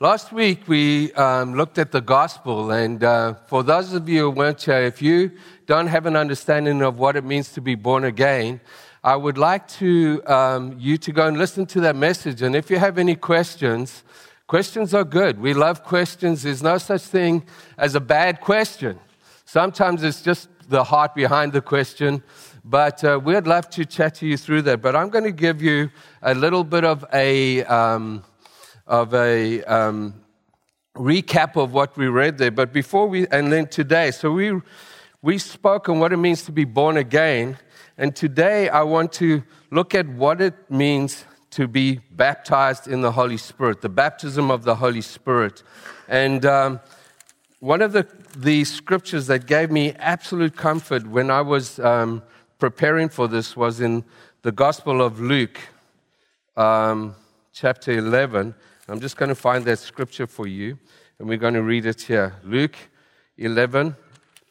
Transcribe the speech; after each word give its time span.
last 0.00 0.32
week 0.32 0.66
we 0.66 1.12
um, 1.14 1.54
looked 1.54 1.78
at 1.78 1.92
the 1.92 2.00
gospel, 2.00 2.70
and 2.70 3.02
uh, 3.02 3.34
for 3.46 3.62
those 3.62 3.92
of 3.92 4.08
you 4.08 4.22
who 4.22 4.30
weren't 4.30 4.62
here, 4.62 4.82
if 4.82 5.00
you 5.00 5.32
don't 5.66 5.86
have 5.86 6.06
an 6.06 6.16
understanding 6.16 6.82
of 6.82 6.98
what 6.98 7.16
it 7.16 7.24
means 7.24 7.52
to 7.52 7.60
be 7.60 7.74
born 7.74 8.04
again, 8.04 8.60
I 9.02 9.16
would 9.16 9.38
like 9.38 9.68
to 9.68 10.22
um, 10.26 10.76
you 10.78 10.96
to 10.98 11.12
go 11.12 11.26
and 11.26 11.36
listen 11.36 11.66
to 11.66 11.80
that 11.80 11.96
message. 11.96 12.42
And 12.42 12.56
if 12.56 12.70
you 12.70 12.78
have 12.78 12.98
any 12.98 13.14
questions, 13.14 14.02
questions 14.46 14.94
are 14.94 15.04
good. 15.04 15.40
We 15.40 15.54
love 15.54 15.84
questions. 15.84 16.42
There's 16.42 16.62
no 16.62 16.78
such 16.78 17.02
thing 17.02 17.44
as 17.76 17.94
a 17.94 18.00
bad 18.00 18.40
question. 18.40 18.98
Sometimes 19.44 20.02
it's 20.02 20.22
just 20.22 20.48
the 20.68 20.84
heart 20.84 21.14
behind 21.14 21.52
the 21.52 21.60
question. 21.60 22.22
But 22.64 23.04
uh, 23.04 23.20
we'd 23.22 23.46
love 23.46 23.68
to 23.70 23.84
chat 23.84 24.14
to 24.16 24.26
you 24.26 24.38
through 24.38 24.62
that. 24.62 24.80
But 24.80 24.96
I'm 24.96 25.10
going 25.10 25.24
to 25.24 25.32
give 25.32 25.60
you 25.60 25.90
a 26.22 26.34
little 26.34 26.64
bit 26.64 26.84
of 26.84 27.04
a, 27.12 27.62
um, 27.64 28.24
of 28.86 29.14
a 29.14 29.62
um, 29.64 30.14
recap 30.96 31.56
of 31.56 31.72
what 31.72 31.96
we 31.96 32.06
read 32.06 32.38
there. 32.38 32.50
But 32.50 32.72
before 32.72 33.08
we, 33.08 33.26
and 33.28 33.52
then 33.52 33.66
today, 33.66 34.10
so 34.10 34.30
we, 34.30 34.60
we 35.22 35.38
spoke 35.38 35.88
on 35.88 36.00
what 36.00 36.12
it 36.12 36.18
means 36.18 36.42
to 36.44 36.52
be 36.52 36.64
born 36.64 36.96
again. 36.96 37.58
And 37.96 38.14
today 38.14 38.68
I 38.68 38.82
want 38.82 39.12
to 39.14 39.42
look 39.70 39.94
at 39.94 40.08
what 40.08 40.40
it 40.40 40.54
means 40.70 41.24
to 41.50 41.68
be 41.68 42.00
baptized 42.10 42.88
in 42.88 43.00
the 43.00 43.12
Holy 43.12 43.36
Spirit, 43.36 43.80
the 43.80 43.88
baptism 43.88 44.50
of 44.50 44.64
the 44.64 44.74
Holy 44.74 45.00
Spirit. 45.00 45.62
And 46.08 46.44
um, 46.44 46.80
one 47.60 47.80
of 47.80 47.92
the, 47.92 48.06
the 48.36 48.64
scriptures 48.64 49.28
that 49.28 49.46
gave 49.46 49.70
me 49.70 49.92
absolute 49.92 50.56
comfort 50.56 51.06
when 51.06 51.30
I 51.30 51.40
was 51.40 51.78
um, 51.78 52.22
preparing 52.58 53.08
for 53.08 53.28
this 53.28 53.56
was 53.56 53.80
in 53.80 54.04
the 54.42 54.52
Gospel 54.52 55.00
of 55.00 55.20
Luke, 55.20 55.58
um, 56.56 57.14
chapter 57.52 57.92
11. 57.92 58.54
I'm 58.86 59.00
just 59.00 59.16
going 59.16 59.30
to 59.30 59.34
find 59.34 59.64
that 59.64 59.78
scripture 59.78 60.26
for 60.26 60.46
you, 60.46 60.78
and 61.18 61.26
we're 61.26 61.38
going 61.38 61.54
to 61.54 61.62
read 61.62 61.86
it 61.86 62.02
here. 62.02 62.34
Luke 62.44 62.76
11, 63.38 63.96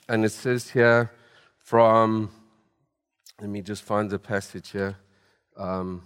and 0.09 0.26
it 0.26 0.31
says 0.31 0.72
here 0.72 1.12
from, 1.59 2.31
let 3.39 3.50
me 3.50 3.61
just 3.61 3.84
find 3.84 4.09
the 4.09 4.17
passage 4.17 4.72
here. 4.72 4.98
Um, 5.56 6.02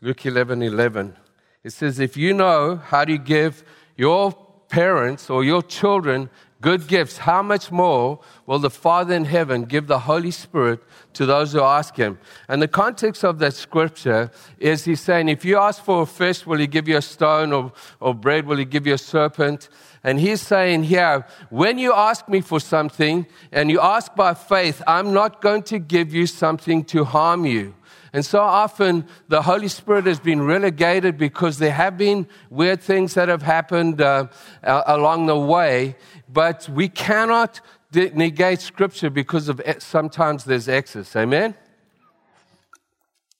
Luke 0.00 0.24
11 0.24 0.62
11. 0.62 1.14
It 1.62 1.70
says, 1.74 1.98
If 1.98 2.16
you 2.16 2.32
know 2.32 2.76
how 2.76 3.04
to 3.04 3.18
give 3.18 3.62
your 3.96 4.32
parents 4.68 5.28
or 5.28 5.44
your 5.44 5.62
children 5.62 6.30
good 6.64 6.86
gifts, 6.86 7.18
how 7.18 7.42
much 7.42 7.70
more 7.70 8.18
will 8.46 8.58
the 8.58 8.70
Father 8.70 9.12
in 9.14 9.26
heaven 9.26 9.64
give 9.64 9.86
the 9.86 9.98
Holy 9.98 10.30
Spirit 10.30 10.80
to 11.12 11.26
those 11.26 11.52
who 11.52 11.60
ask 11.60 11.94
Him? 11.94 12.18
And 12.48 12.62
the 12.62 12.68
context 12.68 13.22
of 13.22 13.38
that 13.40 13.52
scripture 13.52 14.30
is 14.58 14.82
He's 14.86 15.02
saying, 15.02 15.28
if 15.28 15.44
you 15.44 15.58
ask 15.58 15.84
for 15.84 16.00
a 16.00 16.06
fish, 16.06 16.46
will 16.46 16.58
He 16.58 16.66
give 16.66 16.88
you 16.88 16.96
a 16.96 17.02
stone, 17.02 17.52
or, 17.52 17.70
or 18.00 18.14
bread, 18.14 18.46
will 18.46 18.56
He 18.56 18.64
give 18.64 18.86
you 18.86 18.94
a 18.94 18.98
serpent? 18.98 19.68
And 20.04 20.20
He's 20.20 20.42
saying 20.42 20.84
here, 20.84 21.26
when 21.48 21.78
you 21.78 21.94
ask 21.94 22.28
me 22.28 22.42
for 22.42 22.60
something 22.60 23.26
and 23.50 23.70
you 23.70 23.80
ask 23.80 24.14
by 24.14 24.34
faith, 24.34 24.82
I'm 24.86 25.14
not 25.14 25.40
going 25.40 25.62
to 25.64 25.78
give 25.78 26.12
you 26.12 26.26
something 26.26 26.84
to 26.84 27.04
harm 27.04 27.46
you. 27.46 27.74
And 28.12 28.24
so 28.24 28.42
often 28.42 29.06
the 29.28 29.42
Holy 29.42 29.66
Spirit 29.66 30.06
has 30.06 30.20
been 30.20 30.42
relegated 30.42 31.18
because 31.18 31.58
there 31.58 31.72
have 31.72 31.98
been 31.98 32.28
weird 32.48 32.80
things 32.80 33.14
that 33.14 33.28
have 33.28 33.42
happened 33.42 34.00
uh, 34.00 34.28
along 34.62 35.26
the 35.26 35.36
way, 35.36 35.96
but 36.28 36.68
we 36.68 36.88
cannot 36.88 37.60
negate 37.92 38.60
Scripture 38.60 39.10
because 39.10 39.48
of 39.48 39.60
sometimes 39.78 40.44
there's 40.44 40.68
excess. 40.68 41.16
Amen? 41.16 41.54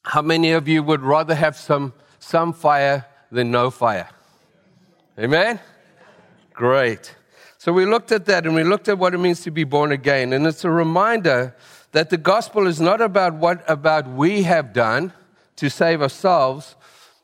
How 0.02 0.22
many 0.22 0.52
of 0.52 0.66
you 0.66 0.82
would 0.82 1.02
rather 1.02 1.34
have 1.34 1.56
some, 1.56 1.92
some 2.18 2.52
fire 2.52 3.06
than 3.30 3.50
no 3.50 3.70
fire? 3.70 4.08
Amen? 5.18 5.60
Great. 6.54 7.14
So 7.58 7.72
we 7.72 7.84
looked 7.84 8.12
at 8.12 8.26
that 8.26 8.46
and 8.46 8.54
we 8.54 8.64
looked 8.64 8.88
at 8.88 8.96
what 8.96 9.12
it 9.12 9.18
means 9.18 9.40
to 9.42 9.50
be 9.50 9.64
born 9.64 9.92
again. 9.92 10.32
And 10.32 10.46
it's 10.46 10.64
a 10.64 10.70
reminder 10.70 11.54
that 11.92 12.10
the 12.10 12.16
gospel 12.16 12.66
is 12.66 12.80
not 12.80 13.00
about 13.00 13.34
what 13.34 13.68
about 13.68 14.08
we 14.08 14.44
have 14.44 14.72
done 14.72 15.12
to 15.56 15.68
save 15.68 16.00
ourselves, 16.00 16.76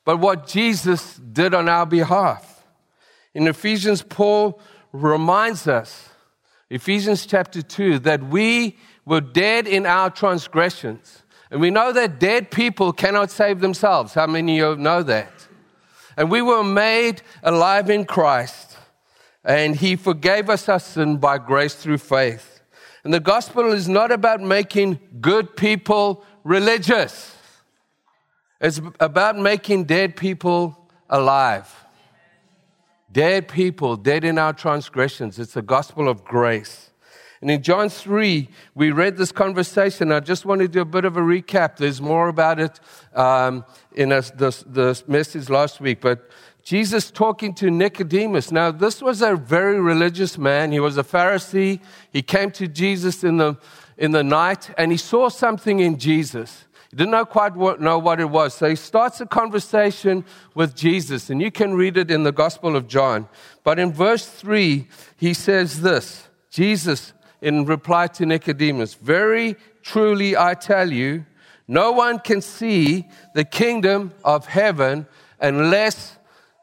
but 0.04 0.18
what 0.18 0.46
Jesus 0.46 1.16
did 1.16 1.54
on 1.54 1.68
our 1.68 1.86
behalf. 1.86 2.64
In 3.34 3.46
Ephesians, 3.46 4.02
Paul 4.02 4.60
reminds 4.92 5.68
us, 5.68 6.08
Ephesians 6.68 7.26
chapter 7.26 7.62
2, 7.62 8.00
that 8.00 8.22
we 8.24 8.76
were 9.04 9.20
dead 9.20 9.66
in 9.66 9.86
our 9.86 10.10
transgressions. 10.10 11.22
And 11.50 11.60
we 11.60 11.70
know 11.70 11.92
that 11.92 12.18
dead 12.18 12.50
people 12.50 12.92
cannot 12.92 13.30
save 13.30 13.60
themselves. 13.60 14.14
How 14.14 14.26
many 14.26 14.60
of 14.60 14.78
you 14.78 14.84
know 14.84 15.02
that? 15.02 15.32
And 16.16 16.30
we 16.30 16.42
were 16.42 16.64
made 16.64 17.22
alive 17.42 17.90
in 17.90 18.04
Christ, 18.04 18.69
and 19.44 19.76
He 19.76 19.96
forgave 19.96 20.50
us 20.50 20.68
our 20.68 20.80
sin 20.80 21.16
by 21.16 21.38
grace 21.38 21.74
through 21.74 21.98
faith. 21.98 22.60
And 23.04 23.14
the 23.14 23.20
gospel 23.20 23.72
is 23.72 23.88
not 23.88 24.12
about 24.12 24.40
making 24.40 25.00
good 25.20 25.56
people 25.56 26.24
religious. 26.44 27.36
It's 28.60 28.80
about 28.98 29.38
making 29.38 29.84
dead 29.84 30.16
people 30.16 30.76
alive. 31.08 31.74
Dead 33.10 33.48
people, 33.48 33.96
dead 33.96 34.22
in 34.22 34.38
our 34.38 34.52
transgressions. 34.52 35.38
It's 35.38 35.54
the 35.54 35.62
gospel 35.62 36.08
of 36.08 36.24
grace. 36.24 36.90
And 37.40 37.50
in 37.50 37.62
John 37.62 37.88
3, 37.88 38.48
we 38.74 38.90
read 38.90 39.16
this 39.16 39.32
conversation. 39.32 40.12
I 40.12 40.20
just 40.20 40.44
want 40.44 40.60
to 40.60 40.68
do 40.68 40.82
a 40.82 40.84
bit 40.84 41.06
of 41.06 41.16
a 41.16 41.20
recap. 41.20 41.76
There's 41.76 42.02
more 42.02 42.28
about 42.28 42.60
it 42.60 42.78
um, 43.14 43.64
in 43.92 44.12
a, 44.12 44.20
this, 44.20 44.62
this 44.66 45.08
message 45.08 45.48
last 45.48 45.80
week. 45.80 46.02
But 46.02 46.30
Jesus 46.62 47.10
talking 47.10 47.54
to 47.54 47.70
Nicodemus. 47.70 48.52
Now, 48.52 48.70
this 48.70 49.00
was 49.00 49.22
a 49.22 49.34
very 49.34 49.80
religious 49.80 50.36
man. 50.36 50.72
He 50.72 50.80
was 50.80 50.98
a 50.98 51.02
Pharisee. 51.02 51.80
He 52.12 52.22
came 52.22 52.50
to 52.52 52.68
Jesus 52.68 53.24
in 53.24 53.38
the, 53.38 53.56
in 53.96 54.12
the 54.12 54.24
night 54.24 54.70
and 54.76 54.90
he 54.92 54.98
saw 54.98 55.28
something 55.28 55.80
in 55.80 55.98
Jesus. 55.98 56.64
He 56.90 56.96
didn't 56.96 57.12
know 57.12 57.24
quite 57.24 57.54
what, 57.54 57.80
know 57.80 57.98
what 57.98 58.20
it 58.20 58.28
was. 58.28 58.54
So 58.54 58.68
he 58.68 58.76
starts 58.76 59.20
a 59.20 59.26
conversation 59.26 60.24
with 60.54 60.74
Jesus, 60.74 61.30
and 61.30 61.40
you 61.40 61.52
can 61.52 61.74
read 61.74 61.96
it 61.96 62.10
in 62.10 62.24
the 62.24 62.32
Gospel 62.32 62.74
of 62.74 62.88
John. 62.88 63.28
But 63.62 63.78
in 63.78 63.92
verse 63.92 64.26
3, 64.26 64.88
he 65.16 65.32
says 65.32 65.82
this 65.82 66.28
Jesus, 66.50 67.12
in 67.40 67.64
reply 67.64 68.08
to 68.08 68.26
Nicodemus, 68.26 68.94
Very 68.94 69.56
truly 69.82 70.36
I 70.36 70.54
tell 70.54 70.90
you, 70.90 71.24
no 71.68 71.92
one 71.92 72.18
can 72.18 72.40
see 72.40 73.08
the 73.34 73.44
kingdom 73.44 74.12
of 74.24 74.46
heaven 74.46 75.06
unless 75.40 76.18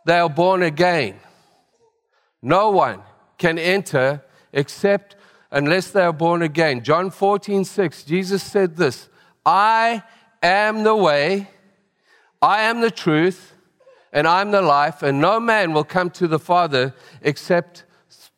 they 0.08 0.20
are 0.20 0.30
born 0.30 0.64
again. 0.64 1.20
No 2.42 2.70
one 2.70 3.02
can 3.38 3.60
enter 3.60 4.24
except 4.54 5.18
unless 5.52 5.92
they 5.92 6.02
are 6.02 6.14
born 6.14 6.42
again. 6.42 6.82
John 6.82 7.12
14, 7.12 7.66
6, 7.66 8.04
Jesus 8.04 8.42
said 8.42 8.78
this 8.78 9.10
I 9.46 10.02
am 10.42 10.84
the 10.84 10.96
way, 10.96 11.50
I 12.42 12.62
am 12.62 12.80
the 12.80 12.90
truth, 12.90 13.54
and 14.14 14.26
I'm 14.26 14.52
the 14.52 14.62
life, 14.62 15.04
and 15.04 15.20
no 15.20 15.42
man 15.42 15.74
will 15.74 15.84
come 15.84 16.10
to 16.12 16.28
the 16.28 16.40
Father 16.40 16.96
except 17.22 17.84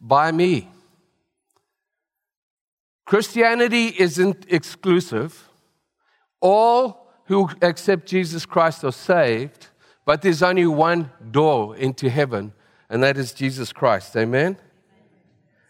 by 0.01 0.31
me. 0.31 0.69
Christianity 3.05 3.93
isn't 3.95 4.47
exclusive. 4.49 5.47
All 6.41 7.11
who 7.25 7.47
accept 7.61 8.07
Jesus 8.07 8.47
Christ 8.47 8.83
are 8.83 8.91
saved. 8.91 9.68
But 10.09 10.23
there's 10.23 10.41
only 10.41 10.65
one 10.65 11.11
door 11.29 11.75
into 11.75 12.09
heaven, 12.09 12.51
and 12.89 13.03
that 13.03 13.15
is 13.15 13.31
Jesus 13.31 13.71
Christ. 13.71 14.17
Amen? 14.17 14.57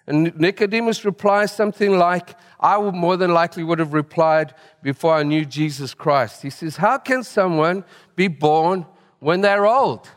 And 0.07 0.33
Nicodemus 0.39 1.03
replies 1.03 1.51
something 1.51 1.97
like, 1.97 2.37
I 2.57 2.77
would 2.77 2.95
more 2.95 3.17
than 3.17 3.33
likely 3.33 3.65
would 3.65 3.79
have 3.79 3.91
replied 3.91 4.55
before 4.81 5.13
I 5.13 5.23
knew 5.23 5.43
Jesus 5.43 5.93
Christ. 5.93 6.41
He 6.41 6.49
says, 6.49 6.77
How 6.77 6.97
can 6.97 7.21
someone 7.25 7.83
be 8.15 8.29
born 8.29 8.85
when 9.19 9.41
they're 9.41 9.67
old? 9.67 10.09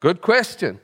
Good 0.00 0.20
question. 0.20 0.78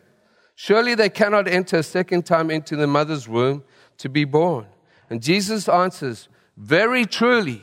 Surely 0.54 0.94
they 0.94 1.10
cannot 1.10 1.46
enter 1.46 1.76
a 1.76 1.82
second 1.82 2.24
time 2.24 2.50
into 2.50 2.74
the 2.74 2.86
mother's 2.86 3.28
womb 3.28 3.64
to 3.98 4.08
be 4.08 4.24
born. 4.24 4.64
And 5.10 5.20
Jesus 5.20 5.68
answers, 5.68 6.30
Very 6.56 7.04
truly. 7.04 7.60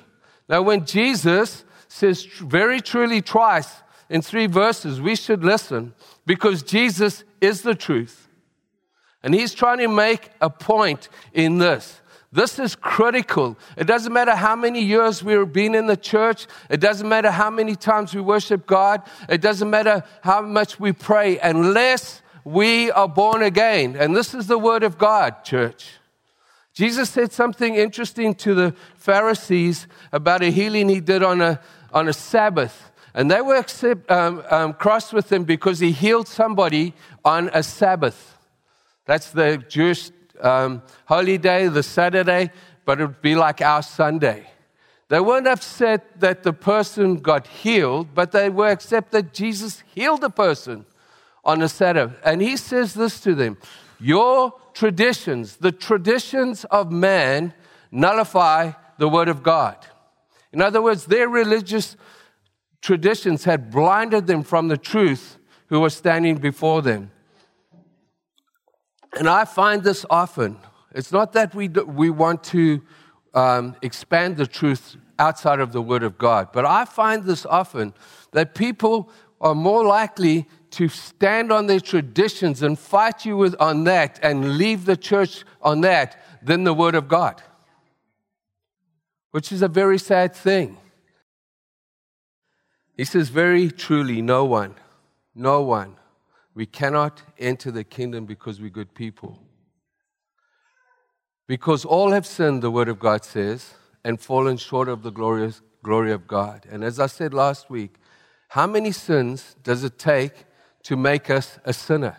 Now, 0.48 0.62
when 0.62 0.86
Jesus 0.86 1.66
says 1.88 2.26
very 2.26 2.80
truly 2.80 3.24
twice, 3.24 3.82
in 4.10 4.22
three 4.22 4.48
verses, 4.48 5.02
we 5.02 5.16
should 5.16 5.44
listen 5.44 5.94
because 6.26 6.64
Jesus 6.64 7.24
is 7.42 7.62
the 7.62 7.76
truth. 7.76 8.28
And 9.24 9.34
he's 9.34 9.54
trying 9.54 9.80
to 9.80 9.88
make 9.88 10.30
a 10.40 10.50
point 10.50 11.10
in 11.34 11.58
this. 11.58 12.02
This 12.32 12.60
is 12.60 12.76
critical. 12.76 13.58
It 13.78 13.86
doesn't 13.86 14.12
matter 14.12 14.36
how 14.36 14.56
many 14.56 14.82
years 14.82 15.24
we've 15.24 15.52
been 15.52 15.74
in 15.74 15.88
the 15.88 15.96
church. 15.96 16.48
It 16.70 16.82
doesn't 16.82 17.08
matter 17.08 17.32
how 17.32 17.50
many 17.50 17.76
times 17.76 18.14
we 18.14 18.22
worship 18.22 18.68
God. 18.68 19.04
It 19.30 19.42
doesn't 19.42 19.70
matter 19.70 20.04
how 20.22 20.42
much 20.42 20.80
we 20.80 20.92
pray 20.92 21.40
unless 21.40 22.22
we 22.44 22.92
are 22.92 23.08
born 23.08 23.42
again. 23.42 23.96
And 23.96 24.16
this 24.16 24.34
is 24.34 24.48
the 24.48 24.60
word 24.60 24.84
of 24.84 24.98
God, 24.98 25.44
church. 25.44 25.94
Jesus 26.74 27.10
said 27.10 27.32
something 27.32 27.76
interesting 27.76 28.36
to 28.36 28.54
the 28.54 28.76
Pharisees 28.98 29.88
about 30.12 30.44
a 30.44 30.52
healing 30.52 30.90
he 30.90 31.00
did 31.00 31.24
on 31.24 31.40
a, 31.40 31.62
on 31.94 32.10
a 32.10 32.14
Sabbath. 32.14 32.92
And 33.16 33.32
they 33.32 33.40
were 33.40 33.56
accept, 33.56 34.12
um, 34.12 34.44
um, 34.52 34.74
crossed 34.74 35.14
with 35.14 35.32
him 35.32 35.46
because 35.46 35.80
he 35.80 35.92
healed 35.92 36.28
somebody 36.28 36.94
on 37.24 37.50
a 37.54 37.64
Sabbath. 37.64 38.38
That's 39.06 39.32
the 39.32 39.64
Jewish 39.70 40.12
um, 40.42 40.84
holy 41.06 41.38
day, 41.38 41.70
the 41.70 41.82
Saturday, 41.82 42.52
but 42.84 43.00
it 43.00 43.06
would 43.06 43.22
be 43.22 43.36
like 43.36 43.62
our 43.62 43.82
Sunday. 43.82 44.46
They 45.08 45.22
weren't 45.22 45.48
upset 45.48 46.20
that 46.20 46.44
the 46.44 46.52
person 46.52 47.18
got 47.18 47.48
healed, 47.48 48.10
but 48.14 48.34
they 48.34 48.50
were 48.50 48.72
upset 48.72 49.12
that 49.12 49.34
Jesus 49.34 49.82
healed 49.94 50.20
the 50.20 50.30
person 50.30 50.86
on 51.46 51.62
a 51.62 51.70
Sabbath. 51.70 52.12
And 52.26 52.42
he 52.42 52.58
says 52.58 52.96
this 52.96 53.22
to 53.22 53.34
them 53.34 53.58
Your 53.98 54.54
traditions, 54.74 55.56
the 55.58 55.72
traditions 55.72 56.66
of 56.66 56.92
man, 56.92 57.54
nullify 57.92 58.74
the 58.98 59.08
word 59.08 59.30
of 59.30 59.42
God. 59.42 59.78
In 60.52 60.62
other 60.62 60.82
words, 60.82 61.06
their 61.06 61.30
religious 61.30 61.96
traditions 62.86 63.46
had 63.46 63.72
blinded 63.72 64.28
them 64.28 64.44
from 64.44 64.68
the 64.68 64.78
truth 64.78 65.40
who 65.70 65.80
was 65.80 65.96
standing 65.96 66.36
before 66.36 66.84
them. 66.84 67.10
And 69.18 69.28
I 69.28 69.46
find 69.46 69.84
this 69.84 70.06
often. 70.08 70.58
It's 70.94 71.12
not 71.12 71.34
that 71.34 71.56
we, 71.56 71.68
do, 71.68 71.84
we 71.84 72.12
want 72.12 72.44
to 72.56 72.84
um, 73.34 73.76
expand 73.82 74.38
the 74.38 74.46
truth 74.46 74.98
outside 75.18 75.60
of 75.60 75.72
the 75.72 75.82
Word 75.82 76.04
of 76.04 76.20
God, 76.20 76.50
but 76.54 76.64
I 76.64 76.86
find 76.86 77.24
this 77.24 77.44
often 77.48 77.92
that 78.34 78.54
people 78.54 79.10
are 79.42 79.56
more 79.56 79.84
likely 79.84 80.46
to 80.72 80.88
stand 80.88 81.52
on 81.52 81.66
their 81.66 81.80
traditions 81.80 82.62
and 82.62 82.78
fight 82.78 83.26
you 83.26 83.36
with, 83.36 83.56
on 83.60 83.86
that 83.86 84.20
and 84.22 84.60
leave 84.60 84.86
the 84.86 84.98
church 84.98 85.44
on 85.60 85.82
that 85.82 86.24
than 86.44 86.66
the 86.66 86.74
Word 86.74 86.94
of 86.94 87.08
God, 87.08 87.42
which 89.32 89.52
is 89.52 89.64
a 89.64 89.68
very 89.68 89.98
sad 89.98 90.36
thing. 90.36 90.78
He 92.96 93.04
says, 93.04 93.30
Very 93.30 93.70
truly, 93.72 94.22
no 94.22 94.46
one, 94.46 94.76
no 95.34 95.62
one 95.62 95.98
we 96.56 96.66
cannot 96.66 97.22
enter 97.38 97.70
the 97.70 97.84
kingdom 97.84 98.26
because 98.26 98.62
we're 98.62 98.70
good 98.70 98.96
people. 98.96 99.38
Because 101.48 101.86
all 101.86 102.12
have 102.12 102.26
sinned, 102.26 102.64
the 102.64 102.72
Word 102.72 102.88
of 102.88 102.98
God 102.98 103.24
says, 103.24 103.76
and 104.04 104.20
fallen 104.20 104.58
short 104.58 104.88
of 104.88 105.04
the 105.04 105.12
glorious 105.12 105.62
glory 105.84 106.14
of 106.14 106.26
God. 106.26 106.66
And 106.72 106.84
as 106.84 107.00
I 107.00 107.08
said 107.08 107.34
last 107.34 107.70
week, 107.70 107.96
how 108.48 108.66
many 108.66 108.92
sins 108.92 109.56
does 109.64 109.84
it 109.84 110.00
take 110.00 110.46
to 110.84 110.96
make 110.96 111.30
us 111.30 111.60
a 111.66 111.74
sinner? 111.74 112.18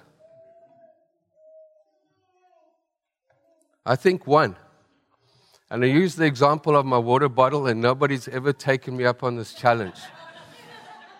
I 3.86 3.96
think 3.96 4.26
one. 4.26 4.56
And 5.70 5.82
I 5.82 5.86
use 5.86 6.14
the 6.14 6.26
example 6.26 6.76
of 6.76 6.84
my 6.84 6.98
water 6.98 7.28
bottle, 7.28 7.66
and 7.66 7.80
nobody's 7.80 8.28
ever 8.28 8.52
taken 8.52 8.96
me 8.96 9.04
up 9.04 9.24
on 9.24 9.36
this 9.36 9.54
challenge. 9.54 9.98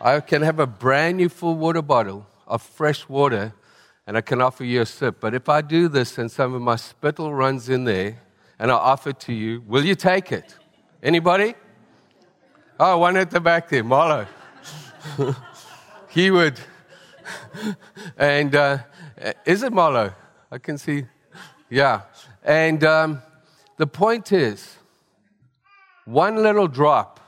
I 0.00 0.20
can 0.20 0.42
have 0.42 0.58
a 0.58 0.66
brand 0.66 1.16
new 1.16 1.28
full 1.28 1.54
water 1.54 1.82
bottle 1.82 2.26
of 2.46 2.62
fresh 2.62 3.08
water 3.08 3.54
and 4.06 4.16
I 4.16 4.20
can 4.20 4.40
offer 4.40 4.62
you 4.62 4.82
a 4.82 4.86
sip. 4.86 5.16
But 5.20 5.34
if 5.34 5.48
I 5.48 5.62
do 5.62 5.88
this 5.88 6.18
and 6.18 6.30
some 6.30 6.54
of 6.54 6.62
my 6.62 6.76
spittle 6.76 7.32
runs 7.32 7.68
in 7.68 7.84
there 7.84 8.20
and 8.58 8.70
I 8.70 8.74
offer 8.74 9.10
it 9.10 9.20
to 9.20 9.32
you, 9.32 9.62
will 9.66 9.84
you 9.84 9.94
take 9.94 10.32
it? 10.32 10.54
Anybody? 11.02 11.54
Oh, 12.78 12.98
one 12.98 13.16
at 13.16 13.30
the 13.30 13.40
back 13.40 13.70
there, 13.70 13.82
Marlo. 13.82 14.26
he 16.10 16.30
would. 16.30 16.60
and 18.18 18.54
uh, 18.54 18.78
is 19.46 19.62
it 19.62 19.72
Marlo? 19.72 20.14
I 20.50 20.58
can 20.58 20.76
see. 20.76 21.06
Yeah. 21.70 22.02
And 22.44 22.84
um, 22.84 23.22
the 23.78 23.86
point 23.86 24.30
is, 24.30 24.76
one 26.04 26.36
little 26.36 26.68
drop 26.68 27.18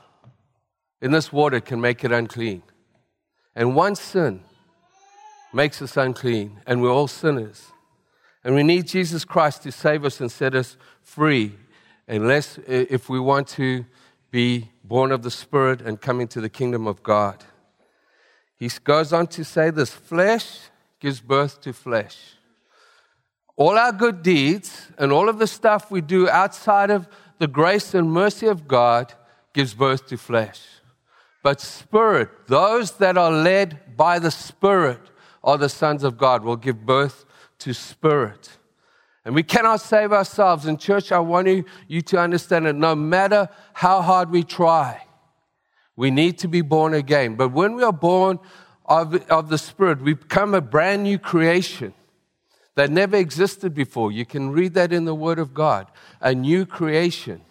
in 1.01 1.11
this 1.11 1.31
water 1.31 1.59
can 1.59 1.79
make 1.79 2.03
it 2.03 2.11
unclean. 2.11 2.63
And 3.55 3.75
one 3.75 3.95
sin 3.95 4.41
makes 5.53 5.81
us 5.81 5.97
unclean, 5.97 6.61
and 6.67 6.81
we're 6.81 6.91
all 6.91 7.07
sinners. 7.07 7.71
And 8.43 8.55
we 8.55 8.63
need 8.63 8.87
Jesus 8.87 9.25
Christ 9.25 9.63
to 9.63 9.71
save 9.71 10.05
us 10.05 10.21
and 10.21 10.31
set 10.31 10.55
us 10.55 10.77
free, 11.01 11.55
unless 12.07 12.57
if 12.67 13.09
we 13.09 13.19
want 13.19 13.47
to 13.49 13.85
be 14.31 14.69
born 14.83 15.11
of 15.11 15.23
the 15.23 15.31
Spirit 15.31 15.81
and 15.81 15.99
come 15.99 16.21
into 16.21 16.39
the 16.39 16.49
kingdom 16.49 16.87
of 16.87 17.03
God. 17.03 17.43
He 18.57 18.69
goes 18.83 19.13
on 19.13 19.27
to 19.27 19.43
say 19.43 19.69
this 19.69 19.91
flesh 19.91 20.59
gives 20.99 21.21
birth 21.21 21.61
to 21.61 21.73
flesh. 21.73 22.17
All 23.55 23.77
our 23.77 23.91
good 23.91 24.21
deeds 24.21 24.87
and 24.97 25.11
all 25.11 25.29
of 25.29 25.39
the 25.39 25.47
stuff 25.47 25.91
we 25.91 26.01
do 26.01 26.29
outside 26.29 26.91
of 26.91 27.07
the 27.39 27.47
grace 27.47 27.93
and 27.93 28.11
mercy 28.11 28.47
of 28.47 28.67
God 28.67 29.13
gives 29.53 29.73
birth 29.73 30.07
to 30.07 30.17
flesh. 30.17 30.61
But 31.41 31.61
spirit, 31.61 32.29
those 32.47 32.91
that 32.97 33.17
are 33.17 33.31
led 33.31 33.95
by 33.95 34.19
the 34.19 34.31
Spirit, 34.31 34.99
are 35.43 35.57
the 35.57 35.69
sons 35.69 36.03
of 36.03 36.17
God, 36.17 36.43
will 36.43 36.57
give 36.57 36.85
birth 36.85 37.25
to 37.59 37.73
spirit. 37.73 38.57
And 39.23 39.35
we 39.35 39.43
cannot 39.43 39.81
save 39.81 40.11
ourselves. 40.11 40.65
In 40.65 40.77
church, 40.77 41.11
I 41.11 41.19
want 41.19 41.47
you, 41.47 41.65
you 41.87 42.01
to 42.03 42.19
understand 42.19 42.65
that 42.65 42.75
no 42.75 42.95
matter 42.95 43.49
how 43.73 44.01
hard 44.01 44.31
we 44.31 44.43
try, 44.43 45.03
we 45.95 46.11
need 46.11 46.37
to 46.39 46.47
be 46.47 46.61
born 46.61 46.93
again. 46.93 47.35
But 47.35 47.49
when 47.49 47.75
we 47.75 47.83
are 47.83 47.93
born 47.93 48.39
of, 48.85 49.15
of 49.29 49.49
the 49.49 49.57
Spirit, 49.57 50.01
we 50.01 50.13
become 50.13 50.53
a 50.53 50.61
brand 50.61 51.03
new 51.03 51.19
creation 51.19 51.93
that 52.75 52.89
never 52.89 53.17
existed 53.17 53.73
before. 53.73 54.11
You 54.11 54.25
can 54.25 54.51
read 54.51 54.73
that 54.73 54.93
in 54.93 55.05
the 55.05 55.15
Word 55.15 55.39
of 55.39 55.53
God. 55.53 55.87
A 56.21 56.33
new 56.33 56.65
creation. 56.65 57.41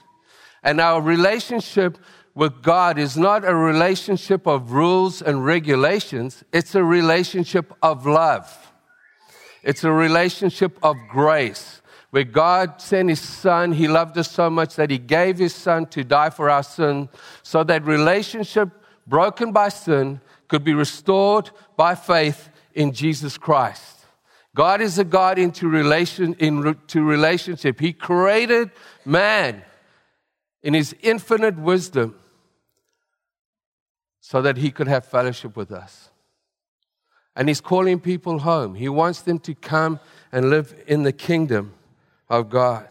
And 0.62 0.80
our 0.80 1.00
relationship 1.00 1.98
with 2.38 2.62
God 2.62 3.00
is 3.00 3.16
not 3.16 3.44
a 3.44 3.52
relationship 3.52 4.46
of 4.46 4.70
rules 4.70 5.20
and 5.20 5.44
regulations, 5.44 6.44
it's 6.52 6.76
a 6.76 6.84
relationship 6.84 7.74
of 7.82 8.06
love. 8.06 8.72
It's 9.64 9.82
a 9.82 9.90
relationship 9.90 10.78
of 10.80 10.96
grace 11.10 11.82
where 12.10 12.22
God 12.22 12.80
sent 12.80 13.08
His 13.08 13.18
Son. 13.18 13.72
He 13.72 13.88
loved 13.88 14.16
us 14.18 14.30
so 14.30 14.48
much 14.50 14.76
that 14.76 14.88
He 14.88 14.98
gave 14.98 15.38
His 15.38 15.52
Son 15.52 15.86
to 15.86 16.04
die 16.04 16.30
for 16.30 16.48
our 16.48 16.62
sin 16.62 17.08
so 17.42 17.64
that 17.64 17.84
relationship 17.84 18.68
broken 19.04 19.50
by 19.50 19.68
sin 19.68 20.20
could 20.46 20.62
be 20.62 20.74
restored 20.74 21.50
by 21.76 21.96
faith 21.96 22.50
in 22.72 22.92
Jesus 22.92 23.36
Christ. 23.36 24.06
God 24.54 24.80
is 24.80 24.96
a 24.96 25.04
God 25.04 25.40
into 25.40 25.66
relation, 25.66 26.36
into 26.38 27.02
relationship. 27.02 27.80
He 27.80 27.92
created 27.92 28.70
man 29.04 29.64
in 30.62 30.74
His 30.74 30.94
infinite 31.02 31.58
wisdom 31.58 32.14
so 34.30 34.42
that 34.42 34.58
he 34.58 34.70
could 34.70 34.86
have 34.88 35.06
fellowship 35.06 35.56
with 35.56 35.72
us. 35.72 36.10
And 37.34 37.48
he's 37.48 37.62
calling 37.62 37.98
people 37.98 38.40
home. 38.40 38.74
He 38.74 38.86
wants 38.86 39.22
them 39.22 39.38
to 39.38 39.54
come 39.54 40.00
and 40.30 40.50
live 40.50 40.74
in 40.86 41.02
the 41.02 41.14
kingdom 41.14 41.72
of 42.28 42.50
God. 42.50 42.86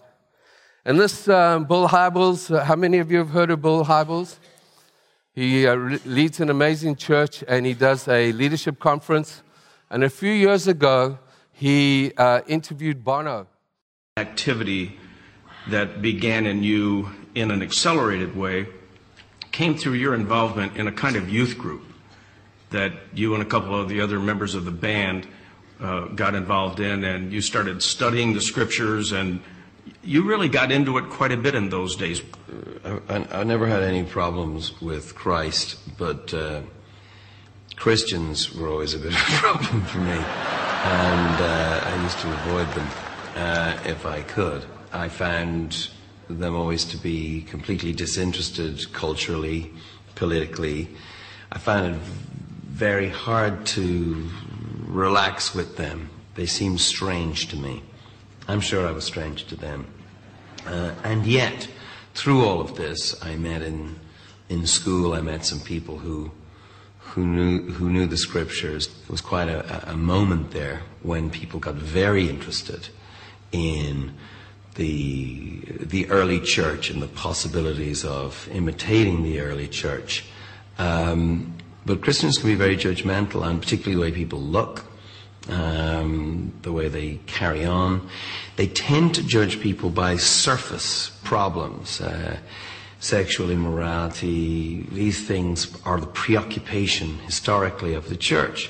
And 0.84 1.00
this 1.00 1.28
um, 1.30 1.66
Bill 1.66 1.90
Hybels, 1.90 2.50
uh, 2.50 2.64
how 2.64 2.76
many 2.76 2.98
of 2.98 3.12
you 3.12 3.20
have 3.20 3.30
heard 3.30 3.52
of 3.52 3.62
Bill 3.62 3.86
Hybels? 3.86 4.40
He 5.32 5.68
uh, 5.68 5.76
re- 5.76 6.00
leads 6.06 6.40
an 6.40 6.50
amazing 6.50 6.96
church 6.96 7.44
and 7.48 7.68
he 7.68 7.76
does 7.76 8.08
a 8.08 8.32
leadership 8.32 8.80
conference. 8.80 9.44
And 9.92 10.04
a 10.04 10.10
few 10.10 10.32
years 10.32 10.68
ago, 10.68 11.20
he 11.52 12.14
uh, 12.18 12.42
interviewed 12.48 13.04
Bono. 13.04 13.46
Activity 14.18 14.98
that 15.70 16.02
began 16.02 16.48
in 16.48 16.64
you 16.64 17.12
in 17.36 17.52
an 17.52 17.62
accelerated 17.62 18.36
way 18.36 18.66
came 19.58 19.76
through 19.76 19.94
your 19.94 20.14
involvement 20.14 20.78
in 20.78 20.88
a 20.88 20.92
kind 20.92 21.16
of 21.16 21.30
youth 21.30 21.58
group 21.58 21.82
that 22.70 22.92
you 23.16 23.34
and 23.34 23.42
a 23.42 23.46
couple 23.46 23.74
of 23.74 23.90
the 23.90 24.02
other 24.02 24.20
members 24.20 24.54
of 24.54 24.66
the 24.66 24.72
band 24.72 25.26
uh, 25.82 26.02
got 26.10 26.36
involved 26.36 26.80
in, 26.80 27.04
and 27.04 27.34
you 27.34 27.42
started 27.42 27.82
studying 27.82 28.34
the 28.34 28.42
scriptures, 28.42 29.14
and 29.14 29.40
you 30.04 30.22
really 30.22 30.48
got 30.48 30.72
into 30.72 31.00
it 31.00 31.10
quite 31.10 31.32
a 31.32 31.38
bit 31.38 31.56
in 31.56 31.70
those 31.70 31.96
days. 31.96 32.22
Uh, 32.86 33.00
I, 33.10 33.40
I 33.40 33.44
never 33.46 33.66
had 33.66 33.82
any 33.82 34.04
problems 34.04 34.80
with 34.80 35.16
Christ, 35.16 35.80
but 35.98 36.32
uh, 36.36 36.62
Christians 37.78 38.54
were 38.54 38.68
always 38.68 38.94
a 38.94 39.00
bit 39.00 39.12
of 39.12 39.18
a 39.18 39.38
problem 39.42 39.82
for 39.86 39.98
me, 39.98 40.12
and 40.12 41.36
uh, 41.42 41.82
I 41.84 42.04
used 42.04 42.20
to 42.20 42.32
avoid 42.32 42.68
them 42.76 42.88
uh, 43.36 43.80
if 43.86 44.06
I 44.06 44.22
could. 44.22 44.64
I 44.94 45.10
found 45.10 45.90
them 46.30 46.56
always 46.56 46.84
to 46.86 46.98
be 46.98 47.42
completely 47.44 47.94
disinterested 47.94 48.92
culturally, 48.94 49.72
politically. 50.16 50.90
I 51.52 51.58
found 51.58 51.96
it 51.96 52.02
very 52.68 53.10
hard 53.10 53.66
to 53.68 54.30
relax 54.86 55.56
with 55.56 55.78
them. 55.78 56.10
They 56.36 56.46
seemed 56.46 56.82
strange 56.82 57.48
to 57.50 57.56
me. 57.56 57.84
I'm 58.48 58.62
sure 58.62 58.88
I 58.88 58.92
was 58.92 59.04
strange 59.04 59.46
to 59.48 59.56
them. 59.56 59.88
Uh, 60.66 60.94
and 61.04 61.26
yet, 61.26 61.68
through 62.14 62.46
all 62.46 62.62
of 62.62 62.76
this, 62.76 63.16
I 63.24 63.36
met 63.36 63.62
in, 63.62 63.96
in 64.50 64.68
school, 64.68 65.14
I 65.14 65.22
met 65.22 65.46
some 65.46 65.60
people 65.60 65.98
who, 65.98 66.32
who, 67.00 67.26
knew, 67.26 67.72
who 67.72 67.90
knew 67.90 68.06
the 68.06 68.18
scriptures. 68.18 68.88
It 68.88 69.10
was 69.10 69.22
quite 69.22 69.50
a, 69.50 69.92
a 69.92 69.98
moment 69.98 70.52
there 70.52 70.82
when 71.04 71.30
people 71.30 71.60
got 71.60 71.76
very 71.76 72.30
interested 72.30 72.90
in 73.52 74.14
the, 74.78 75.62
the 75.82 76.10
early 76.10 76.40
church 76.40 76.90
and 76.90 77.02
the 77.02 77.08
possibilities 77.08 78.06
of 78.06 78.48
imitating 78.52 79.22
the 79.22 79.42
early 79.42 79.68
church. 79.68 80.24
Um, 80.80 81.54
But 81.88 82.02
Christians 82.02 82.38
can 82.38 82.50
be 82.50 82.56
very 82.56 82.76
judgmental, 82.76 83.48
and 83.48 83.62
particularly 83.62 83.96
the 83.96 84.02
way 84.02 84.12
people 84.12 84.42
look, 84.42 84.84
um, 85.48 86.52
the 86.62 86.74
way 86.74 86.90
they 86.90 87.22
carry 87.28 87.64
on. 87.64 88.10
They 88.58 88.68
tend 88.68 89.16
to 89.16 89.24
judge 89.24 89.62
people 89.62 89.90
by 89.90 90.18
surface 90.18 91.12
problems. 91.24 92.02
Uh, 92.02 92.36
sexual 93.00 93.50
immorality, 93.52 94.86
these 94.92 95.26
things 95.26 95.72
are 95.86 95.98
the 96.02 96.12
preoccupation 96.12 97.20
historically 97.20 97.94
of 97.94 98.10
the 98.10 98.18
church. 98.18 98.70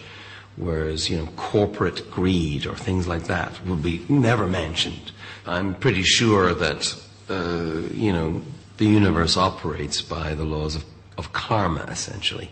Whereas, 0.56 1.10
you 1.10 1.18
know, 1.18 1.30
corporate 1.38 2.12
greed 2.12 2.68
or 2.68 2.76
things 2.76 3.08
like 3.08 3.24
that 3.26 3.66
would 3.66 3.82
be 3.82 4.06
never 4.10 4.46
mentioned. 4.46 5.12
I'm 5.48 5.75
pretty 5.75 6.04
sure 6.04 6.54
that, 6.54 6.94
uh, 7.30 7.88
you 7.94 8.12
know, 8.12 8.42
the 8.77 8.86
universe 8.86 9.38
operates 9.38 10.01
by 10.01 10.36
the 10.36 10.44
laws 10.44 10.75
of, 10.75 10.84
of 11.18 11.32
karma, 11.32 11.86
essentially. 11.89 12.51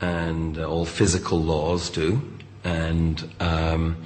And 0.00 0.58
uh, 0.58 0.64
all 0.64 0.86
physical 0.86 1.40
laws 1.40 1.90
do. 1.90 2.22
And, 2.64 3.30
um, 3.38 4.02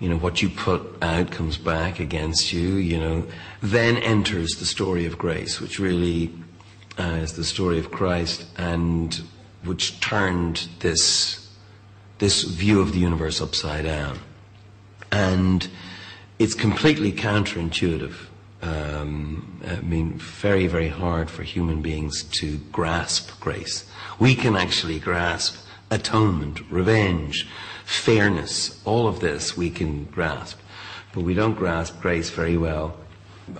you 0.00 0.08
know, 0.10 0.18
what 0.18 0.42
you 0.42 0.50
put 0.50 0.82
out 1.00 1.30
comes 1.30 1.56
back 1.56 1.98
against 1.98 2.52
you, 2.52 2.74
you 2.74 3.00
know. 3.00 3.24
Then 3.62 3.96
enters 3.96 4.50
the 4.58 4.66
story 4.66 5.06
of 5.06 5.16
grace, 5.16 5.58
which 5.58 5.78
really 5.78 6.30
uh, 6.98 7.20
is 7.22 7.32
the 7.32 7.44
story 7.44 7.78
of 7.78 7.90
Christ 7.90 8.44
and 8.58 9.18
which 9.64 9.98
turned 10.00 10.68
this, 10.80 11.48
this 12.18 12.42
view 12.42 12.80
of 12.80 12.92
the 12.92 12.98
universe 12.98 13.40
upside 13.40 13.84
down. 13.84 14.18
And 15.10 15.68
it's 16.42 16.54
completely 16.54 17.12
counterintuitive. 17.12 18.14
Um, 18.62 19.60
I 19.64 19.76
mean, 19.76 20.14
very, 20.14 20.66
very 20.66 20.88
hard 20.88 21.30
for 21.30 21.44
human 21.44 21.82
beings 21.82 22.24
to 22.40 22.58
grasp 22.72 23.38
grace. 23.38 23.88
We 24.18 24.34
can 24.34 24.56
actually 24.56 24.98
grasp 24.98 25.54
atonement, 25.90 26.60
revenge, 26.68 27.46
fairness, 27.84 28.80
all 28.84 29.06
of 29.06 29.20
this 29.20 29.56
we 29.56 29.70
can 29.70 30.06
grasp. 30.06 30.58
But 31.12 31.22
we 31.22 31.34
don't 31.34 31.54
grasp 31.54 32.00
grace 32.00 32.30
very 32.30 32.56
well. 32.56 32.96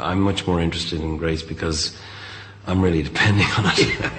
I'm 0.00 0.20
much 0.20 0.44
more 0.46 0.60
interested 0.60 1.00
in 1.00 1.18
grace 1.18 1.42
because 1.42 1.96
I'm 2.66 2.80
really 2.80 3.02
depending 3.04 3.46
on 3.58 3.66
it. 3.76 4.10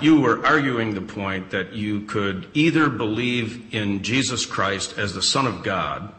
you 0.00 0.20
were 0.20 0.46
arguing 0.46 0.94
the 0.94 1.00
point 1.00 1.50
that 1.50 1.72
you 1.72 2.02
could 2.02 2.46
either 2.54 2.88
believe 2.88 3.74
in 3.74 4.04
Jesus 4.04 4.46
Christ 4.46 4.96
as 4.98 5.14
the 5.14 5.22
Son 5.22 5.48
of 5.48 5.64
God, 5.64 6.14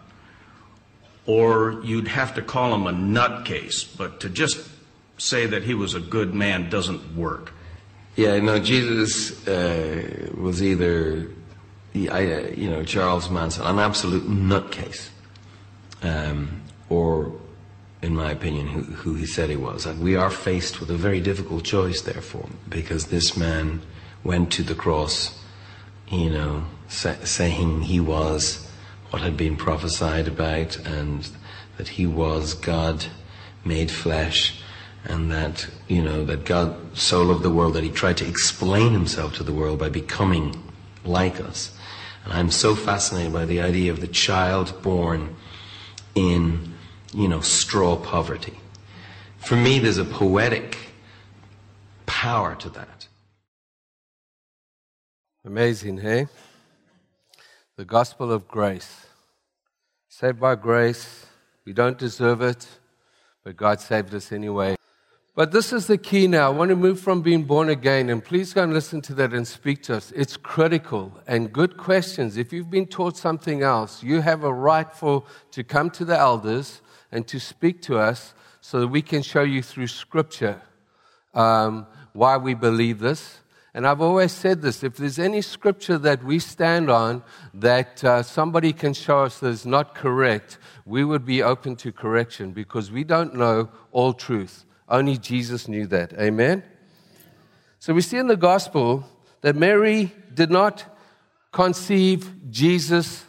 or 1.26 1.82
you'd 1.84 2.08
have 2.08 2.36
to 2.36 2.42
call 2.42 2.74
him 2.74 2.88
a 2.88 2.92
nutcase. 2.92 3.86
But 3.98 4.20
to 4.22 4.30
just 4.30 4.70
say 5.18 5.46
that 5.46 5.64
he 5.64 5.74
was 5.74 5.94
a 5.94 6.00
good 6.00 6.34
man 6.34 6.70
doesn't 6.70 7.16
work. 7.16 7.54
Yeah, 8.16 8.40
no, 8.40 8.60
Jesus 8.60 9.48
uh, 9.48 10.30
was 10.38 10.62
either, 10.62 11.30
uh, 11.96 12.20
you 12.56 12.70
know, 12.70 12.84
Charles 12.84 13.30
Manson, 13.30 13.66
an 13.66 13.80
absolute 13.80 14.30
nutcase, 14.30 15.10
um, 16.04 16.62
or 16.90 17.34
in 18.04 18.16
my 18.16 18.32
opinion, 18.32 18.68
who, 18.68 18.82
who, 18.82 19.16
he 19.16 19.26
said 19.26 19.50
he 19.50 19.56
was. 19.56 19.86
And 19.86 20.04
we 20.04 20.16
are 20.16 20.30
faced 20.30 20.80
with 20.80 20.92
a 20.92 20.98
very 20.98 21.22
difficult 21.22 21.64
choice, 21.64 22.02
therefore, 22.02 22.50
because 22.68 23.08
this 23.08 23.38
man 23.38 23.82
went 24.24 24.52
to 24.52 24.64
the 24.64 24.76
cross, 24.76 25.42
you 26.10 26.30
know, 26.30 26.66
sa- 26.90 27.16
saying 27.24 27.84
he 27.84 28.00
was 28.00 28.70
what 29.14 29.22
had 29.22 29.38
been 29.38 29.56
prophesied 29.56 30.28
about 30.28 30.76
and 30.88 31.30
that 31.78 31.88
he 31.88 32.04
was 32.08 32.56
God 32.56 33.06
made 33.64 33.92
flesh 33.92 34.60
and 35.06 35.32
that, 35.32 35.68
you 35.88 36.02
know, 36.02 36.26
that 36.26 36.46
God 36.46 36.98
so 36.98 37.22
loved 37.22 37.44
the 37.44 37.52
world 37.52 37.76
that 37.76 37.84
he 37.84 37.92
tried 37.92 38.18
to 38.18 38.28
explain 38.28 38.92
himself 38.92 39.36
to 39.36 39.44
the 39.44 39.54
world 39.54 39.78
by 39.78 39.88
becoming 39.88 40.64
like 41.06 41.40
us. 41.40 41.78
And 42.24 42.34
I'm 42.34 42.50
so 42.50 42.74
fascinated 42.74 43.32
by 43.32 43.46
the 43.46 43.62
idea 43.62 43.92
of 43.92 44.02
the 44.02 44.08
child 44.08 44.82
born 44.82 45.36
in 46.16 46.74
you 47.14 47.28
know, 47.28 47.42
straw 47.42 47.96
poverty. 47.96 48.58
For 49.38 49.56
me, 49.56 49.78
there's 49.78 50.00
a 50.00 50.06
poetic 50.06 50.76
power 52.08 52.56
to 52.56 52.70
that. 52.70 53.08
Amazing, 55.46 56.00
hey? 56.00 56.30
The 57.76 57.86
gospel 57.86 58.32
of 58.32 58.48
grace. 58.48 59.03
Saved 60.16 60.40
by 60.40 60.54
grace, 60.54 61.26
we 61.66 61.74
don't 61.74 61.98
deserve 61.98 62.44
it, 62.44 62.68
but 63.44 63.58
God 63.58 63.82
saved 63.82 64.14
us 64.14 64.32
anyway. 64.32 64.76
But 65.36 65.52
this 65.52 65.74
is 65.74 65.88
the 65.88 65.98
key 65.98 66.28
now. 66.28 66.46
I 66.46 66.56
want 66.56 66.70
to 66.70 66.76
move 66.76 67.00
from 67.00 67.24
being 67.24 67.46
born 67.46 67.68
again, 67.68 68.12
and 68.12 68.24
please 68.24 68.54
go 68.54 68.62
and 68.62 68.72
listen 68.72 69.02
to 69.02 69.16
that 69.16 69.34
and 69.34 69.48
speak 69.48 69.82
to 69.84 69.96
us. 69.96 70.12
It's 70.16 70.38
critical 70.38 71.12
and 71.26 71.52
good 71.52 71.78
questions. 71.78 72.38
If 72.38 72.54
you've 72.54 72.70
been 72.70 72.86
taught 72.86 73.18
something 73.18 73.64
else, 73.64 74.04
you 74.04 74.22
have 74.22 74.44
a 74.44 74.54
right 74.54 74.94
for 74.94 75.24
to 75.50 75.64
come 75.64 75.90
to 75.90 76.06
the 76.06 76.16
elders 76.16 76.82
and 77.12 77.26
to 77.30 77.40
speak 77.40 77.82
to 77.82 77.98
us 77.98 78.36
so 78.62 78.82
that 78.82 78.90
we 78.90 79.02
can 79.02 79.24
show 79.24 79.42
you 79.42 79.64
through 79.64 79.88
Scripture 79.88 80.62
um, 81.34 81.88
why 82.14 82.38
we 82.38 82.54
believe 82.54 83.00
this. 83.00 83.40
And 83.76 83.88
I've 83.88 84.02
always 84.02 84.32
said 84.32 84.62
this 84.62 84.84
if 84.84 84.98
there's 84.98 85.18
any 85.18 85.42
scripture 85.42 85.98
that 85.98 86.24
we 86.24 86.38
stand 86.40 86.92
on 86.92 87.24
that 87.56 88.04
uh, 88.04 88.22
somebody 88.22 88.72
can 88.72 88.94
show 88.94 89.24
us 89.24 89.40
that 89.40 89.48
is 89.48 89.66
not 89.66 89.96
correct, 89.96 90.60
we 90.86 91.04
would 91.04 91.26
be 91.26 91.42
open 91.42 91.76
to 91.78 91.92
correction 91.92 92.52
because 92.52 92.92
we 92.92 93.04
don't 93.04 93.34
know 93.34 93.70
all 93.92 94.14
truth. 94.14 94.66
Only 94.88 95.18
Jesus 95.18 95.68
knew 95.68 95.88
that. 95.88 96.14
Amen? 96.14 96.64
So 97.80 97.94
we 97.94 98.02
see 98.02 98.18
in 98.18 98.28
the 98.28 98.38
gospel 98.38 99.06
that 99.42 99.56
Mary 99.56 100.12
did 100.34 100.52
not 100.52 100.86
conceive 101.52 102.32
Jesus 102.52 103.26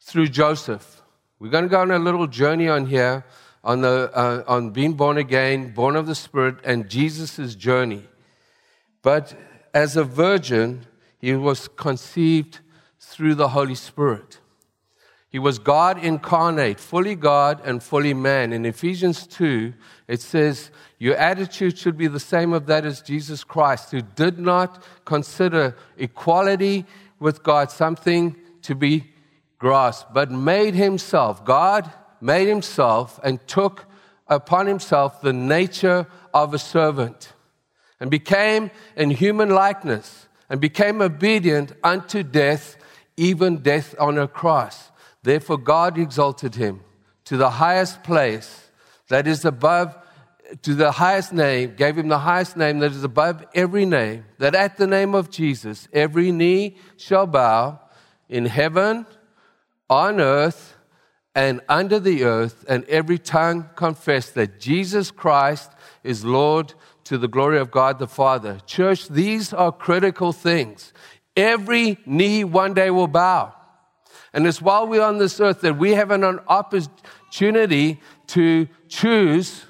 through 0.00 0.28
Joseph. 0.28 1.02
We're 1.38 1.50
going 1.50 1.64
to 1.64 1.70
go 1.70 1.80
on 1.80 1.90
a 1.90 1.98
little 1.98 2.26
journey 2.26 2.68
on 2.68 2.86
here 2.86 3.24
on, 3.62 3.82
the, 3.82 4.10
uh, 4.14 4.44
on 4.46 4.70
being 4.70 4.94
born 4.94 5.18
again, 5.18 5.74
born 5.74 5.94
of 5.94 6.06
the 6.06 6.14
Spirit, 6.14 6.56
and 6.64 6.88
Jesus' 6.88 7.54
journey. 7.54 8.04
But 9.02 9.34
as 9.74 9.96
a 9.96 10.04
virgin, 10.04 10.86
he 11.18 11.34
was 11.34 11.68
conceived 11.68 12.60
through 12.98 13.34
the 13.34 13.48
Holy 13.48 13.74
Spirit. 13.74 14.40
He 15.30 15.38
was 15.38 15.58
God 15.58 16.02
incarnate, 16.02 16.80
fully 16.80 17.14
God 17.14 17.60
and 17.64 17.82
fully 17.82 18.14
man. 18.14 18.52
In 18.52 18.64
Ephesians 18.64 19.26
2, 19.26 19.74
it 20.06 20.22
says, 20.22 20.70
Your 20.98 21.16
attitude 21.16 21.76
should 21.76 21.98
be 21.98 22.06
the 22.06 22.20
same 22.20 22.54
of 22.54 22.66
that 22.66 22.86
as 22.86 23.02
Jesus 23.02 23.44
Christ, 23.44 23.90
who 23.90 24.00
did 24.00 24.38
not 24.38 24.82
consider 25.04 25.76
equality 25.98 26.86
with 27.20 27.42
God 27.42 27.70
something 27.70 28.36
to 28.62 28.74
be 28.74 29.10
grasped, 29.58 30.14
but 30.14 30.30
made 30.30 30.74
himself, 30.74 31.44
God 31.44 31.92
made 32.20 32.48
himself 32.48 33.20
and 33.22 33.44
took 33.46 33.84
upon 34.28 34.66
himself 34.66 35.20
the 35.20 35.32
nature 35.32 36.06
of 36.32 36.54
a 36.54 36.58
servant 36.58 37.32
and 38.00 38.10
became 38.10 38.70
in 38.96 39.10
human 39.10 39.50
likeness 39.50 40.26
and 40.48 40.60
became 40.60 41.02
obedient 41.02 41.72
unto 41.82 42.22
death, 42.22 42.76
even 43.16 43.58
death 43.58 43.94
on 43.98 44.18
a 44.18 44.28
cross. 44.28 44.90
Therefore, 45.22 45.58
God 45.58 45.98
exalted 45.98 46.54
him 46.54 46.80
to 47.24 47.36
the 47.36 47.50
highest 47.50 48.02
place 48.02 48.70
that 49.08 49.26
is 49.26 49.44
above, 49.44 49.96
to 50.62 50.74
the 50.74 50.92
highest 50.92 51.32
name, 51.32 51.74
gave 51.76 51.98
him 51.98 52.08
the 52.08 52.20
highest 52.20 52.56
name 52.56 52.78
that 52.78 52.92
is 52.92 53.04
above 53.04 53.44
every 53.54 53.84
name, 53.84 54.24
that 54.38 54.54
at 54.54 54.76
the 54.76 54.86
name 54.86 55.14
of 55.14 55.30
Jesus, 55.30 55.88
every 55.92 56.32
knee 56.32 56.76
shall 56.96 57.26
bow 57.26 57.80
in 58.28 58.46
heaven 58.46 59.06
on 59.90 60.20
earth 60.20 60.76
and 61.34 61.60
under 61.68 62.00
the 62.00 62.24
earth, 62.24 62.64
and 62.68 62.84
every 62.86 63.18
tongue 63.18 63.68
confess 63.76 64.30
that 64.30 64.58
Jesus 64.58 65.10
Christ 65.10 65.70
is 66.02 66.24
Lord 66.24 66.74
to 67.08 67.16
the 67.16 67.26
glory 67.26 67.58
of 67.58 67.70
God 67.70 67.98
the 67.98 68.06
Father. 68.06 68.60
Church, 68.66 69.08
these 69.08 69.54
are 69.54 69.72
critical 69.72 70.30
things. 70.30 70.92
Every 71.34 71.96
knee 72.04 72.44
one 72.44 72.74
day 72.74 72.90
will 72.90 73.08
bow. 73.08 73.54
And 74.34 74.46
it's 74.46 74.60
while 74.60 74.86
we're 74.86 75.02
on 75.02 75.16
this 75.16 75.40
earth 75.40 75.62
that 75.62 75.78
we 75.78 75.92
have 75.92 76.10
an 76.10 76.22
opportunity 76.22 77.98
to 78.26 78.68
choose 78.88 79.64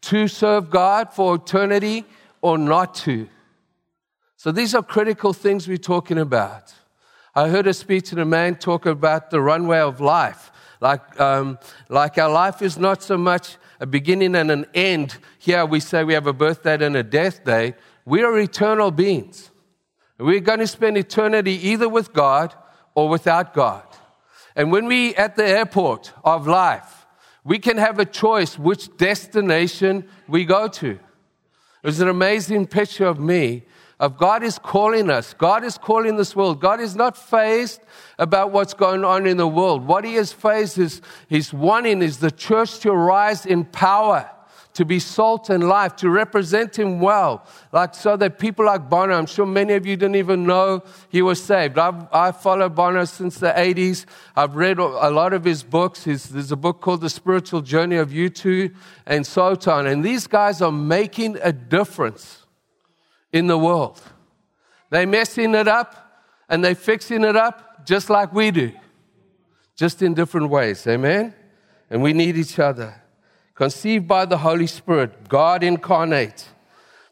to 0.00 0.26
serve 0.26 0.68
God 0.68 1.12
for 1.12 1.36
eternity 1.36 2.06
or 2.40 2.58
not 2.58 2.96
to. 2.96 3.28
So 4.36 4.50
these 4.50 4.74
are 4.74 4.82
critical 4.82 5.32
things 5.32 5.68
we're 5.68 5.76
talking 5.76 6.18
about. 6.18 6.74
I 7.36 7.50
heard 7.50 7.68
a 7.68 7.74
speech 7.74 8.10
and 8.10 8.20
a 8.20 8.24
man 8.24 8.56
talk 8.56 8.84
about 8.84 9.30
the 9.30 9.40
runway 9.40 9.78
of 9.78 10.00
life. 10.00 10.50
Like, 10.80 11.20
um, 11.20 11.60
like 11.88 12.18
our 12.18 12.30
life 12.30 12.62
is 12.62 12.78
not 12.78 13.00
so 13.00 13.16
much 13.16 13.58
a 13.80 13.86
beginning 13.86 14.36
and 14.36 14.50
an 14.50 14.66
end. 14.74 15.16
Here 15.38 15.64
we 15.64 15.80
say 15.80 16.04
we 16.04 16.14
have 16.14 16.26
a 16.26 16.32
birth 16.32 16.62
date 16.62 16.82
and 16.82 16.94
a 16.94 17.02
death 17.02 17.44
date. 17.44 17.74
We 18.04 18.22
are 18.22 18.38
eternal 18.38 18.90
beings. 18.90 19.50
We're 20.18 20.40
going 20.40 20.58
to 20.58 20.66
spend 20.66 20.98
eternity 20.98 21.52
either 21.68 21.88
with 21.88 22.12
God 22.12 22.54
or 22.94 23.08
without 23.08 23.54
God. 23.54 23.84
And 24.54 24.70
when 24.70 24.86
we 24.86 25.14
at 25.14 25.36
the 25.36 25.46
airport 25.46 26.12
of 26.22 26.46
life, 26.46 27.06
we 27.42 27.58
can 27.58 27.78
have 27.78 27.98
a 27.98 28.04
choice 28.04 28.58
which 28.58 28.94
destination 28.98 30.06
we 30.28 30.44
go 30.44 30.68
to. 30.68 30.98
There's 31.82 32.00
an 32.00 32.08
amazing 32.08 32.66
picture 32.66 33.06
of 33.06 33.18
me 33.18 33.62
of 34.00 34.16
God 34.16 34.42
is 34.42 34.58
calling 34.58 35.10
us. 35.10 35.34
God 35.34 35.62
is 35.62 35.78
calling 35.78 36.16
this 36.16 36.34
world. 36.34 36.60
God 36.60 36.80
is 36.80 36.96
not 36.96 37.16
fazed 37.16 37.82
about 38.18 38.50
what's 38.50 38.74
going 38.74 39.04
on 39.04 39.26
in 39.26 39.36
the 39.36 39.46
world. 39.46 39.86
What 39.86 40.04
he 40.04 40.16
is 40.16 40.32
fazed 40.32 40.78
is, 40.78 41.02
he's 41.28 41.52
wanting 41.52 42.02
is 42.02 42.18
the 42.18 42.30
church 42.30 42.80
to 42.80 42.92
rise 42.92 43.46
in 43.46 43.64
power 43.66 44.28
to 44.72 44.84
be 44.84 44.98
salt 44.98 45.50
and 45.50 45.68
life, 45.68 45.96
to 45.96 46.08
represent 46.08 46.78
him 46.78 47.00
well, 47.00 47.44
like 47.72 47.94
so 47.94 48.16
that 48.16 48.38
people 48.38 48.64
like 48.64 48.88
Bono, 48.88 49.14
I'm 49.14 49.26
sure 49.26 49.44
many 49.44 49.74
of 49.74 49.84
you 49.84 49.96
didn't 49.96 50.14
even 50.14 50.46
know 50.46 50.82
he 51.08 51.22
was 51.22 51.42
saved. 51.42 51.76
I've, 51.76 52.06
I've 52.12 52.40
followed 52.40 52.74
Bono 52.74 53.04
since 53.04 53.38
the 53.38 53.48
80s. 53.48 54.06
I've 54.36 54.54
read 54.54 54.78
a 54.78 55.10
lot 55.10 55.32
of 55.32 55.44
his 55.44 55.62
books. 55.62 56.04
His, 56.04 56.28
there's 56.28 56.52
a 56.52 56.56
book 56.56 56.80
called 56.80 57.00
The 57.00 57.10
Spiritual 57.10 57.62
Journey 57.62 57.96
of 57.96 58.10
U2 58.10 58.74
and 59.06 59.26
Soton. 59.26 59.86
And 59.86 60.04
these 60.04 60.26
guys 60.26 60.62
are 60.62 60.72
making 60.72 61.36
a 61.42 61.52
difference 61.52 62.39
in 63.32 63.46
the 63.46 63.58
world. 63.58 64.00
They're 64.90 65.06
messing 65.06 65.54
it 65.54 65.68
up 65.68 66.24
and 66.48 66.64
they're 66.64 66.74
fixing 66.74 67.24
it 67.24 67.36
up 67.36 67.86
just 67.86 68.10
like 68.10 68.32
we 68.32 68.50
do, 68.50 68.72
just 69.76 70.02
in 70.02 70.14
different 70.14 70.50
ways. 70.50 70.86
Amen? 70.86 71.34
And 71.88 72.02
we 72.02 72.12
need 72.12 72.36
each 72.36 72.58
other 72.58 72.94
conceived 73.60 74.08
by 74.08 74.24
the 74.24 74.38
Holy 74.38 74.66
Spirit, 74.66 75.28
God 75.28 75.62
incarnate. 75.62 76.48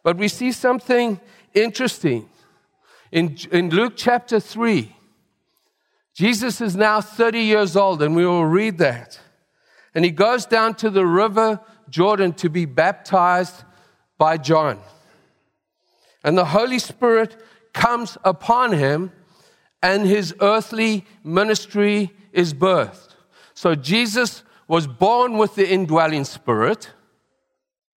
But 0.03 0.17
we 0.17 0.29
see 0.29 0.51
something 0.51 1.21
interesting. 1.53 2.27
In, 3.13 3.37
in 3.53 3.69
Luke 3.69 3.93
chapter 3.97 4.41
3, 4.41 4.97
Jesus 6.15 6.63
is 6.63 6.75
now 6.75 7.03
30 7.03 7.41
years 7.41 7.77
old, 7.77 8.03
and 8.03 8.17
we 8.17 8.25
will 8.25 8.47
read 8.47 8.79
that. 8.79 9.21
And 9.95 10.07
he 10.07 10.11
goes 10.11 10.47
down 10.47 10.75
to 10.77 10.89
the 10.89 11.05
river 11.05 11.61
Jordan 11.91 12.33
to 12.35 12.49
be 12.49 12.65
baptized 12.65 13.65
by 14.17 14.39
John. 14.39 14.81
And 16.29 16.37
the 16.37 16.45
Holy 16.45 16.79
Spirit 16.79 17.43
comes 17.73 18.19
upon 18.23 18.73
him, 18.73 19.13
and 19.83 20.07
his 20.07 20.35
earthly 20.43 21.07
ministry 21.25 22.11
is 22.35 22.53
birthed. 22.53 23.15
So 23.55 23.75
Jesus 23.75 24.43
was 24.67 24.87
born 24.87 25.39
with 25.39 25.55
the 25.55 25.67
indwelling 25.67 26.25
spirit. 26.25 26.91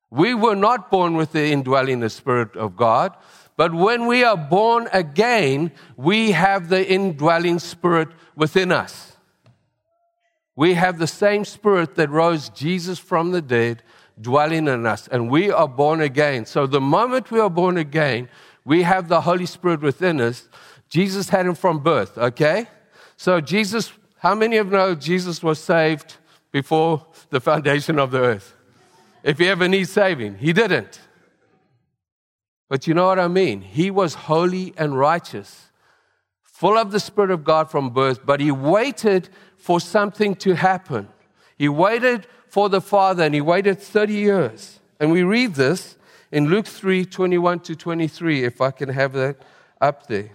We 0.10 0.34
were 0.34 0.56
not 0.56 0.90
born 0.90 1.18
with 1.18 1.34
the 1.34 1.52
indwelling 1.52 2.00
the 2.00 2.10
spirit 2.10 2.56
of 2.56 2.78
God, 2.78 3.18
but 3.58 3.74
when 3.74 4.08
we 4.08 4.24
are 4.24 4.38
born 4.38 4.88
again, 4.94 5.74
we 5.98 6.32
have 6.32 6.70
the 6.70 6.90
indwelling 6.90 7.60
spirit 7.60 8.08
within 8.38 8.72
us. 8.72 9.18
We 10.56 10.76
have 10.76 11.00
the 11.00 11.06
same 11.06 11.44
spirit 11.44 11.96
that 11.96 12.10
rose 12.10 12.48
Jesus 12.48 12.98
from 12.98 13.32
the 13.32 13.42
dead 13.42 13.84
dwelling 14.20 14.68
in 14.68 14.86
us, 14.86 15.08
and 15.08 15.30
we 15.30 15.52
are 15.52 15.68
born 15.68 16.02
again. 16.02 16.46
So 16.46 16.68
the 16.68 16.82
moment 16.82 17.32
we 17.32 17.40
are 17.40 17.50
born 17.50 17.78
again, 17.78 18.30
we 18.66 18.84
have 18.84 19.08
the 19.08 19.22
Holy 19.22 19.46
Spirit 19.46 19.82
within 19.82 20.20
us. 20.22 20.48
Jesus 20.90 21.30
had 21.30 21.46
him 21.46 21.56
from 21.56 21.80
birth, 21.80 22.18
okay? 22.18 22.68
So 23.18 23.40
Jesus, 23.42 23.92
how 24.20 24.36
many 24.36 24.58
of 24.58 24.68
you 24.68 24.74
know 24.74 24.96
Jesus 24.96 25.42
was 25.42 25.60
saved 25.60 26.18
before 26.52 27.06
the 27.30 27.40
foundation 27.40 27.98
of 27.98 28.12
the 28.12 28.20
earth. 28.20 28.56
If 29.24 29.40
he 29.40 29.48
ever 29.48 29.68
needs 29.68 29.92
saving, 29.92 30.38
he 30.38 30.54
didn't. 30.54 31.00
But 32.70 32.88
you 32.88 32.94
know 32.94 33.08
what 33.08 33.20
I 33.20 33.28
mean? 33.28 33.62
He 33.62 33.92
was 33.92 34.14
holy 34.14 34.74
and 34.78 34.98
righteous, 34.98 35.70
full 36.44 36.78
of 36.78 36.92
the 36.92 37.00
Spirit 37.00 37.32
of 37.32 37.44
God 37.44 37.70
from 37.70 37.90
birth, 37.90 38.26
but 38.26 38.40
he 38.40 38.52
waited 38.52 39.30
for 39.58 39.80
something 39.80 40.36
to 40.36 40.56
happen. 40.56 41.10
He 41.58 41.70
waited 41.70 42.28
for 42.52 42.68
the 42.68 42.82
Father 42.82 43.24
and 43.24 43.34
he 43.34 43.40
waited 43.40 43.80
30 43.80 44.14
years. 44.14 44.82
And 45.00 45.10
we 45.10 45.24
read 45.24 45.56
this 45.56 45.96
in 46.34 46.50
Luke 46.50 46.68
3 46.68 47.06
21 47.06 47.62
to 47.62 47.76
23, 47.78 48.44
if 48.44 48.60
I 48.60 48.72
can 48.72 48.90
have 48.90 49.14
that 49.14 49.38
up 49.80 50.08
there. 50.08 50.32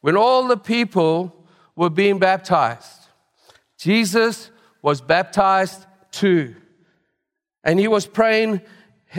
When 0.00 0.16
all 0.16 0.48
the 0.48 0.56
people 0.56 1.36
were 1.76 1.90
being 1.90 2.18
baptized, 2.18 3.06
Jesus 3.78 4.50
was 4.80 5.02
baptized 5.02 5.84
too. 6.10 6.56
And 7.62 7.78
he 7.78 7.86
was 7.86 8.06
praying, 8.06 8.62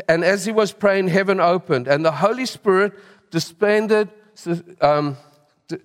and 0.10 0.24
as 0.24 0.44
he 0.44 0.52
was 0.52 0.74
praying, 0.74 1.10
heaven 1.10 1.40
opened, 1.40 1.88
and 1.88 2.04
the 2.04 2.12
Holy 2.12 2.48
Spirit 2.48 2.94
descended, 3.30 4.10
um, 4.82 5.18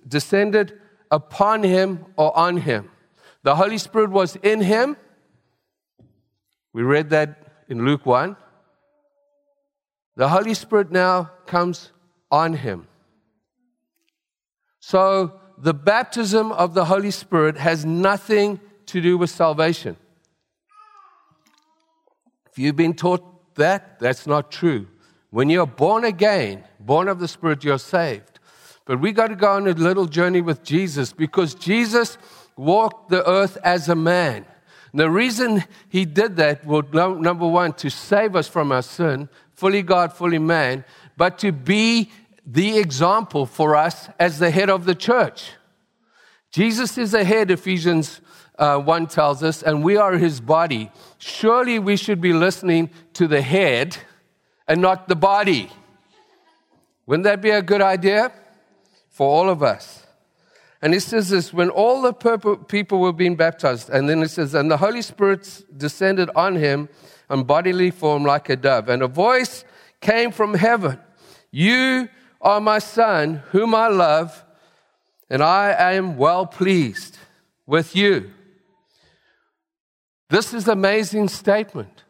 descended 0.07 0.81
upon 1.11 1.61
him 1.61 2.05
or 2.17 2.35
on 2.35 2.57
him. 2.57 2.89
The 3.43 3.55
Holy 3.55 3.77
Spirit 3.77 4.09
was 4.09 4.35
in 4.37 4.61
him. 4.61 4.97
We 6.73 6.83
read 6.83 7.09
that 7.09 7.63
in 7.67 7.85
Luke 7.85 8.05
1. 8.05 8.35
The 10.15 10.29
Holy 10.29 10.53
Spirit 10.53 10.91
now 10.91 11.31
comes 11.45 11.91
on 12.29 12.53
him. 12.53 12.87
So 14.79 15.39
the 15.57 15.73
baptism 15.73 16.51
of 16.51 16.73
the 16.73 16.85
Holy 16.85 17.11
Spirit 17.11 17.57
has 17.57 17.85
nothing 17.85 18.59
to 18.87 19.01
do 19.01 19.17
with 19.17 19.29
salvation. 19.29 19.97
If 22.51 22.57
you've 22.57 22.75
been 22.75 22.93
taught 22.93 23.55
that, 23.55 23.99
that's 23.99 24.25
not 24.25 24.51
true. 24.51 24.87
When 25.29 25.49
you're 25.49 25.67
born 25.67 26.03
again, 26.03 26.63
born 26.79 27.07
of 27.07 27.19
the 27.19 27.27
Spirit, 27.27 27.63
you're 27.63 27.77
saved. 27.77 28.39
But 28.85 28.99
we 28.99 29.11
got 29.11 29.27
to 29.27 29.35
go 29.35 29.51
on 29.51 29.67
a 29.67 29.71
little 29.73 30.07
journey 30.07 30.41
with 30.41 30.63
Jesus 30.63 31.13
because 31.13 31.53
Jesus 31.53 32.17
walked 32.57 33.09
the 33.09 33.27
earth 33.29 33.57
as 33.63 33.87
a 33.87 33.95
man. 33.95 34.45
The 34.93 35.09
reason 35.09 35.63
he 35.87 36.05
did 36.05 36.35
that 36.37 36.65
was 36.65 36.85
number 36.91 37.47
one, 37.47 37.73
to 37.73 37.89
save 37.89 38.35
us 38.35 38.47
from 38.47 38.71
our 38.71 38.81
sin, 38.81 39.29
fully 39.53 39.83
God, 39.83 40.13
fully 40.13 40.39
man, 40.39 40.83
but 41.15 41.37
to 41.39 41.51
be 41.51 42.11
the 42.45 42.79
example 42.79 43.45
for 43.45 43.75
us 43.75 44.09
as 44.19 44.39
the 44.39 44.49
head 44.49 44.69
of 44.69 44.85
the 44.85 44.95
church. 44.95 45.51
Jesus 46.51 46.97
is 46.97 47.11
the 47.11 47.23
head, 47.23 47.51
Ephesians 47.51 48.21
uh, 48.57 48.77
1 48.79 49.07
tells 49.07 49.43
us, 49.43 49.61
and 49.61 49.83
we 49.83 49.95
are 49.97 50.13
his 50.13 50.41
body. 50.41 50.91
Surely 51.17 51.79
we 51.79 51.95
should 51.95 52.19
be 52.19 52.33
listening 52.33 52.89
to 53.13 53.27
the 53.27 53.41
head 53.41 53.97
and 54.67 54.81
not 54.81 55.07
the 55.07 55.15
body. 55.15 55.69
Wouldn't 57.05 57.23
that 57.23 57.41
be 57.41 57.51
a 57.51 57.61
good 57.61 57.81
idea 57.81 58.31
for 59.09 59.27
all 59.27 59.49
of 59.49 59.63
us? 59.63 59.98
And 60.81 60.95
it 60.95 61.01
says 61.01 61.29
this 61.29 61.53
when 61.53 61.69
all 61.69 62.01
the 62.01 62.13
people 62.67 62.99
were 62.99 63.13
being 63.13 63.35
baptized, 63.35 63.89
and 63.89 64.07
then 64.07 64.23
it 64.23 64.29
says, 64.29 64.53
and 64.53 64.71
the 64.71 64.77
Holy 64.77 65.01
Spirit 65.01 65.65
descended 65.75 66.29
on 66.35 66.55
him 66.55 66.87
in 67.29 67.43
bodily 67.43 67.91
form 67.91 68.23
like 68.23 68.49
a 68.49 68.55
dove, 68.55 68.87
and 68.89 69.01
a 69.01 69.07
voice 69.07 69.65
came 70.01 70.31
from 70.31 70.53
heaven 70.53 70.99
You 71.51 72.07
are 72.41 72.61
my 72.61 72.79
son, 72.79 73.43
whom 73.51 73.75
I 73.75 73.87
love, 73.89 74.45
and 75.29 75.43
I 75.43 75.93
am 75.93 76.15
well 76.17 76.45
pleased 76.45 77.17
with 77.65 77.95
you. 77.95 78.31
This 80.29 80.53
is 80.53 80.67
an 80.67 80.73
amazing 80.73 81.27
statement 81.27 82.03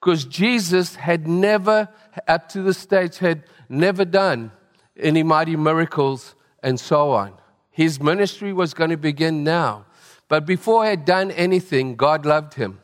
because 0.00 0.24
Jesus 0.24 0.96
had 0.96 1.26
never, 1.26 1.88
up 2.28 2.48
to 2.50 2.62
this 2.62 2.76
stage, 2.76 3.18
had 3.18 3.44
never 3.68 4.04
done 4.04 4.52
any 4.98 5.22
mighty 5.22 5.56
miracles 5.56 6.34
and 6.62 6.78
so 6.78 7.12
on. 7.12 7.32
His 7.76 8.00
ministry 8.00 8.54
was 8.54 8.72
going 8.72 8.88
to 8.88 8.96
begin 8.96 9.44
now. 9.44 9.84
But 10.28 10.46
before 10.46 10.84
he 10.84 10.88
had 10.88 11.04
done 11.04 11.30
anything, 11.30 11.94
God 11.94 12.24
loved 12.24 12.54
him. 12.54 12.80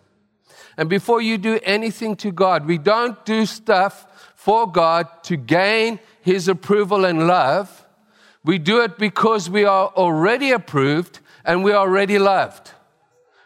And 0.76 0.90
before 0.90 1.22
you 1.22 1.38
do 1.38 1.58
anything 1.62 2.14
to 2.16 2.30
God, 2.30 2.66
we 2.66 2.76
don't 2.76 3.24
do 3.24 3.46
stuff 3.46 4.34
for 4.36 4.70
God 4.70 5.06
to 5.22 5.38
gain 5.38 5.98
his 6.20 6.46
approval 6.46 7.06
and 7.06 7.26
love. 7.26 7.86
We 8.44 8.58
do 8.58 8.82
it 8.82 8.98
because 8.98 9.48
we 9.48 9.64
are 9.64 9.88
already 9.96 10.50
approved 10.50 11.20
and 11.42 11.64
we 11.64 11.72
are 11.72 11.88
already 11.88 12.18
loved. 12.18 12.72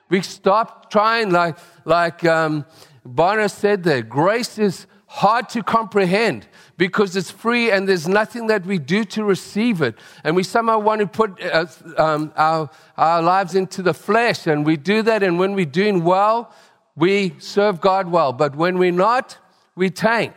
We 0.09 0.23
stop 0.23 0.91
trying, 0.91 1.31
like, 1.31 1.59
like 1.85 2.25
um, 2.25 2.67
Bono 3.05 3.47
said 3.47 3.85
there, 3.85 4.03
grace 4.03 4.59
is 4.59 4.89
hard 5.17 5.49
to 5.49 5.63
comprehend 5.63 6.47
because 6.77 7.17
it's 7.17 7.31
free 7.31 7.71
and 7.71 7.89
there's 7.89 8.07
nothing 8.07 8.49
that 8.49 8.67
we 8.67 8.79
do 8.79 9.03
to 9.03 9.25
receive 9.25 9.81
it. 9.81 9.95
And 10.23 10.37
we 10.37 10.43
somehow 10.43 10.79
want 10.79 11.01
to 11.01 11.07
put 11.07 11.43
uh, 11.43 11.65
um, 11.97 12.33
our, 12.37 12.69
our 12.99 13.23
lives 13.23 13.55
into 13.55 13.81
the 13.81 13.95
flesh, 13.95 14.47
and 14.47 14.67
we 14.67 14.77
do 14.77 15.01
that. 15.03 15.23
And 15.23 15.39
when 15.39 15.55
we're 15.55 15.65
doing 15.65 16.05
well, 16.05 16.53
we 16.97 17.35
serve 17.39 17.81
God 17.81 18.11
well. 18.11 18.35
But 18.35 18.57
when 18.57 18.77
we're 18.77 18.93
not, 18.93 19.39
we 19.75 19.89
tank. 19.89 20.35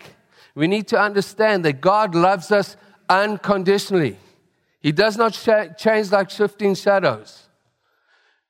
We 0.56 0.66
need 0.68 0.88
to 0.88 1.00
understand 1.00 1.66
that 1.66 1.82
God 1.82 2.16
loves 2.16 2.50
us 2.50 2.78
unconditionally. 3.10 4.18
He 4.80 4.94
does 4.94 5.18
not 5.18 5.36
sh- 5.36 5.76
change 5.78 6.12
like 6.12 6.30
shifting 6.30 6.74
shadows. 6.74 7.50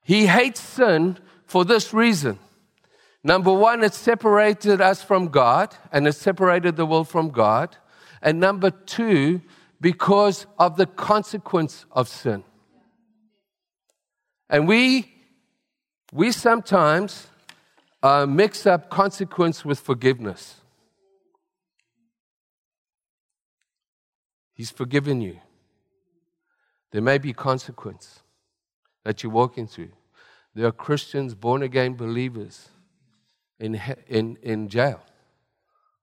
He 0.03 0.27
hates 0.27 0.59
sin 0.59 1.17
for 1.47 1.65
this 1.65 1.91
reason. 1.91 2.37
Number 3.23 3.51
one, 3.51 3.83
it 3.83 3.93
separated 3.93 4.79
us 4.79 5.03
from 5.03 5.27
God 5.27 5.75
and 5.91 6.07
it 6.07 6.13
separated 6.13 6.77
the 6.77 6.85
world 6.85 7.09
from 7.09 7.29
God. 7.29 7.75
And 8.21 8.39
number 8.39 8.71
two, 8.71 9.41
because 9.81 10.45
of 10.57 10.77
the 10.77 10.85
consequence 10.85 11.85
of 11.91 12.07
sin. 12.07 12.43
And 14.49 14.67
we, 14.67 15.11
we 16.11 16.31
sometimes 16.31 17.27
uh, 18.01 18.25
mix 18.25 18.65
up 18.65 18.89
consequence 18.89 19.65
with 19.65 19.79
forgiveness. 19.79 20.55
He's 24.53 24.71
forgiven 24.71 25.21
you. 25.21 25.39
There 26.91 27.01
may 27.01 27.17
be 27.17 27.33
consequence 27.33 28.21
that 29.03 29.23
you're 29.23 29.31
walking 29.31 29.67
through. 29.67 29.91
There 30.55 30.65
are 30.65 30.71
Christians, 30.71 31.35
born 31.35 31.61
again 31.61 31.93
believers 31.93 32.69
in, 33.59 33.79
in, 34.07 34.37
in 34.41 34.69
jail 34.69 35.01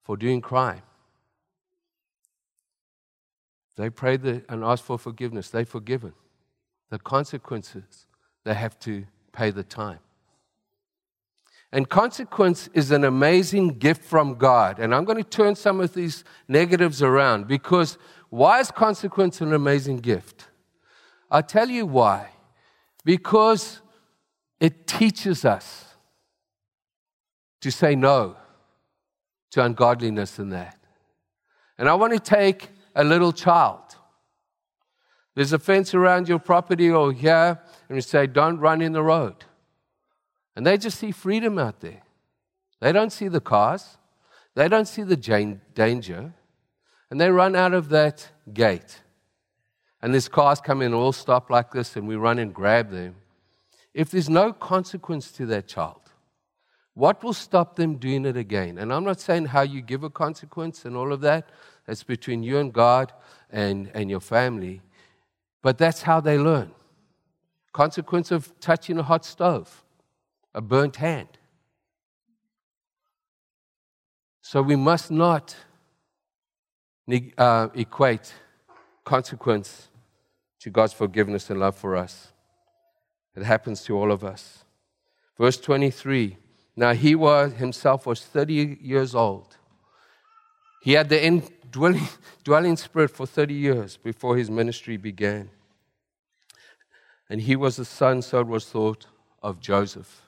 for 0.03 0.17
doing 0.17 0.41
crime. 0.41 0.83
They 3.77 3.91
prayed 3.91 4.25
and 4.25 4.65
asked 4.65 4.85
for 4.85 4.99
forgiveness. 4.99 5.51
They're 5.51 5.67
forgiven. 5.67 6.15
The 6.91 6.99
consequences, 6.99 8.07
they 8.45 8.55
have 8.55 8.79
to 8.81 9.05
pay 9.33 9.51
the 9.51 9.65
time. 9.65 9.99
And 11.73 11.89
consequence 11.89 12.71
is 12.73 12.91
an 12.91 13.05
amazing 13.05 13.79
gift 13.79 14.03
from 14.03 14.37
God. 14.37 14.79
And 14.79 14.95
I'm 14.95 15.05
going 15.05 15.23
to 15.23 15.29
turn 15.29 15.57
some 15.57 15.81
of 15.81 15.93
these 15.93 16.25
negatives 16.49 17.03
around 17.03 17.49
because 17.49 17.99
why 18.31 18.61
is 18.61 18.71
consequence 18.71 19.41
an 19.41 19.53
amazing 19.53 19.99
gift? 19.99 20.49
I'll 21.31 21.43
tell 21.43 21.69
you 21.69 21.85
why. 21.85 22.31
Because 23.05 23.81
it 24.61 24.87
teaches 24.87 25.45
us 25.45 25.86
to 27.61 27.71
say 27.71 27.95
no 27.95 28.37
to 29.51 29.65
ungodliness 29.65 30.39
in 30.39 30.51
that. 30.51 30.79
And 31.79 31.89
I 31.89 31.95
want 31.95 32.13
to 32.13 32.21
take 32.21 32.71
a 32.95 33.05
little 33.05 33.33
child. 33.33 33.97
There's 35.35 35.53
a 35.53 35.59
fence 35.59 35.95
around 35.95 36.29
your 36.29 36.39
property 36.39 36.91
or 36.91 37.13
here, 37.13 37.61
and 37.89 37.97
you 37.97 38.03
say, 38.03 38.27
Don't 38.27 38.59
run 38.59 38.81
in 38.81 38.93
the 38.93 39.03
road. 39.03 39.45
And 40.57 40.67
they 40.67 40.79
just 40.79 40.99
see 40.99 41.13
freedom 41.13 41.59
out 41.59 41.81
there. 41.81 42.03
They 42.81 42.93
don't 42.93 43.13
see 43.13 43.29
the 43.29 43.41
cars, 43.41 43.99
they 44.55 44.69
don't 44.69 44.89
see 44.89 45.03
the 45.03 45.17
danger, 45.75 46.33
and 47.11 47.21
they 47.21 47.31
run 47.31 47.55
out 47.55 47.75
of 47.75 47.91
that 47.91 48.31
gate. 48.53 49.03
And 50.01 50.15
these 50.15 50.29
cars 50.29 50.61
come 50.61 50.81
in, 50.81 50.87
and 50.87 50.95
all 50.95 51.13
stop 51.13 51.51
like 51.51 51.73
this, 51.73 51.97
and 51.97 52.09
we 52.09 52.17
run 52.17 52.39
and 52.39 52.55
grab 52.55 52.91
them. 52.91 53.17
If 53.93 54.11
there's 54.11 54.29
no 54.29 54.53
consequence 54.53 55.31
to 55.33 55.47
that 55.47 55.67
child, 55.67 56.01
what 56.97 57.23
will 57.23 57.35
stop 57.35 57.77
them 57.77 57.97
doing 57.97 58.25
it 58.25 58.39
again? 58.39 58.79
And 58.79 58.91
I'm 58.91 59.05
not 59.05 59.21
saying 59.21 59.45
how 59.45 59.61
you 59.61 59.83
give 59.83 60.03
a 60.03 60.09
consequence 60.09 60.87
and 60.87 60.97
all 60.97 61.13
of 61.13 61.21
that. 61.21 61.51
That's 61.85 62.03
between 62.03 62.43
you 62.43 62.57
and 62.57 62.73
God 62.73 63.13
and, 63.51 63.91
and 63.93 64.09
your 64.09 64.21
family. 64.21 64.81
But 65.61 65.77
that's 65.77 66.01
how 66.01 66.21
they 66.21 66.39
learn. 66.39 66.71
Consequence 67.75 68.31
of 68.31 68.59
touching 68.61 68.97
a 68.99 69.03
hot 69.03 69.27
stove 69.27 69.85
a 70.55 70.63
burnt 70.63 70.97
hand. 70.97 71.29
So 74.41 74.63
we 74.63 74.75
must 74.75 75.11
not 75.11 75.55
uh, 77.37 77.69
equate 77.75 78.33
consequence 79.05 79.89
to 80.61 80.71
God's 80.71 80.95
forgiveness 80.95 81.51
and 81.51 81.61
love 81.61 81.77
for 81.77 81.95
us. 81.95 82.33
It 83.37 83.43
happens 83.43 83.85
to 83.85 83.99
all 83.99 84.11
of 84.11 84.25
us. 84.25 84.65
Verse 85.37 85.59
23 85.59 86.39
Now 86.77 86.93
he 86.93 87.15
was 87.15 87.55
himself 87.55 88.07
was 88.07 88.23
30 88.23 88.79
years 88.83 89.15
old. 89.15 89.57
He 90.83 90.93
had 90.93 91.09
the 91.09 91.25
indwelling 91.25 92.09
dwelling 92.45 92.77
spirit 92.77 93.11
for 93.11 93.27
30 93.27 93.55
years 93.55 93.97
before 93.97 94.37
his 94.37 94.51
ministry 94.51 94.97
began. 94.97 95.51
And 97.29 97.41
he 97.41 97.57
was 97.57 97.77
the 97.77 97.85
son, 97.85 98.23
so 98.23 98.41
it 98.41 98.47
was 98.47 98.67
thought, 98.67 99.07
of 99.43 99.59
Joseph. 99.61 100.23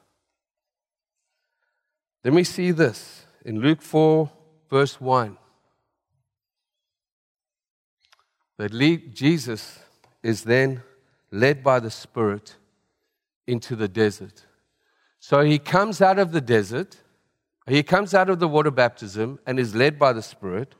Then 2.25 2.35
we 2.35 2.43
see 2.43 2.73
this 2.73 3.25
in 3.45 3.61
Luke 3.61 3.83
4, 3.83 4.31
verse 4.69 5.01
1. 5.01 5.39
That 8.57 8.73
Jesus 9.15 9.79
is 10.25 10.43
then 10.43 10.83
led 11.31 11.63
by 11.63 11.79
the 11.79 11.91
Spirit 11.91 12.57
into 13.47 13.77
the 13.77 13.87
desert. 13.87 14.45
So 15.21 15.43
he 15.43 15.59
comes 15.59 16.01
out 16.01 16.19
of 16.19 16.33
the 16.33 16.41
desert, 16.41 16.97
he 17.67 17.83
comes 17.83 18.15
out 18.15 18.31
of 18.31 18.39
the 18.39 18.49
water 18.49 18.71
baptism 18.71 19.39
and 19.47 19.59
is 19.59 19.75
led 19.75 19.99
by 19.99 20.13
the 20.13 20.23
Spirit. 20.23 20.75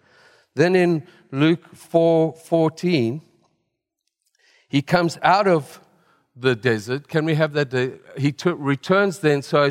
Then 0.55 0.75
in 0.75 1.07
Luke 1.31 1.75
4 1.75 2.33
14, 2.33 3.23
he 4.69 4.83
comes 4.83 5.19
out 5.23 5.47
of 5.47 5.81
the 6.35 6.55
desert. 6.55 7.09
Can 7.09 7.25
we 7.25 7.35
have 7.35 7.53
that? 7.53 8.01
He 8.17 8.33
t- 8.33 8.51
returns 8.51 9.19
then. 9.19 9.43
So 9.43 9.71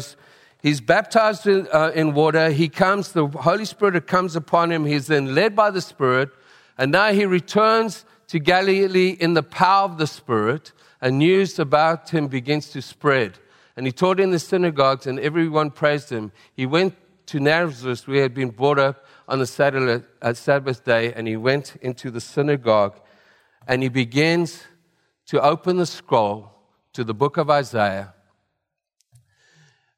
He's 0.62 0.82
baptized 0.82 1.46
in, 1.46 1.68
uh, 1.72 1.92
in, 1.94 2.14
water. 2.14 2.50
He 2.50 2.68
comes, 2.68 3.12
the 3.12 3.28
Holy 3.28 3.66
Spirit 3.66 4.08
comes 4.08 4.36
upon 4.36 4.72
him. 4.72 4.86
He's 4.86 5.08
then 5.08 5.36
led 5.36 5.56
by 5.56 5.72
the 5.72 5.82
Spirit. 5.82 6.30
And 6.78 6.92
now 6.92 7.12
he 7.12 7.26
returns 7.26 8.06
to 8.28 8.40
Galilee 8.40 9.16
in 9.20 9.34
the 9.34 9.44
power 9.44 9.86
of 9.86 9.98
the 9.98 10.08
Spirit. 10.08 10.74
And 11.00 11.20
news 11.20 11.60
about 11.60 12.10
him 12.10 12.28
begins 12.28 12.70
to 12.72 12.82
spread. 12.82 13.38
And 13.78 13.86
he 13.86 13.92
taught 13.92 14.20
in 14.20 14.32
the 14.32 14.40
synagogues, 14.40 15.06
and 15.06 15.20
everyone 15.20 15.70
praised 15.70 16.10
him. 16.10 16.32
He 16.56 16.66
went 16.66 16.96
to 17.28 17.40
Nazareth, 17.40 18.08
where 18.08 18.16
he 18.16 18.22
had 18.22 18.34
been 18.34 18.50
brought 18.50 18.80
up 18.80 19.06
on 19.28 19.38
the 19.38 19.46
Sabbath, 19.46 20.04
uh, 20.20 20.34
Sabbath 20.34 20.84
day, 20.84 21.14
and 21.14 21.28
he 21.28 21.38
went 21.38 21.76
into 21.76 22.10
the 22.10 22.20
synagogue. 22.20 23.00
And 23.68 23.84
he 23.84 23.90
begins 23.90 24.64
to 25.28 25.40
open 25.42 25.78
the 25.78 25.86
scroll 25.86 26.52
to 26.94 27.04
the 27.04 27.14
book 27.14 27.38
of 27.38 27.52
Isaiah. 27.52 28.16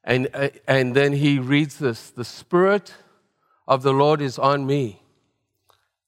And, 0.04 0.28
uh, 0.34 0.50
and 0.68 0.94
then 0.94 1.14
he 1.14 1.38
reads 1.38 1.78
this 1.78 2.10
The 2.10 2.24
Spirit 2.24 2.92
of 3.66 3.82
the 3.82 3.94
Lord 3.94 4.20
is 4.20 4.38
on 4.38 4.66
me. 4.66 5.02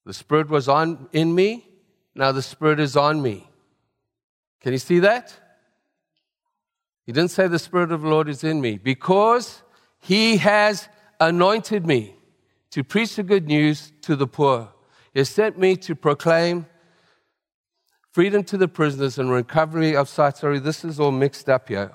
The 0.04 0.12
Spirit 0.12 0.50
was 0.50 0.68
on 0.68 1.08
in 1.12 1.34
me, 1.34 1.66
now 2.14 2.32
the 2.32 2.42
Spirit 2.42 2.80
is 2.80 2.98
on 2.98 3.22
me. 3.22 3.48
Can 4.60 4.72
you 4.72 4.78
see 4.78 4.98
that? 4.98 5.41
Didn't 7.12 7.30
say 7.30 7.46
the 7.46 7.58
Spirit 7.58 7.92
of 7.92 8.02
the 8.02 8.08
Lord 8.08 8.28
is 8.28 8.42
in 8.42 8.60
me 8.60 8.78
because 8.78 9.62
he 10.00 10.38
has 10.38 10.88
anointed 11.20 11.86
me 11.86 12.16
to 12.70 12.82
preach 12.82 13.16
the 13.16 13.22
good 13.22 13.46
news 13.46 13.92
to 14.02 14.16
the 14.16 14.26
poor. 14.26 14.68
He 15.12 15.20
has 15.20 15.28
sent 15.28 15.58
me 15.58 15.76
to 15.76 15.94
proclaim 15.94 16.66
freedom 18.12 18.44
to 18.44 18.56
the 18.56 18.68
prisoners 18.68 19.18
and 19.18 19.30
recovery 19.30 19.96
of 19.96 20.08
sight. 20.08 20.36
Sorry, 20.36 20.58
this 20.58 20.84
is 20.84 20.98
all 20.98 21.10
mixed 21.10 21.48
up 21.48 21.68
here 21.68 21.90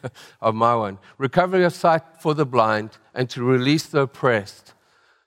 of 0.40 0.54
my 0.54 0.74
one. 0.74 0.98
Recovery 1.18 1.64
of 1.64 1.74
sight 1.74 2.02
for 2.20 2.34
the 2.34 2.46
blind 2.46 2.98
and 3.14 3.28
to 3.30 3.42
release 3.42 3.86
the 3.86 4.00
oppressed, 4.00 4.74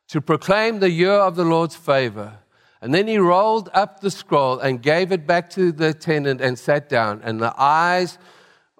to 0.10 0.22
proclaim 0.22 0.80
the 0.80 0.92
year 0.92 1.14
of 1.14 1.36
the 1.36 1.46
Lord's 1.46 1.76
favor. 1.76 2.40
And 2.82 2.94
then 2.94 3.08
he 3.08 3.18
rolled 3.18 3.70
up 3.74 4.02
the 4.02 4.12
scroll 4.12 4.60
and 4.60 4.82
gave 4.82 5.12
it 5.12 5.26
back 5.26 5.50
to 5.52 5.72
the 5.72 5.90
attendant 5.90 6.42
and 6.42 6.58
sat 6.60 6.90
down. 6.90 7.22
And 7.24 7.42
the 7.42 7.54
eyes 7.60 8.20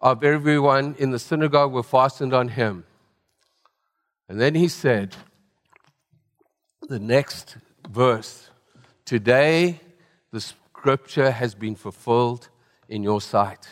of 0.06 0.24
everyone 0.24 0.96
in 1.00 1.10
the 1.10 1.18
synagogue 1.18 1.74
were 1.74 1.82
fastened 1.82 2.32
on 2.32 2.48
him. 2.48 2.86
And 4.30 4.40
then 4.40 4.54
he 4.54 4.68
said, 4.68 5.16
the 6.88 7.00
next 7.00 7.58
verse, 7.90 8.52
Today 9.04 9.80
the 10.32 10.40
scripture 10.40 11.32
has 11.32 11.56
been 11.56 11.76
fulfilled 11.76 12.50
in 12.88 13.02
your 13.02 13.20
sight. 13.20 13.68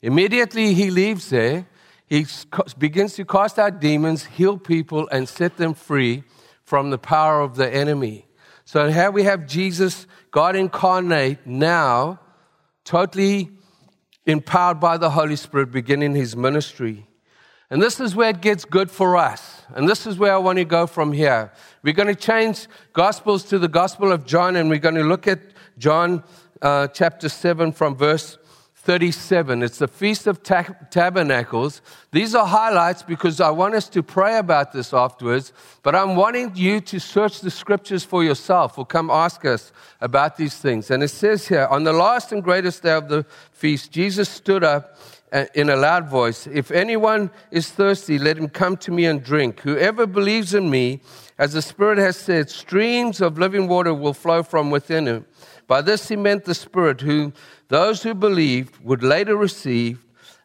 Immediately 0.00 0.72
he 0.72 0.90
leaves 0.90 1.28
there, 1.28 1.66
he 2.06 2.24
begins 2.78 3.12
to 3.14 3.26
cast 3.26 3.58
out 3.58 3.80
demons, 3.80 4.24
heal 4.24 4.56
people, 4.56 5.08
and 5.12 5.28
set 5.28 5.58
them 5.58 5.74
free 5.74 6.24
from 6.64 6.88
the 6.88 6.96
power 6.96 7.42
of 7.42 7.56
the 7.56 7.68
enemy. 7.68 8.24
So 8.64 8.90
here 8.90 9.10
we 9.10 9.24
have 9.24 9.46
Jesus, 9.46 10.06
God 10.30 10.56
incarnate, 10.56 11.46
now 11.46 12.18
totally 12.84 13.50
empowered 14.26 14.80
by 14.80 14.96
the 14.96 15.10
Holy 15.10 15.36
Spirit, 15.36 15.70
beginning 15.70 16.14
his 16.14 16.36
ministry. 16.36 17.06
And 17.70 17.80
this 17.80 18.00
is 18.00 18.14
where 18.14 18.30
it 18.30 18.40
gets 18.42 18.64
good 18.64 18.90
for 18.90 19.16
us. 19.16 19.62
And 19.74 19.88
this 19.88 20.06
is 20.06 20.18
where 20.18 20.34
I 20.34 20.36
want 20.36 20.58
to 20.58 20.64
go 20.64 20.86
from 20.86 21.12
here. 21.12 21.50
We're 21.82 21.94
going 21.94 22.14
to 22.14 22.14
change 22.14 22.68
Gospels 22.92 23.44
to 23.44 23.58
the 23.58 23.68
Gospel 23.68 24.12
of 24.12 24.26
John, 24.26 24.56
and 24.56 24.68
we're 24.68 24.78
going 24.78 24.94
to 24.96 25.04
look 25.04 25.26
at 25.26 25.40
John 25.78 26.22
uh, 26.60 26.88
chapter 26.88 27.28
7 27.28 27.72
from 27.72 27.96
verse 27.96 28.36
37. 28.82 29.62
It's 29.62 29.78
the 29.78 29.86
Feast 29.86 30.26
of 30.26 30.42
Tabernacles. 30.42 31.82
These 32.10 32.34
are 32.34 32.44
highlights 32.44 33.04
because 33.04 33.40
I 33.40 33.50
want 33.50 33.76
us 33.76 33.88
to 33.90 34.02
pray 34.02 34.38
about 34.38 34.72
this 34.72 34.92
afterwards, 34.92 35.52
but 35.84 35.94
I'm 35.94 36.16
wanting 36.16 36.50
you 36.56 36.80
to 36.80 36.98
search 36.98 37.42
the 37.42 37.50
scriptures 37.52 38.02
for 38.02 38.24
yourself 38.24 38.76
or 38.76 38.84
come 38.84 39.08
ask 39.08 39.44
us 39.44 39.70
about 40.00 40.36
these 40.36 40.56
things. 40.56 40.90
And 40.90 41.00
it 41.00 41.10
says 41.10 41.46
here, 41.46 41.68
on 41.70 41.84
the 41.84 41.92
last 41.92 42.32
and 42.32 42.42
greatest 42.42 42.82
day 42.82 42.94
of 42.94 43.08
the 43.08 43.24
feast, 43.52 43.92
Jesus 43.92 44.28
stood 44.28 44.64
up 44.64 44.96
uh, 45.32 45.44
in 45.54 45.70
a 45.70 45.76
loud 45.76 46.08
voice, 46.08 46.48
If 46.48 46.72
anyone 46.72 47.30
is 47.52 47.70
thirsty, 47.70 48.18
let 48.18 48.36
him 48.36 48.48
come 48.48 48.76
to 48.78 48.90
me 48.90 49.06
and 49.06 49.22
drink. 49.22 49.60
Whoever 49.60 50.06
believes 50.06 50.54
in 50.54 50.68
me, 50.68 51.02
as 51.38 51.52
the 51.52 51.62
Spirit 51.62 51.98
has 51.98 52.16
said, 52.16 52.50
streams 52.50 53.20
of 53.20 53.38
living 53.38 53.68
water 53.68 53.94
will 53.94 54.12
flow 54.12 54.42
from 54.42 54.70
within 54.70 55.06
him. 55.06 55.24
By 55.66 55.80
this 55.80 56.08
he 56.08 56.16
meant 56.16 56.44
the 56.44 56.54
Spirit, 56.54 57.00
whom 57.00 57.32
those 57.72 58.02
who 58.02 58.12
believed 58.12 58.84
would 58.84 59.02
later 59.02 59.34
receive. 59.34 60.04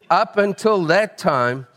Up 0.09 0.37
until 0.37 0.85
that 0.85 1.17
time, 1.17 1.67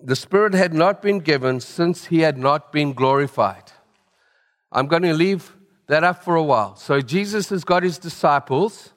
the 0.00 0.14
Spirit 0.14 0.54
had 0.54 0.72
not 0.72 1.02
been 1.02 1.18
given 1.18 1.58
since 1.58 2.04
he 2.04 2.20
had 2.20 2.38
not 2.38 2.70
been 2.70 2.92
glorified. 2.92 3.72
I'm 4.70 4.86
going 4.86 5.02
to 5.02 5.12
leave 5.12 5.56
that 5.88 6.04
up 6.04 6.22
for 6.22 6.36
a 6.36 6.42
while. 6.44 6.76
So 6.76 7.00
Jesus 7.00 7.48
has 7.48 7.64
got 7.64 7.82
his 7.82 7.98
disciples, 7.98 8.92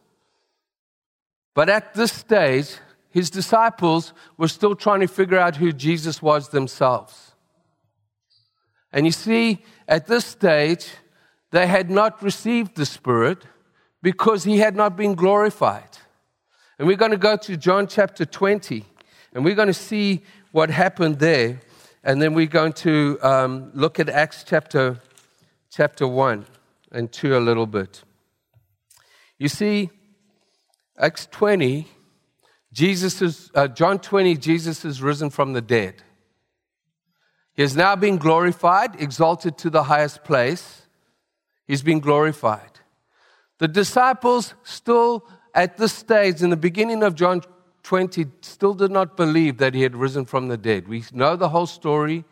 but 1.55 1.69
at 1.69 1.95
this 1.95 2.13
stage, 2.13 2.77
his 3.09 3.31
disciples 3.31 4.13
were 4.37 4.49
still 4.49 4.75
trying 4.75 4.99
to 4.99 5.07
figure 5.07 5.39
out 5.39 5.55
who 5.55 5.73
Jesus 5.73 6.21
was 6.21 6.49
themselves. 6.49 7.31
And 8.91 9.07
you 9.07 9.11
see, 9.11 9.63
at 9.87 10.05
this 10.05 10.23
stage, 10.23 10.91
they 11.49 11.65
had 11.65 11.89
not 11.89 12.21
received 12.21 12.75
the 12.75 12.85
Spirit 12.85 13.47
because 14.03 14.43
he 14.43 14.59
had 14.59 14.75
not 14.75 14.95
been 14.95 15.15
glorified. 15.15 15.97
And 16.77 16.87
we're 16.87 16.97
going 16.97 17.11
to 17.11 17.17
go 17.17 17.37
to 17.37 17.57
John 17.57 17.87
chapter 17.87 18.25
20, 18.25 18.85
and 19.33 19.43
we're 19.45 19.55
going 19.55 19.69
to 19.69 19.73
see 19.73 20.21
what 20.51 20.69
happened 20.69 21.17
there. 21.17 21.61
And 22.03 22.21
then 22.21 22.33
we're 22.33 22.45
going 22.47 22.73
to 22.73 23.17
um, 23.23 23.71
look 23.73 23.99
at 23.99 24.09
Acts 24.09 24.43
chapter, 24.45 24.99
chapter 25.71 26.05
1 26.05 26.45
and 26.91 27.11
2 27.11 27.37
a 27.37 27.39
little 27.39 27.65
bit. 27.65 28.03
You 29.39 29.47
see, 29.47 29.89
Acts 30.97 31.27
20, 31.31 31.87
Jesus 32.73 33.21
is, 33.21 33.51
uh, 33.55 33.69
John 33.69 33.99
20, 33.99 34.35
Jesus 34.35 34.83
is 34.83 35.01
risen 35.01 35.29
from 35.29 35.53
the 35.53 35.61
dead. 35.61 36.03
He 37.53 37.61
has 37.61 37.77
now 37.77 37.95
been 37.95 38.17
glorified, 38.17 39.01
exalted 39.01 39.57
to 39.59 39.69
the 39.69 39.83
highest 39.83 40.25
place. 40.25 40.81
He's 41.65 41.81
been 41.81 42.01
glorified. 42.01 42.72
The 43.63 43.69
disciples 43.69 44.55
still 44.63 45.25
at 45.55 45.77
this 45.77 45.93
stage, 45.93 46.41
in 46.41 46.49
the 46.49 46.57
beginning 46.57 47.01
of 47.01 47.15
John 47.15 47.41
20, 47.83 48.25
still 48.41 48.73
did 48.73 48.91
not 48.91 49.15
believe 49.15 49.59
that 49.59 49.73
he 49.73 49.83
had 49.83 49.95
risen 49.95 50.25
from 50.25 50.49
the 50.49 50.57
dead. 50.57 50.85
We 50.89 51.05
know 51.13 51.37
the 51.37 51.47
whole 51.47 51.65
story. 51.65 52.25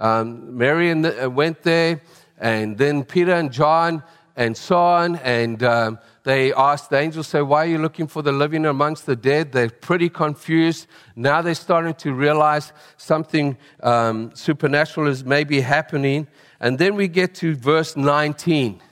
Um, 0.00 0.58
Mary 0.58 0.92
the, 0.92 1.26
uh, 1.26 1.28
went 1.28 1.62
there, 1.62 2.02
and 2.36 2.76
then 2.76 3.04
Peter 3.04 3.34
and 3.34 3.52
John, 3.52 4.02
and 4.34 4.56
so 4.56 4.76
on. 4.76 5.14
And 5.18 5.62
um, 5.62 6.00
they 6.24 6.52
asked 6.52 6.90
the 6.90 6.98
angels, 6.98 7.28
say, 7.28 7.42
Why 7.42 7.62
are 7.66 7.68
you 7.68 7.78
looking 7.78 8.08
for 8.08 8.22
the 8.22 8.32
living 8.32 8.66
amongst 8.66 9.06
the 9.06 9.14
dead? 9.14 9.52
They're 9.52 9.70
pretty 9.70 10.08
confused. 10.08 10.88
Now 11.14 11.42
they're 11.42 11.54
starting 11.54 11.94
to 11.94 12.12
realize 12.12 12.72
something 12.96 13.56
um, 13.84 14.32
supernatural 14.34 15.06
is 15.06 15.24
maybe 15.24 15.60
happening. 15.60 16.26
And 16.58 16.76
then 16.76 16.96
we 16.96 17.06
get 17.06 17.36
to 17.36 17.54
verse 17.54 17.96
19. 17.96 18.82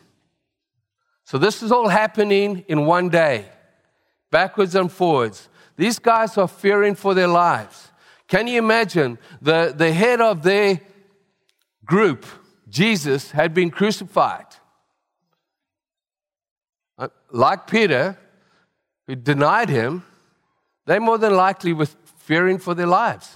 So 1.35 1.39
this 1.39 1.65
is 1.65 1.73
all 1.73 1.89
happening 1.89 2.65
in 2.69 2.87
one 2.87 3.09
day 3.09 3.47
backwards 4.31 4.77
and 4.77 4.89
forwards. 4.89 5.49
These 5.77 5.99
guys 5.99 6.39
are 6.39 6.47
fearing 6.47 6.95
for 6.95 7.13
their 7.13 7.27
lives. 7.27 7.91
Can 8.29 8.47
you 8.47 8.57
imagine 8.57 9.19
the, 9.43 9.75
the 9.77 9.93
head 9.93 10.21
of 10.21 10.45
their 10.45 10.81
group, 11.85 12.25
Jesus, 12.69 13.33
had 13.33 13.53
been 13.53 13.73
crucified? 13.73 14.47
Uh, 16.97 17.09
like 17.33 17.67
Peter, 17.67 18.17
who 19.09 19.17
denied 19.17 19.71
him, 19.71 20.05
they 20.87 21.01
more 21.01 21.19
than 21.19 21.35
likely 21.35 21.73
were 21.73 21.89
fearing 22.19 22.59
for 22.59 22.75
their 22.75 22.87
lives. 22.87 23.35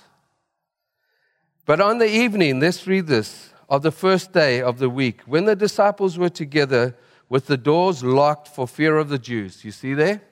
But 1.67 1.81
on 1.81 1.99
the 1.99 2.09
evening, 2.09 2.61
let's 2.61 2.87
read 2.87 3.09
this, 3.09 3.53
of 3.69 3.83
the 3.83 3.91
first 3.91 4.33
day 4.33 4.63
of 4.63 4.79
the 4.79 4.89
week, 4.89 5.23
when 5.27 5.47
the 5.47 5.57
disciples 5.57 6.17
were 6.17 6.31
together 6.31 6.95
with 7.29 7.47
the 7.47 7.57
doors 7.57 8.03
locked 8.03 8.49
for 8.49 8.67
fear 8.67 8.97
of 8.97 9.09
the 9.09 9.19
Jews. 9.19 9.65
You 9.65 9.71
see 9.71 9.95
there? 9.95 10.23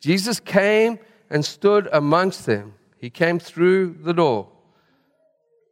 Jesus 0.00 0.40
came 0.40 0.98
and 1.28 1.44
stood 1.44 1.88
amongst 1.92 2.46
them. 2.46 2.74
He 2.96 3.10
came 3.10 3.38
through 3.38 3.98
the 4.02 4.14
door 4.14 4.48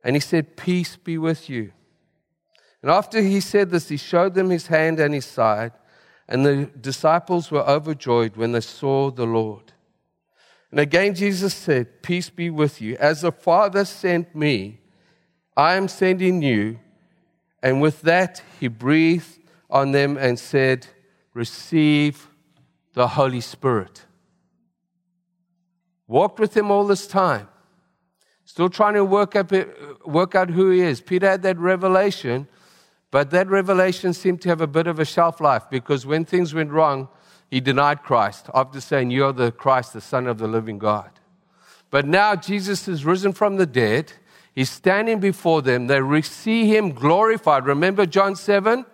and 0.05 0.15
he 0.15 0.21
said, 0.21 0.57
Peace 0.57 0.97
be 0.97 1.19
with 1.19 1.49
you. 1.49 1.73
And 2.83 2.91
after 2.91 3.21
he 3.21 3.41
said 3.41 3.71
this, 3.71 3.89
he 3.89 3.97
showed 3.97 4.35
them 4.35 4.51
his 4.51 4.69
hand 4.69 5.01
and 5.01 5.13
his 5.13 5.27
side. 5.27 5.73
And 6.29 6.45
the 6.45 6.71
disciples 6.81 7.51
were 7.51 7.69
overjoyed 7.69 8.37
when 8.37 8.53
they 8.53 8.61
saw 8.61 9.11
the 9.11 9.27
Lord. 9.27 9.73
And 10.71 10.81
again, 10.81 11.15
Jesus 11.15 11.55
said, 11.55 12.03
Peace 12.03 12.31
be 12.31 12.51
with 12.51 12.81
you. 12.81 12.97
As 12.97 13.23
the 13.23 13.33
Father 13.33 13.85
sent 13.85 14.35
me, 14.35 14.81
I 15.57 15.75
am 15.75 15.89
sending 15.89 16.43
you. 16.43 16.79
And 17.63 17.81
with 17.81 18.03
that, 18.03 18.43
he 18.61 18.69
breathed 18.69 19.36
on 19.71 19.93
them 19.93 20.17
and 20.17 20.39
said, 20.39 20.87
Receive 21.35 22.29
the 22.95 23.09
Holy 23.09 23.41
Spirit 23.41 24.07
walked 26.07 26.39
with 26.39 26.57
him 26.57 26.71
all 26.71 26.87
this 26.87 27.07
time, 27.07 27.49
still 28.45 28.69
trying 28.69 28.95
to 28.95 29.05
work, 29.05 29.35
up, 29.35 29.53
work 30.05 30.35
out 30.35 30.51
who 30.51 30.71
he 30.71 30.81
is. 30.81 31.01
Peter 31.01 31.29
had 31.29 31.43
that 31.43 31.59
revelation, 31.59 32.47
but 33.11 33.31
that 33.31 33.49
revelation 33.49 34.13
seemed 34.13 34.41
to 34.43 34.49
have 34.49 34.61
a 34.61 34.67
bit 34.67 34.87
of 34.87 34.99
a 34.99 35.05
shelf 35.05 35.41
life 35.41 35.65
because 35.71 36.07
when 36.07 36.25
things 36.25 36.55
went 36.55 36.71
wrong, 36.71 37.09
he 37.51 37.61
denied 37.61 38.03
Christ 38.03 38.49
after 38.55 38.81
saying, 38.81 39.11
You're 39.11 39.33
the 39.33 39.53
Christ, 39.53 39.93
the 39.93 40.01
Son 40.01 40.27
of 40.27 40.39
the 40.39 40.49
living 40.49 40.79
God. 40.79 41.11
But 41.91 42.07
now 42.07 42.35
Jesus 42.35 42.89
is 42.89 43.05
risen 43.05 43.33
from 43.33 43.57
the 43.57 43.67
dead. 43.67 44.13
He's 44.53 44.71
standing 44.71 45.21
before 45.21 45.63
them. 45.63 45.87
They 45.87 46.23
see 46.23 46.67
him 46.67 46.91
glorified. 46.91 47.67
Remember 47.67 48.07
John 48.07 48.35
7? 48.35 48.85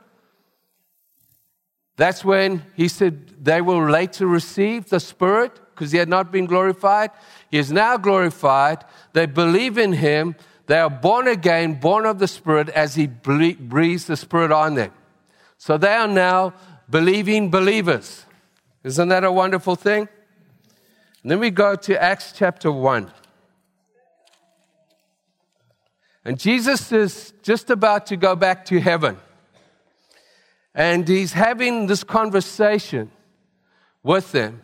That's 1.96 2.24
when 2.24 2.62
he 2.74 2.88
said 2.88 3.44
they 3.44 3.60
will 3.60 3.84
later 3.84 4.26
receive 4.26 4.88
the 4.88 5.00
Spirit 5.00 5.60
because 5.74 5.92
he 5.92 5.98
had 5.98 6.08
not 6.08 6.32
been 6.32 6.46
glorified. 6.46 7.10
He 7.50 7.58
is 7.58 7.70
now 7.70 7.96
glorified. 7.96 8.84
They 9.12 9.26
believe 9.26 9.78
in 9.78 9.92
him. 9.92 10.36
They 10.66 10.78
are 10.78 10.90
born 10.90 11.28
again, 11.28 11.74
born 11.74 12.06
of 12.06 12.18
the 12.18 12.28
Spirit 12.28 12.68
as 12.70 12.94
he 12.94 13.06
breathes 13.06 14.06
the 14.06 14.16
Spirit 14.16 14.52
on 14.52 14.74
them. 14.74 14.92
So 15.58 15.76
they 15.76 15.92
are 15.92 16.08
now 16.08 16.54
believing 16.88 17.50
believers. 17.50 18.24
Isn't 18.84 19.08
that 19.08 19.24
a 19.24 19.30
wonderful 19.30 19.76
thing? 19.76 20.08
And 21.22 21.30
then 21.30 21.38
we 21.38 21.50
go 21.50 21.76
to 21.76 22.02
Acts 22.02 22.32
chapter 22.36 22.72
1. 22.72 23.12
And 26.24 26.38
Jesus 26.38 26.90
is 26.92 27.32
just 27.42 27.70
about 27.70 28.06
to 28.06 28.16
go 28.16 28.34
back 28.34 28.64
to 28.66 28.80
heaven. 28.80 29.18
And 30.74 31.06
he's 31.06 31.32
having 31.32 31.86
this 31.86 32.02
conversation 32.02 33.10
with 34.02 34.32
them. 34.32 34.62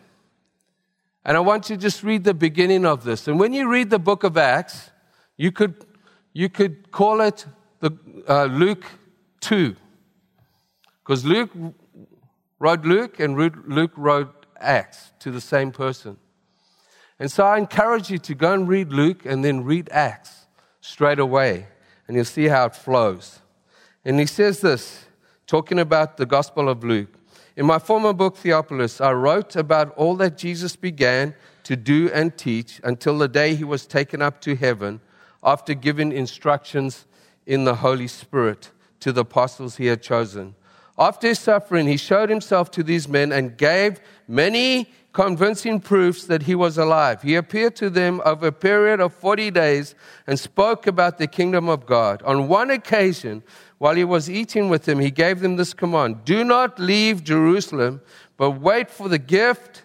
And 1.23 1.37
I 1.37 1.39
want 1.41 1.69
you 1.69 1.75
to 1.75 1.81
just 1.81 2.03
read 2.03 2.23
the 2.23 2.33
beginning 2.33 2.85
of 2.85 3.03
this. 3.03 3.27
And 3.27 3.39
when 3.39 3.53
you 3.53 3.69
read 3.69 3.89
the 3.89 3.99
book 3.99 4.23
of 4.23 4.37
Acts, 4.37 4.89
you 5.37 5.51
could, 5.51 5.85
you 6.33 6.49
could 6.49 6.91
call 6.91 7.21
it 7.21 7.45
the, 7.79 7.91
uh, 8.27 8.45
Luke 8.45 8.85
2. 9.41 9.75
Because 11.03 11.25
Luke 11.25 11.51
wrote 12.59 12.83
Luke 12.83 13.19
and 13.19 13.37
Luke 13.37 13.93
wrote 13.95 14.45
Acts 14.59 15.11
to 15.19 15.31
the 15.31 15.41
same 15.41 15.71
person. 15.71 16.17
And 17.19 17.31
so 17.31 17.45
I 17.45 17.57
encourage 17.57 18.09
you 18.09 18.17
to 18.19 18.33
go 18.33 18.53
and 18.53 18.67
read 18.67 18.91
Luke 18.91 19.25
and 19.25 19.43
then 19.43 19.63
read 19.63 19.89
Acts 19.91 20.45
straight 20.81 21.19
away. 21.19 21.67
And 22.07 22.15
you'll 22.15 22.25
see 22.25 22.47
how 22.47 22.65
it 22.65 22.75
flows. 22.75 23.39
And 24.05 24.19
he 24.19 24.25
says 24.25 24.61
this, 24.61 25.05
talking 25.49 25.79
about 25.79 26.17
the 26.17 26.27
Gospel 26.27 26.69
of 26.69 26.83
Luke. 26.83 27.11
In 27.55 27.65
my 27.65 27.79
former 27.79 28.13
book, 28.13 28.37
Theophilus, 28.37 29.01
I 29.01 29.13
wrote 29.13 29.55
about 29.55 29.91
all 29.95 30.15
that 30.17 30.37
Jesus 30.37 30.75
began 30.75 31.33
to 31.63 31.75
do 31.75 32.11
and 32.13 32.37
teach 32.37 32.79
until 32.83 33.17
the 33.17 33.27
day 33.27 33.55
he 33.55 33.63
was 33.63 33.87
taken 33.87 34.21
up 34.21 34.41
to 34.41 34.55
heaven 34.55 35.01
after 35.43 35.73
giving 35.73 36.11
instructions 36.11 37.07
in 37.47 37.63
the 37.63 37.73
Holy 37.73 38.07
Spirit 38.07 38.69
to 38.99 39.11
the 39.11 39.21
apostles 39.21 39.77
he 39.77 39.87
had 39.87 40.03
chosen. 40.03 40.53
After 40.99 41.29
his 41.29 41.39
suffering, 41.39 41.87
he 41.87 41.97
showed 41.97 42.29
himself 42.29 42.69
to 42.71 42.83
these 42.83 43.07
men 43.07 43.31
and 43.31 43.57
gave 43.57 43.99
many 44.27 44.87
convincing 45.13 45.79
proofs 45.79 46.25
that 46.25 46.43
he 46.43 46.53
was 46.53 46.77
alive. 46.77 47.23
He 47.23 47.35
appeared 47.35 47.75
to 47.77 47.89
them 47.89 48.21
over 48.23 48.47
a 48.47 48.51
period 48.51 48.99
of 48.99 49.13
40 49.13 49.49
days 49.51 49.95
and 50.27 50.39
spoke 50.39 50.85
about 50.85 51.17
the 51.17 51.25
kingdom 51.27 51.67
of 51.67 51.85
God. 51.87 52.21
On 52.23 52.47
one 52.47 52.69
occasion, 52.69 53.41
while 53.79 53.95
he 53.95 54.03
was 54.03 54.29
eating 54.29 54.69
with 54.69 54.85
them, 54.85 54.99
he 54.99 55.09
gave 55.09 55.39
them 55.39 55.55
this 55.55 55.73
command 55.73 56.23
Do 56.23 56.43
not 56.43 56.79
leave 56.79 57.23
Jerusalem, 57.23 58.01
but 58.37 58.51
wait 58.51 58.91
for 58.91 59.09
the 59.09 59.17
gift 59.17 59.83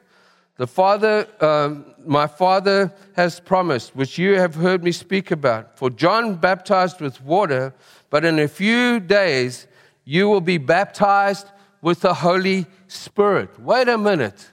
the 0.56 0.66
Father, 0.68 1.26
um, 1.40 1.84
my 2.06 2.28
Father 2.28 2.92
has 3.16 3.40
promised, 3.40 3.96
which 3.96 4.18
you 4.18 4.38
have 4.38 4.54
heard 4.54 4.84
me 4.84 4.92
speak 4.92 5.32
about. 5.32 5.76
For 5.76 5.90
John 5.90 6.36
baptized 6.36 7.00
with 7.00 7.20
water, 7.20 7.74
but 8.08 8.24
in 8.24 8.38
a 8.38 8.46
few 8.46 9.00
days 9.00 9.66
you 10.04 10.28
will 10.28 10.40
be 10.40 10.58
baptized 10.58 11.48
with 11.82 12.00
the 12.00 12.14
Holy 12.14 12.66
Spirit. 12.86 13.58
Wait 13.58 13.88
a 13.88 13.98
minute. 13.98 14.50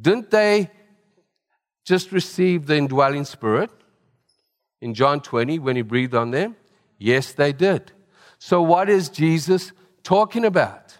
Didn't 0.00 0.30
they 0.30 0.70
just 1.84 2.12
receive 2.12 2.66
the 2.66 2.76
indwelling 2.76 3.24
Spirit 3.24 3.70
in 4.80 4.94
John 4.94 5.20
20 5.20 5.58
when 5.58 5.74
he 5.74 5.82
breathed 5.82 6.14
on 6.14 6.30
them? 6.30 6.54
Yes, 6.96 7.32
they 7.32 7.52
did. 7.52 7.90
So, 8.46 8.62
what 8.62 8.88
is 8.88 9.08
Jesus 9.08 9.72
talking 10.04 10.44
about? 10.44 10.96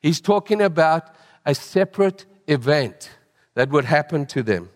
He's 0.00 0.20
talking 0.20 0.60
about 0.60 1.14
a 1.46 1.54
separate 1.54 2.26
event 2.48 3.08
that 3.54 3.70
would 3.70 3.84
happen 3.84 4.26
to 4.26 4.42
them. 4.42 4.68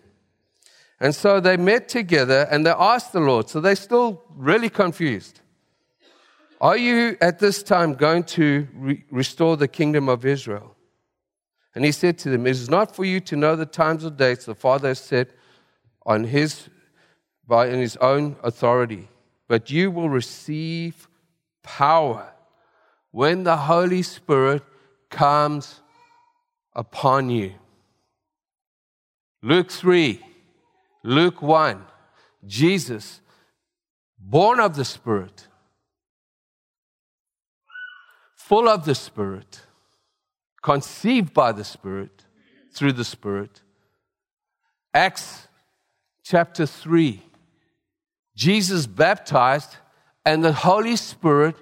And 1.01 1.13
so 1.13 1.41
they 1.41 1.57
met 1.57 1.89
together 1.89 2.47
and 2.49 2.65
they 2.65 2.71
asked 2.71 3.11
the 3.11 3.19
Lord. 3.19 3.49
So 3.49 3.59
they're 3.59 3.75
still 3.75 4.23
really 4.29 4.69
confused. 4.69 5.41
Are 6.61 6.77
you 6.77 7.17
at 7.19 7.39
this 7.39 7.61
time 7.61 7.93
going 7.93 8.23
to 8.39 8.69
re- 8.73 9.03
restore 9.11 9.57
the 9.57 9.67
kingdom 9.67 10.07
of 10.07 10.25
Israel? 10.25 10.77
And 11.75 11.83
he 11.83 11.91
said 11.91 12.17
to 12.19 12.29
them, 12.29 12.47
It 12.47 12.51
is 12.51 12.69
not 12.69 12.95
for 12.95 13.03
you 13.03 13.19
to 13.19 13.35
know 13.35 13.57
the 13.57 13.65
times 13.65 14.05
or 14.05 14.11
dates 14.11 14.45
the 14.45 14.55
Father 14.55 14.87
has 14.87 14.99
set 14.99 15.31
on 16.05 16.23
his, 16.23 16.69
by 17.45 17.67
in 17.67 17.81
his 17.81 17.97
own 17.97 18.37
authority, 18.43 19.09
but 19.49 19.69
you 19.69 19.91
will 19.91 20.09
receive 20.09 21.09
power 21.63 22.33
when 23.11 23.43
the 23.43 23.57
Holy 23.57 24.01
Spirit 24.01 24.63
comes 25.09 25.81
upon 26.73 27.29
you. 27.29 27.53
Luke 29.41 29.71
3, 29.71 30.19
Luke 31.03 31.41
1, 31.41 31.83
Jesus, 32.45 33.21
born 34.19 34.59
of 34.59 34.75
the 34.75 34.85
Spirit, 34.85 35.47
full 38.35 38.67
of 38.67 38.85
the 38.85 38.95
Spirit, 38.95 39.61
conceived 40.61 41.33
by 41.33 41.51
the 41.51 41.63
Spirit, 41.63 42.25
through 42.73 42.93
the 42.93 43.05
Spirit. 43.05 43.61
Acts 44.93 45.47
chapter 46.23 46.65
3, 46.65 47.23
Jesus 48.35 48.85
baptized, 48.85 49.77
and 50.27 50.43
the 50.43 50.51
Holy 50.51 50.97
Spirit 50.97 51.55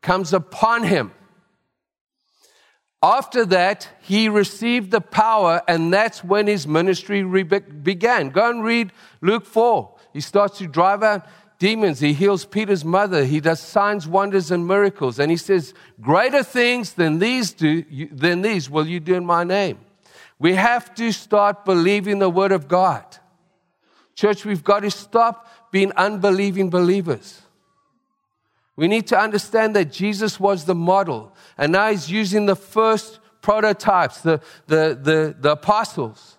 comes 0.00 0.32
upon 0.32 0.84
him. 0.84 1.10
After 3.02 3.44
that, 3.46 3.88
he 4.00 4.28
received 4.28 4.92
the 4.92 5.00
power, 5.00 5.60
and 5.66 5.92
that's 5.92 6.22
when 6.22 6.46
his 6.46 6.64
ministry 6.64 7.24
re- 7.24 7.42
began. 7.42 8.28
Go 8.28 8.48
and 8.48 8.62
read 8.62 8.92
Luke 9.20 9.44
4. 9.44 9.92
He 10.12 10.20
starts 10.20 10.58
to 10.58 10.68
drive 10.68 11.02
out 11.02 11.26
demons. 11.58 11.98
He 11.98 12.12
heals 12.12 12.44
Peter's 12.44 12.84
mother. 12.84 13.24
He 13.24 13.40
does 13.40 13.58
signs, 13.58 14.06
wonders, 14.06 14.52
and 14.52 14.68
miracles. 14.68 15.18
And 15.18 15.28
he 15.28 15.36
says, 15.36 15.74
Greater 16.00 16.44
things 16.44 16.92
than 16.92 17.18
these, 17.18 17.52
do, 17.52 17.82
than 18.12 18.42
these 18.42 18.70
will 18.70 18.86
you 18.86 19.00
do 19.00 19.16
in 19.16 19.26
my 19.26 19.42
name. 19.42 19.80
We 20.38 20.54
have 20.54 20.94
to 20.94 21.10
start 21.10 21.64
believing 21.64 22.20
the 22.20 22.30
word 22.30 22.52
of 22.52 22.68
God. 22.68 23.04
Church, 24.14 24.44
we've 24.44 24.62
got 24.62 24.80
to 24.80 24.92
stop 24.92 25.72
being 25.72 25.90
unbelieving 25.96 26.70
believers. 26.70 27.41
We 28.82 28.88
need 28.88 29.06
to 29.06 29.16
understand 29.16 29.76
that 29.76 29.92
Jesus 29.92 30.40
was 30.40 30.64
the 30.64 30.74
model, 30.74 31.36
and 31.56 31.70
now 31.70 31.92
he's 31.92 32.10
using 32.10 32.46
the 32.46 32.56
first 32.56 33.20
prototypes, 33.40 34.22
the, 34.22 34.40
the, 34.66 34.98
the, 35.00 35.36
the 35.38 35.52
apostles, 35.52 36.36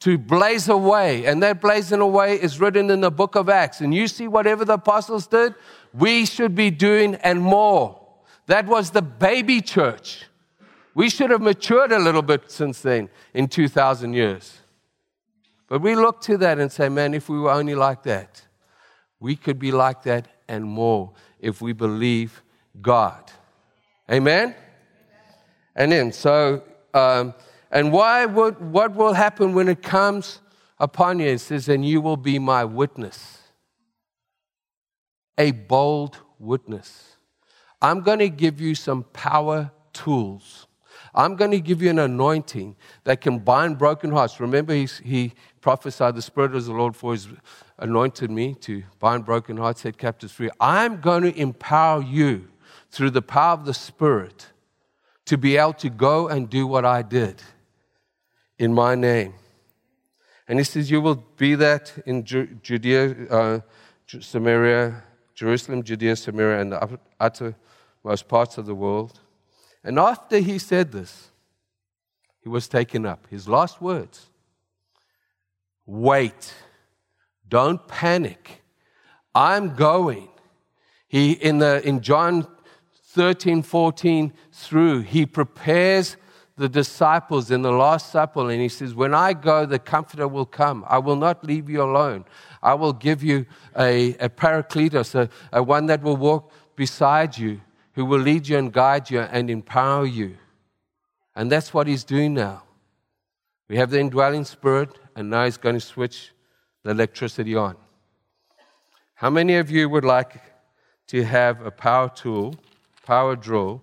to 0.00 0.16
blaze 0.16 0.70
a 0.70 0.78
way. 0.78 1.26
And 1.26 1.42
that 1.42 1.60
blazing 1.60 2.00
away 2.00 2.36
is 2.36 2.58
written 2.58 2.88
in 2.88 3.02
the 3.02 3.10
book 3.10 3.34
of 3.34 3.50
Acts. 3.50 3.82
And 3.82 3.92
you 3.92 4.08
see, 4.08 4.28
whatever 4.28 4.64
the 4.64 4.72
apostles 4.72 5.26
did, 5.26 5.54
we 5.92 6.24
should 6.24 6.54
be 6.54 6.70
doing 6.70 7.16
and 7.16 7.42
more. 7.42 8.00
That 8.46 8.64
was 8.64 8.92
the 8.92 9.02
baby 9.02 9.60
church. 9.60 10.24
We 10.94 11.10
should 11.10 11.28
have 11.28 11.42
matured 11.42 11.92
a 11.92 11.98
little 11.98 12.22
bit 12.22 12.50
since 12.50 12.80
then 12.80 13.10
in 13.34 13.46
2,000 13.46 14.14
years. 14.14 14.56
But 15.68 15.82
we 15.82 15.94
look 15.94 16.22
to 16.22 16.38
that 16.38 16.58
and 16.58 16.72
say, 16.72 16.88
man, 16.88 17.12
if 17.12 17.28
we 17.28 17.38
were 17.38 17.50
only 17.50 17.74
like 17.74 18.04
that, 18.04 18.40
we 19.20 19.36
could 19.36 19.58
be 19.58 19.70
like 19.70 20.04
that 20.04 20.28
and 20.48 20.64
more 20.64 21.12
if 21.40 21.60
we 21.60 21.72
believe 21.72 22.42
God. 22.80 23.30
Amen? 24.10 24.54
And 25.76 25.92
then, 25.92 26.12
so, 26.12 26.62
um, 26.94 27.34
and 27.70 27.92
why 27.92 28.24
would, 28.24 28.60
what 28.60 28.94
will 28.94 29.12
happen 29.12 29.54
when 29.54 29.68
it 29.68 29.82
comes 29.82 30.40
upon 30.78 31.20
you? 31.20 31.26
It 31.26 31.38
says, 31.38 31.68
and 31.68 31.86
you 31.86 32.00
will 32.00 32.16
be 32.16 32.38
my 32.38 32.64
witness. 32.64 33.38
A 35.36 35.52
bold 35.52 36.18
witness. 36.38 37.16
I'm 37.80 38.00
going 38.00 38.18
to 38.18 38.28
give 38.28 38.60
you 38.60 38.74
some 38.74 39.04
power 39.12 39.70
tools. 39.92 40.66
I'm 41.14 41.36
going 41.36 41.52
to 41.52 41.60
give 41.60 41.80
you 41.80 41.90
an 41.90 41.98
anointing 41.98 42.76
that 43.04 43.20
can 43.20 43.38
bind 43.38 43.78
broken 43.78 44.10
hearts. 44.10 44.40
Remember, 44.40 44.74
he 44.74 45.32
prophesied, 45.60 46.16
The 46.16 46.22
Spirit 46.22 46.54
of 46.54 46.64
the 46.64 46.72
Lord 46.72 46.96
for 46.96 47.12
his 47.12 47.28
anointed 47.78 48.30
me 48.30 48.54
to 48.54 48.82
bind 48.98 49.24
broken 49.24 49.56
hearts, 49.56 49.82
set 49.82 49.98
captives 49.98 50.32
free. 50.32 50.50
I'm 50.60 51.00
going 51.00 51.22
to 51.22 51.38
empower 51.38 52.02
you 52.02 52.48
through 52.90 53.10
the 53.10 53.22
power 53.22 53.52
of 53.52 53.64
the 53.64 53.74
Spirit 53.74 54.48
to 55.26 55.36
be 55.36 55.56
able 55.56 55.74
to 55.74 55.90
go 55.90 56.28
and 56.28 56.48
do 56.48 56.66
what 56.66 56.84
I 56.84 57.02
did 57.02 57.42
in 58.58 58.74
my 58.74 58.94
name. 58.94 59.34
And 60.48 60.58
he 60.58 60.64
says, 60.64 60.90
You 60.90 61.00
will 61.00 61.22
be 61.36 61.54
that 61.54 61.92
in 62.06 62.24
Judea, 62.24 63.28
uh, 63.30 63.60
Samaria, 64.06 65.02
Jerusalem, 65.34 65.82
Judea, 65.82 66.16
Samaria, 66.16 66.60
and 66.60 66.72
the 66.72 66.98
uttermost 67.20 68.26
parts 68.26 68.58
of 68.58 68.66
the 68.66 68.74
world. 68.74 69.20
And 69.84 69.98
after 69.98 70.38
he 70.38 70.58
said 70.58 70.90
this, 70.92 71.30
he 72.40 72.48
was 72.48 72.66
taken 72.66 73.04
up. 73.04 73.26
His 73.28 73.46
last 73.46 73.80
words 73.80 74.26
wait 75.84 76.54
don't 77.48 77.86
panic. 77.88 78.62
I'm 79.34 79.74
going. 79.74 80.28
He, 81.08 81.32
in, 81.32 81.58
the, 81.58 81.86
in 81.86 82.00
John 82.00 82.46
13, 83.08 83.62
14 83.62 84.32
through, 84.52 85.00
he 85.00 85.24
prepares 85.24 86.16
the 86.56 86.68
disciples 86.68 87.50
in 87.50 87.62
the 87.62 87.70
Last 87.70 88.10
Supper 88.10 88.50
and 88.50 88.60
he 88.60 88.68
says, 88.68 88.94
When 88.94 89.14
I 89.14 89.32
go, 89.32 89.64
the 89.64 89.78
Comforter 89.78 90.26
will 90.26 90.44
come. 90.44 90.84
I 90.88 90.98
will 90.98 91.16
not 91.16 91.44
leave 91.44 91.70
you 91.70 91.82
alone. 91.82 92.24
I 92.62 92.74
will 92.74 92.92
give 92.92 93.22
you 93.22 93.46
a, 93.76 94.14
a 94.16 94.28
Paracletus, 94.28 95.14
a, 95.14 95.30
a 95.52 95.62
one 95.62 95.86
that 95.86 96.02
will 96.02 96.16
walk 96.16 96.52
beside 96.74 97.38
you, 97.38 97.60
who 97.92 98.04
will 98.04 98.18
lead 98.18 98.48
you 98.48 98.58
and 98.58 98.72
guide 98.72 99.08
you 99.08 99.20
and 99.20 99.48
empower 99.48 100.04
you. 100.04 100.36
And 101.34 101.50
that's 101.50 101.72
what 101.72 101.86
he's 101.86 102.02
doing 102.04 102.34
now. 102.34 102.64
We 103.68 103.76
have 103.76 103.90
the 103.90 104.00
indwelling 104.00 104.44
spirit, 104.44 104.90
and 105.14 105.30
now 105.30 105.44
he's 105.44 105.56
going 105.56 105.76
to 105.76 105.80
switch 105.80 106.32
the 106.88 106.92
electricity 106.92 107.54
on. 107.54 107.76
How 109.12 109.28
many 109.28 109.56
of 109.56 109.70
you 109.70 109.90
would 109.90 110.06
like 110.06 110.40
to 111.08 111.22
have 111.22 111.60
a 111.60 111.70
power 111.70 112.08
tool, 112.08 112.54
power 113.04 113.36
drill, 113.36 113.82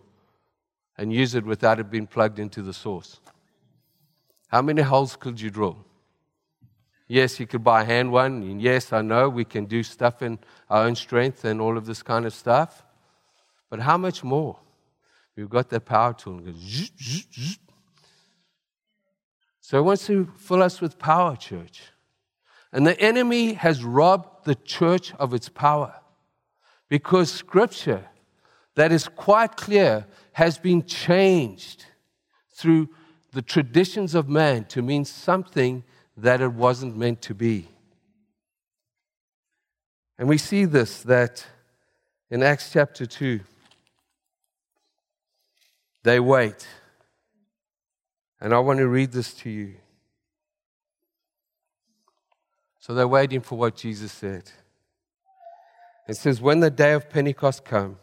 and 0.98 1.13
use 1.13 1.36
it 1.36 1.46
without 1.46 1.80
it 1.80 1.91
being 1.91 2.08
plugged 2.08 2.39
into 2.39 2.63
the 2.63 2.74
source? 2.74 3.20
How 4.48 4.63
many 4.63 4.82
holes 4.82 5.15
could 5.15 5.39
you 5.39 5.52
drill? 5.52 5.86
Yes, 7.08 7.39
you 7.39 7.46
could 7.46 7.63
buy 7.63 7.84
a 7.84 7.86
hand 7.86 8.12
one. 8.12 8.41
And 8.41 8.60
yes, 8.60 8.91
I 8.91 9.04
know 9.04 9.30
we 9.30 9.46
can 9.46 9.65
do 9.65 9.84
stuff 9.84 10.24
in 10.24 10.39
our 10.68 10.86
own 10.86 10.96
strength 10.96 11.46
and 11.46 11.62
all 11.62 11.78
of 11.78 11.86
this 11.86 12.02
kind 12.02 12.26
of 12.26 12.34
stuff. 12.34 12.84
But 13.70 13.82
how 13.82 13.98
much 13.98 14.24
more? 14.24 14.58
We've 15.36 15.48
got 15.48 15.70
that 15.70 15.86
power 15.86 16.13
tool. 16.13 16.41
So 19.62 19.78
he 19.78 19.86
wants 19.86 20.08
to 20.08 20.28
fill 20.38 20.63
us 20.63 20.82
with 20.82 20.98
power, 20.98 21.36
church. 21.36 21.84
And 22.76 22.86
the 22.86 23.00
enemy 23.00 23.54
has 23.54 23.86
robbed 23.86 24.44
the 24.44 24.54
church 24.54 25.14
of 25.14 25.34
its 25.34 25.48
power 25.48 25.96
because 26.90 27.32
scripture 27.32 28.04
that 28.76 28.92
is 28.92 29.08
quite 29.08 29.56
clear 29.56 30.06
has 30.34 30.58
been 30.58 30.84
changed 30.84 31.86
through 32.54 32.90
the 33.32 33.42
traditions 33.42 34.14
of 34.14 34.28
man 34.28 34.66
to 34.66 34.82
mean 34.82 35.06
something 35.06 35.86
that 36.18 36.42
it 36.42 36.52
wasn't 36.52 36.98
meant 36.98 37.22
to 37.22 37.34
be. 37.34 37.70
And 40.20 40.28
we 40.28 40.38
see 40.38 40.66
this 40.66 41.02
that 41.04 41.46
in 42.30 42.44
Acts 42.44 42.72
chapter 42.74 43.06
2, 43.06 43.40
they 46.04 46.20
wait. 46.20 46.68
And 48.42 48.54
I 48.54 48.60
want 48.60 48.80
to 48.80 48.88
read 48.90 49.14
this 49.14 49.34
to 49.36 49.50
you. 49.50 49.76
So 52.86 52.93
they're 52.93 53.08
waiting 53.08 53.41
for 53.41 53.58
what 53.58 53.76
Jesus 53.76 54.12
said. 54.12 54.43
It 56.08 56.17
says, 56.17 56.39
When 56.39 56.60
the 56.60 56.69
day 56.69 56.93
of 56.93 57.10
Pentecost 57.10 57.65
came, 57.65 57.98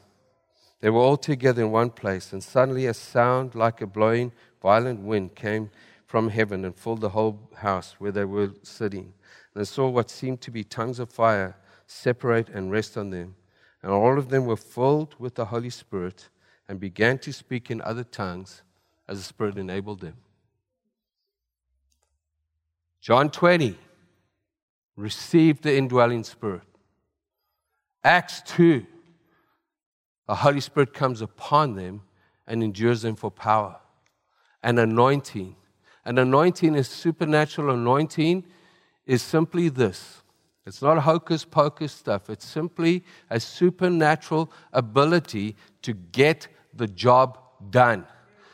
they 0.80 0.90
were 0.90 0.98
all 0.98 1.16
together 1.16 1.62
in 1.62 1.70
one 1.70 1.90
place, 1.90 2.32
and 2.32 2.42
suddenly 2.42 2.86
a 2.86 2.94
sound 2.94 3.54
like 3.54 3.80
a 3.80 3.86
blowing 3.86 4.32
violent 4.60 4.98
wind 4.98 5.36
came 5.36 5.70
from 6.04 6.30
heaven 6.30 6.64
and 6.64 6.74
filled 6.74 7.00
the 7.00 7.10
whole 7.10 7.48
house 7.58 7.94
where 8.00 8.10
they 8.10 8.24
were 8.24 8.50
sitting. 8.64 9.14
And 9.54 9.60
they 9.60 9.64
saw 9.66 9.88
what 9.88 10.10
seemed 10.10 10.40
to 10.40 10.50
be 10.50 10.64
tongues 10.64 10.98
of 10.98 11.12
fire 11.12 11.56
separate 11.86 12.48
and 12.48 12.72
rest 12.72 12.98
on 12.98 13.10
them. 13.10 13.36
And 13.84 13.92
all 13.92 14.18
of 14.18 14.30
them 14.30 14.46
were 14.46 14.56
filled 14.56 15.14
with 15.16 15.36
the 15.36 15.44
Holy 15.44 15.70
Spirit 15.70 16.28
and 16.68 16.80
began 16.80 17.20
to 17.20 17.32
speak 17.32 17.70
in 17.70 17.80
other 17.82 18.02
tongues 18.02 18.62
as 19.06 19.18
the 19.18 19.24
Spirit 19.24 19.58
enabled 19.58 20.00
them. 20.00 20.16
John 23.00 23.30
20 23.30 23.78
received 24.96 25.62
the 25.62 25.76
indwelling 25.76 26.24
spirit. 26.24 26.62
Acts 28.04 28.42
2, 28.46 28.84
the 30.26 30.34
Holy 30.34 30.60
Spirit 30.60 30.92
comes 30.92 31.20
upon 31.20 31.74
them 31.74 32.02
and 32.46 32.62
endures 32.62 33.02
them 33.02 33.16
for 33.16 33.30
power. 33.30 33.78
An 34.62 34.78
anointing. 34.78 35.56
An 36.04 36.18
anointing 36.18 36.74
is 36.74 36.88
supernatural 36.88 37.74
anointing, 37.74 38.44
is 39.06 39.22
simply 39.22 39.68
this 39.68 40.22
It's 40.64 40.82
not 40.82 40.98
hocus 40.98 41.44
pocus 41.44 41.92
stuff. 41.92 42.30
It's 42.30 42.46
simply 42.46 43.04
a 43.30 43.40
supernatural 43.40 44.52
ability 44.72 45.56
to 45.82 45.92
get 45.92 46.48
the 46.72 46.86
job 46.86 47.38
done, 47.70 48.06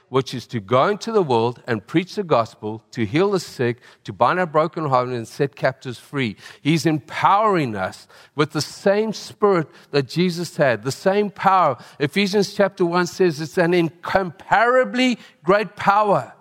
which 0.09 0.33
is 0.35 0.47
to 0.47 0.61
go 0.61 0.89
into 0.89 1.13
the 1.13 1.23
world 1.23 1.63
and 1.67 1.87
preach 1.87 2.15
the 2.15 2.23
gospel, 2.23 2.83
to 2.93 3.05
heal 3.05 3.31
the 3.31 3.41
sick, 3.41 3.79
to 4.05 4.13
bind 4.13 4.39
up 4.39 4.53
broken 4.53 4.89
hearted, 4.89 5.15
and 5.15 5.29
set 5.29 5.55
captives 5.55 5.99
free. 5.99 6.37
He's 6.63 6.87
empowering 6.87 7.77
us 7.77 8.09
with 8.35 8.53
the 8.53 8.61
same 8.61 9.13
spirit 9.13 9.69
that 9.91 10.09
Jesus 10.09 10.57
had, 10.57 10.83
the 10.83 10.93
same 10.93 11.31
power. 11.31 11.77
Ephesians 11.99 12.55
chapter 12.55 12.85
1 12.85 13.07
says 13.07 13.41
it's 13.41 13.59
an 13.59 13.75
incomparably 13.75 15.19
great 15.43 15.77
power 15.77 16.33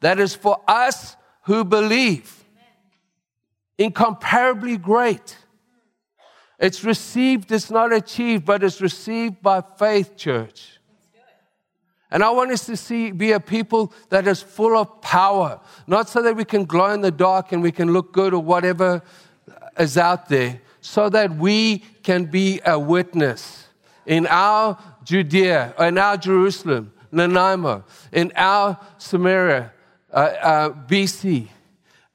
that 0.00 0.20
is 0.20 0.34
for 0.34 0.60
us 0.68 1.16
who 1.42 1.64
believe 1.64 2.44
incomparably 3.78 4.76
great. 4.76 5.36
It's 6.58 6.84
received, 6.84 7.52
it's 7.52 7.70
not 7.70 7.92
achieved, 7.92 8.44
but 8.44 8.64
it's 8.64 8.80
received 8.80 9.42
by 9.42 9.62
faith, 9.78 10.16
church. 10.16 10.75
And 12.10 12.22
I 12.22 12.30
want 12.30 12.52
us 12.52 12.66
to 12.66 12.76
see, 12.76 13.10
be 13.10 13.32
a 13.32 13.40
people 13.40 13.92
that 14.10 14.26
is 14.28 14.42
full 14.42 14.76
of 14.76 15.00
power, 15.00 15.60
not 15.86 16.08
so 16.08 16.22
that 16.22 16.36
we 16.36 16.44
can 16.44 16.64
glow 16.64 16.90
in 16.92 17.00
the 17.00 17.10
dark 17.10 17.52
and 17.52 17.62
we 17.62 17.72
can 17.72 17.92
look 17.92 18.12
good 18.12 18.32
or 18.32 18.42
whatever 18.42 19.02
is 19.78 19.98
out 19.98 20.28
there, 20.28 20.60
so 20.80 21.08
that 21.08 21.36
we 21.36 21.78
can 22.02 22.26
be 22.26 22.60
a 22.64 22.78
witness 22.78 23.66
in 24.06 24.26
our 24.28 24.78
Judea, 25.04 25.74
in 25.78 25.98
our 25.98 26.16
Jerusalem, 26.16 26.92
Nanaimo, 27.10 27.84
in 28.12 28.32
our 28.36 28.78
Samaria, 28.98 29.72
uh, 30.12 30.16
uh, 30.16 30.68
BC, 30.70 31.48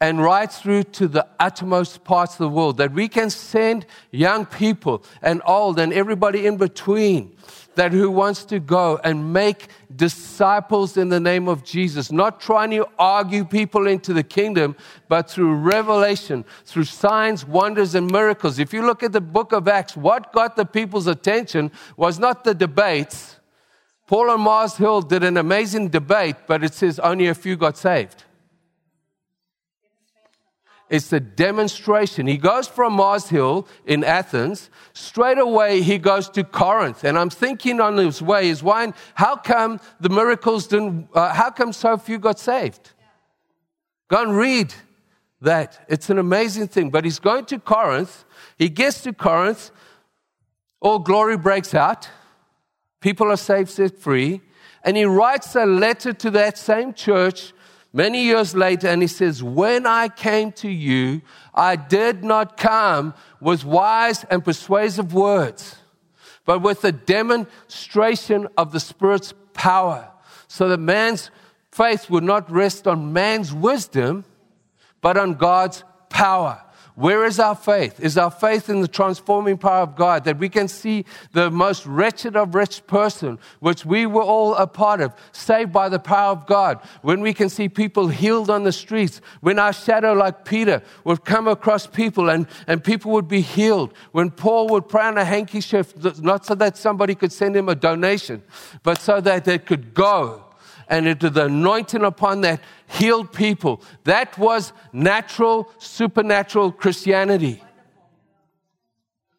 and 0.02 0.22
right 0.22 0.52
through 0.52 0.82
to 0.82 1.08
the 1.08 1.28
uttermost 1.40 2.04
parts 2.04 2.34
of 2.34 2.40
the 2.40 2.50
world, 2.50 2.78
that 2.78 2.92
we 2.92 3.08
can 3.08 3.30
send 3.30 3.86
young 4.10 4.48
people 4.48 5.04
and 5.22 5.44
old 5.46 5.80
and 5.80 5.94
everybody 5.94 6.48
in 6.48 6.58
between 6.58 7.38
that 7.76 7.92
who 7.94 8.10
wants 8.10 8.44
to 8.46 8.60
go 8.60 9.00
and 9.04 9.32
make 9.32 9.68
disciples 9.96 10.98
in 10.98 11.10
the 11.10 11.20
name 11.20 11.48
of 11.48 11.64
Jesus, 11.64 12.12
not 12.12 12.42
trying 12.42 12.72
to 12.72 12.86
argue 12.98 13.46
people 13.46 13.88
into 13.88 14.12
the 14.12 14.24
kingdom, 14.24 14.76
but 15.08 15.30
through 15.30 15.54
revelation, 15.54 16.44
through 16.66 16.84
signs, 16.84 17.46
wonders, 17.46 17.96
and 17.96 18.12
miracles. 18.12 18.60
If 18.60 18.74
you 18.74 18.86
look 18.86 19.04
at 19.04 19.14
the 19.14 19.22
book 19.22 19.54
of 19.54 19.68
Acts, 19.68 19.96
what 19.96 20.34
got 20.34 20.56
the 20.56 20.66
people's 20.66 21.08
attention 21.08 21.72
was 21.96 22.20
not 22.20 22.44
the 22.44 22.56
debates. 22.56 23.38
Paul 24.08 24.32
and 24.32 24.42
Mars 24.42 24.76
Hill 24.76 25.02
did 25.02 25.24
an 25.24 25.38
amazing 25.38 25.90
debate, 25.90 26.36
but 26.48 26.64
it 26.64 26.74
says 26.74 27.00
only 27.00 27.28
a 27.28 27.36
few 27.36 27.56
got 27.56 27.78
saved. 27.78 28.26
It's 30.92 31.08
the 31.08 31.22
demonstration. 31.22 32.28
He 32.28 32.38
goes 32.38 32.68
from 32.68 32.94
Mars 32.94 33.30
Hill 33.30 33.66
in 33.86 34.04
Athens, 34.04 34.70
straight 34.92 35.38
away 35.38 35.82
he 35.82 35.98
goes 35.98 36.30
to 36.32 36.44
Corinth. 36.44 37.06
And 37.06 37.18
I'm 37.18 37.30
thinking 37.30 37.80
on 37.80 37.96
his 37.96 38.22
way 38.22 38.50
is 38.50 38.62
why, 38.62 38.92
how 39.16 39.38
come 39.38 39.80
the 40.02 40.10
miracles 40.10 40.68
didn't, 40.68 41.08
uh, 41.14 41.34
how 41.34 41.50
come 41.50 41.72
so 41.72 41.98
few 41.98 42.20
got 42.20 42.40
saved? 42.40 42.92
Go 44.10 44.22
and 44.22 44.36
read 44.36 44.74
that. 45.40 45.86
It's 45.88 46.10
an 46.10 46.18
amazing 46.18 46.68
thing. 46.68 46.90
But 46.90 47.06
he's 47.06 47.20
going 47.20 47.46
to 47.46 47.60
Corinth. 47.60 48.26
He 48.58 48.68
gets 48.68 49.02
to 49.04 49.14
Corinth. 49.14 49.72
All 50.82 51.00
glory 51.00 51.38
breaks 51.38 51.74
out. 51.74 52.10
People 53.00 53.32
are 53.32 53.38
saved, 53.38 53.70
set 53.70 53.98
free. 53.98 54.42
And 54.84 54.98
he 54.98 55.06
writes 55.06 55.56
a 55.56 55.66
letter 55.66 56.12
to 56.12 56.32
that 56.32 56.58
same 56.58 56.94
church 56.94 57.54
many 57.94 58.24
years 58.24 58.56
later, 58.56 58.88
and 58.88 59.02
he 59.02 59.08
says, 59.08 59.44
When 59.44 59.86
I 59.86 60.08
came 60.08 60.52
to 60.54 60.70
you, 60.70 61.22
I 61.54 61.76
did 61.76 62.24
not 62.24 62.58
come 62.58 63.14
with 63.40 63.66
wise 63.66 64.24
and 64.26 64.44
persuasive 64.44 65.14
words, 65.14 65.78
but 66.46 66.62
with 66.62 66.84
a 66.84 66.92
demonstration 66.92 68.48
of 68.58 68.72
the 68.72 68.80
Spirit's 68.80 69.34
power, 69.54 70.10
so 70.48 70.68
that 70.70 70.80
man's 70.80 71.32
faith 71.72 72.10
would 72.10 72.24
not 72.24 72.52
rest 72.52 72.88
on 72.88 73.14
man's 73.14 73.54
wisdom, 73.54 74.26
but 75.02 75.18
on 75.18 75.36
God's 75.36 75.84
power. 76.10 76.62
Where 76.96 77.26
is 77.26 77.40
our 77.40 77.56
faith? 77.56 78.00
Is 78.00 78.18
our 78.18 78.32
faith 78.32 78.70
in 78.70 78.82
the 78.82 78.88
transforming 78.88 79.58
power 79.58 79.84
of 79.84 79.96
God 79.96 80.26
that 80.26 80.38
we 80.38 80.50
can 80.50 80.68
see 80.68 81.06
the 81.32 81.50
most 81.50 81.86
wretched 81.86 82.36
of 82.36 82.54
wretched 82.54 82.88
person, 82.88 83.40
which 83.60 83.86
we 83.86 84.06
were 84.06 84.22
all 84.22 84.56
a 84.56 84.68
part 84.68 85.02
of, 85.02 85.14
saved 85.32 85.72
by 85.72 85.90
the 85.90 86.00
power 86.00 86.32
of 86.32 86.46
God? 86.46 86.80
When 87.02 87.22
we 87.22 87.34
can 87.34 87.50
see 87.50 87.70
people 87.70 88.10
healed 88.10 88.50
on 88.50 88.64
the 88.64 88.72
streets, 88.72 89.22
when 89.40 89.60
our 89.60 89.74
shadow, 89.74 90.14
like 90.14 90.46
Peter, 90.46 90.82
would 91.04 91.24
come 91.24 91.48
across 91.48 91.88
people 91.88 92.30
and, 92.30 92.48
and 92.68 92.84
people 92.84 93.12
would 93.12 93.28
be 93.28 93.42
healed, 93.42 93.94
when 94.12 94.30
Paul 94.30 94.68
would 94.70 94.90
pray 94.90 95.06
on 95.06 95.18
a 95.18 95.26
handkerchief, 95.26 95.94
not 96.22 96.46
so 96.46 96.56
that 96.56 96.78
somebody 96.78 97.16
could 97.16 97.32
send 97.32 97.56
him 97.56 97.70
a 97.70 97.76
donation, 97.76 98.44
but 98.84 99.00
so 99.00 99.22
that 99.22 99.46
they 99.46 99.58
could 99.58 99.94
go 99.94 100.46
and 100.92 101.08
into 101.08 101.30
the 101.30 101.46
anointing 101.46 102.04
upon 102.04 102.42
that 102.42 102.62
healed 102.86 103.32
people. 103.32 103.82
That 104.04 104.38
was 104.38 104.74
natural, 104.92 105.72
supernatural 105.80 106.74
Christianity. 106.74 107.64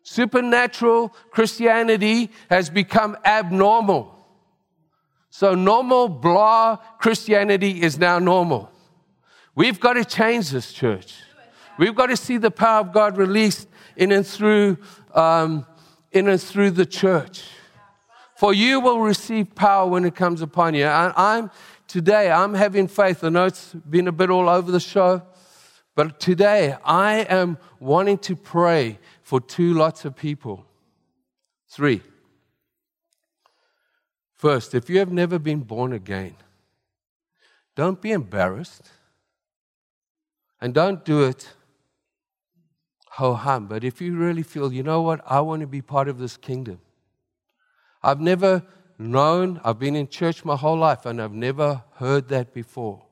Supernatural 0.03 1.11
Christianity 1.31 2.31
has 2.49 2.71
become 2.71 3.19
abnormal. 3.25 4.19
So 5.29 5.55
normal 5.55 6.09
blah 6.09 6.77
Christianity 6.99 7.83
is 7.83 7.99
now 7.99 8.19
normal. 8.19 8.71
We've 9.55 9.79
got 9.79 9.95
to 9.95 10.07
change 10.07 10.51
this 10.51 10.73
church. 10.73 11.17
We've 11.79 11.95
got 11.95 12.07
to 12.07 12.17
see 12.17 12.39
the 12.39 12.51
power 12.51 12.81
of 12.81 12.93
God 12.93 13.19
released 13.19 13.69
in 13.97 14.11
and 14.11 14.27
through, 14.27 14.79
um, 15.15 15.67
in 16.13 16.29
and 16.29 16.41
through 16.41 16.71
the 16.71 16.87
church. 16.87 17.45
For 18.43 18.53
you 18.53 18.81
will 18.81 18.99
receive 18.99 19.55
power 19.55 19.89
when 19.89 20.05
it 20.05 20.17
comes 20.17 20.43
upon 20.43 20.75
you. 20.75 20.85
And 20.85 21.13
I, 21.17 21.39
am 21.39 21.53
today, 21.87 22.29
I'm 22.29 22.55
having 22.55 22.89
faith. 22.89 23.23
I 23.23 23.29
know 23.29 23.45
it's 23.45 23.73
been 23.73 24.09
a 24.09 24.11
bit 24.11 24.31
all 24.31 24.49
over 24.49 24.73
the 24.73 24.81
show, 24.81 25.23
but 25.95 26.19
today 26.19 26.77
I 26.85 27.19
am 27.19 27.57
wanting 27.79 28.19
to 28.19 28.35
pray 28.35 28.99
for 29.23 29.41
two 29.41 29.75
lots 29.75 30.05
of 30.05 30.17
people. 30.17 30.67
Three. 31.69 32.03
First, 34.35 34.75
if 34.75 34.91
you 34.91 34.99
have 34.99 35.13
never 35.13 35.39
been 35.39 35.61
born 35.61 35.93
again, 35.93 36.35
don't 37.77 38.01
be 38.01 38.11
embarrassed. 38.11 38.91
And 40.61 40.75
don't 40.75 41.05
do 41.05 41.23
it 41.23 41.49
ho 43.09 43.35
hum. 43.35 43.69
But 43.69 43.85
if 43.85 44.01
you 44.01 44.17
really 44.17 44.43
feel, 44.43 44.73
you 44.73 44.83
know 44.83 45.01
what, 45.01 45.21
I 45.27 45.41
want 45.43 45.61
to 45.61 45.69
be 45.69 45.81
part 45.81 46.09
of 46.09 46.19
this 46.19 46.37
kingdom, 46.37 46.81
I've 48.03 48.21
never 48.21 48.63
known, 48.99 49.61
I've 49.65 49.79
been 49.79 49.97
in 49.97 50.09
church 50.09 50.45
my 50.45 50.57
whole 50.57 50.79
life 50.79 51.07
and 51.07 51.21
I've 51.21 51.33
never 51.33 51.83
heard 51.95 52.29
that 52.29 52.53
before. 52.53 53.03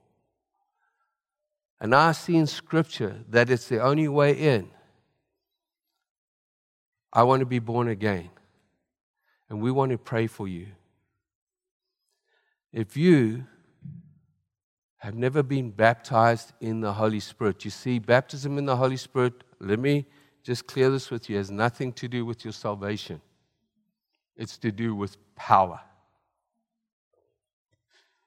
And 1.81 1.95
I 1.95 2.13
see 2.13 2.37
in 2.37 2.47
Scripture 2.47 3.17
that 3.29 3.49
it's 3.51 3.69
the 3.69 3.83
only 3.83 4.09
way 4.09 4.33
in. 4.33 4.71
I 7.13 7.23
want 7.23 7.41
to 7.41 7.47
be 7.47 7.59
born 7.59 7.89
again. 7.89 8.31
And 9.49 9.61
we 9.61 9.71
want 9.71 9.91
to 9.93 9.99
pray 9.99 10.27
for 10.27 10.47
you. 10.47 10.69
If 12.73 12.97
you 12.97 13.47
have 14.99 15.15
never 15.15 15.43
been 15.43 15.71
baptized 15.71 16.53
in 16.61 16.81
the 16.81 16.93
Holy 16.93 17.19
Spirit, 17.19 17.65
you 17.65 17.71
see, 17.71 17.99
baptism 17.99 18.59
in 18.59 18.67
the 18.67 18.77
Holy 18.77 18.99
Spirit, 18.99 19.33
let 19.59 19.79
me 19.79 20.07
just 20.45 20.67
clear 20.67 20.91
this 20.91 21.11
with 21.11 21.29
you, 21.29 21.37
has 21.37 21.51
nothing 21.51 21.93
to 21.95 22.07
do 22.07 22.25
with 22.25 22.45
your 22.45 22.53
salvation 22.53 23.21
it's 24.41 24.57
to 24.57 24.73
do 24.73 24.95
with 24.95 25.17
power. 25.37 25.81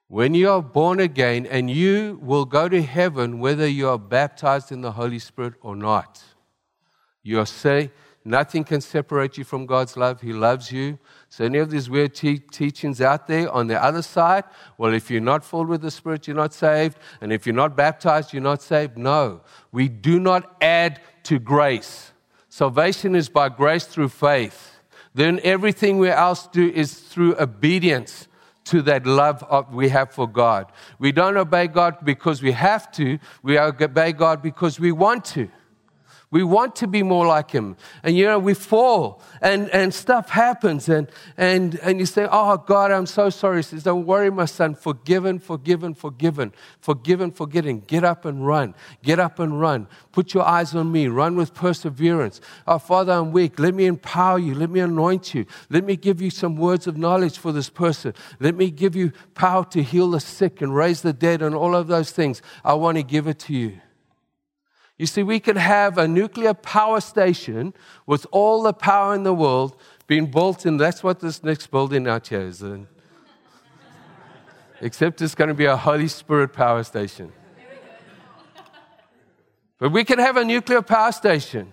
When 0.06 0.32
you 0.32 0.48
are 0.48 0.62
born 0.62 1.00
again, 1.00 1.44
and 1.44 1.68
you 1.68 2.20
will 2.22 2.44
go 2.44 2.68
to 2.68 2.80
heaven 2.82 3.40
whether 3.40 3.66
you 3.66 3.88
are 3.88 3.98
baptized 3.98 4.70
in 4.70 4.80
the 4.80 4.92
Holy 4.92 5.18
Spirit 5.18 5.54
or 5.60 5.74
not, 5.74 6.22
you 7.24 7.40
are 7.40 7.46
saved. 7.46 7.90
Nothing 8.24 8.64
can 8.64 8.80
separate 8.80 9.36
you 9.36 9.44
from 9.44 9.66
God's 9.66 9.96
love. 9.96 10.20
He 10.20 10.32
loves 10.32 10.70
you. 10.70 10.98
So, 11.28 11.44
any 11.44 11.58
of 11.58 11.68
these 11.70 11.90
weird 11.90 12.14
te- 12.14 12.38
teachings 12.38 13.00
out 13.00 13.26
there 13.26 13.50
on 13.50 13.66
the 13.66 13.82
other 13.82 14.00
side, 14.00 14.44
well, 14.78 14.94
if 14.94 15.10
you're 15.10 15.20
not 15.20 15.44
filled 15.44 15.68
with 15.68 15.82
the 15.82 15.90
Spirit, 15.90 16.26
you're 16.26 16.36
not 16.36 16.54
saved. 16.54 16.96
And 17.20 17.32
if 17.32 17.44
you're 17.44 17.54
not 17.54 17.76
baptized, 17.76 18.32
you're 18.32 18.40
not 18.40 18.62
saved. 18.62 18.96
No, 18.96 19.42
we 19.72 19.88
do 19.88 20.20
not 20.20 20.56
add 20.62 21.00
to 21.24 21.38
grace. 21.38 22.12
Salvation 22.48 23.14
is 23.14 23.28
by 23.28 23.48
grace 23.48 23.84
through 23.84 24.10
faith 24.10 24.73
then 25.14 25.40
everything 25.44 25.98
we 25.98 26.10
else 26.10 26.48
do 26.48 26.68
is 26.70 26.94
through 26.94 27.36
obedience 27.40 28.28
to 28.64 28.82
that 28.82 29.06
love 29.06 29.44
we 29.70 29.88
have 29.90 30.10
for 30.10 30.26
God. 30.28 30.72
We 30.98 31.12
don't 31.12 31.36
obey 31.36 31.68
God 31.68 31.98
because 32.04 32.42
we 32.42 32.52
have 32.52 32.90
to, 32.92 33.18
we 33.42 33.58
obey 33.58 34.12
God 34.12 34.42
because 34.42 34.80
we 34.80 34.90
want 34.90 35.24
to. 35.26 35.48
We 36.30 36.42
want 36.42 36.74
to 36.76 36.88
be 36.88 37.04
more 37.04 37.26
like 37.26 37.52
him. 37.52 37.76
And 38.02 38.16
you 38.16 38.24
know, 38.24 38.40
we 38.40 38.54
fall 38.54 39.22
and, 39.40 39.70
and 39.70 39.94
stuff 39.94 40.30
happens 40.30 40.88
and, 40.88 41.08
and, 41.36 41.76
and 41.76 42.00
you 42.00 42.06
say, 42.06 42.26
Oh 42.28 42.56
God, 42.56 42.90
I'm 42.90 43.06
so 43.06 43.30
sorry. 43.30 43.58
He 43.58 43.62
says, 43.62 43.84
Don't 43.84 44.04
worry, 44.04 44.30
my 44.30 44.46
son. 44.46 44.74
Forgiven, 44.74 45.38
forgiven, 45.38 45.94
forgiven. 45.94 46.52
Forgiven, 46.80 47.30
forgetting. 47.30 47.80
Get 47.86 48.02
up 48.02 48.24
and 48.24 48.44
run. 48.44 48.74
Get 49.02 49.20
up 49.20 49.38
and 49.38 49.60
run. 49.60 49.86
Put 50.10 50.34
your 50.34 50.44
eyes 50.44 50.74
on 50.74 50.90
me. 50.90 51.06
Run 51.06 51.36
with 51.36 51.54
perseverance. 51.54 52.40
Oh 52.66 52.78
Father, 52.78 53.12
I'm 53.12 53.30
weak. 53.30 53.58
Let 53.60 53.74
me 53.74 53.86
empower 53.86 54.38
you. 54.38 54.54
Let 54.54 54.70
me 54.70 54.80
anoint 54.80 55.34
you. 55.34 55.46
Let 55.70 55.84
me 55.84 55.94
give 55.94 56.20
you 56.20 56.30
some 56.30 56.56
words 56.56 56.88
of 56.88 56.96
knowledge 56.96 57.38
for 57.38 57.52
this 57.52 57.70
person. 57.70 58.12
Let 58.40 58.56
me 58.56 58.70
give 58.70 58.96
you 58.96 59.12
power 59.34 59.64
to 59.66 59.82
heal 59.82 60.10
the 60.10 60.20
sick 60.20 60.60
and 60.62 60.74
raise 60.74 61.02
the 61.02 61.12
dead 61.12 61.42
and 61.42 61.54
all 61.54 61.76
of 61.76 61.86
those 61.86 62.10
things. 62.10 62.42
I 62.64 62.74
want 62.74 62.96
to 62.96 63.04
give 63.04 63.28
it 63.28 63.38
to 63.40 63.54
you. 63.54 63.80
You 64.96 65.06
see, 65.06 65.22
we 65.22 65.40
could 65.40 65.56
have 65.56 65.98
a 65.98 66.06
nuclear 66.06 66.54
power 66.54 67.00
station 67.00 67.74
with 68.06 68.26
all 68.30 68.62
the 68.62 68.72
power 68.72 69.14
in 69.14 69.24
the 69.24 69.34
world 69.34 69.76
being 70.06 70.30
built 70.30 70.64
in. 70.66 70.76
That's 70.76 71.02
what 71.02 71.20
this 71.20 71.42
next 71.42 71.68
building 71.68 72.06
out 72.06 72.28
here 72.28 72.42
is. 72.42 72.62
In. 72.62 72.86
Except 74.80 75.20
it's 75.20 75.34
going 75.34 75.48
to 75.48 75.54
be 75.54 75.64
a 75.64 75.76
Holy 75.76 76.08
Spirit 76.08 76.52
power 76.52 76.84
station. 76.84 77.32
But 79.78 79.90
we 79.90 80.04
can 80.04 80.18
have 80.20 80.36
a 80.36 80.44
nuclear 80.44 80.82
power 80.82 81.10
station. 81.10 81.72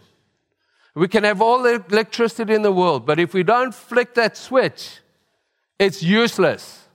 We 0.96 1.08
can 1.08 1.24
have 1.24 1.42
all 1.42 1.62
the 1.62 1.84
electricity 1.90 2.54
in 2.54 2.64
the 2.64 2.72
world. 2.72 3.06
But 3.06 3.20
if 3.20 3.34
we 3.34 3.44
don't 3.44 3.74
flick 3.74 4.16
that 4.16 4.36
switch, 4.36 5.00
it's 5.78 6.02
useless. 6.02 6.88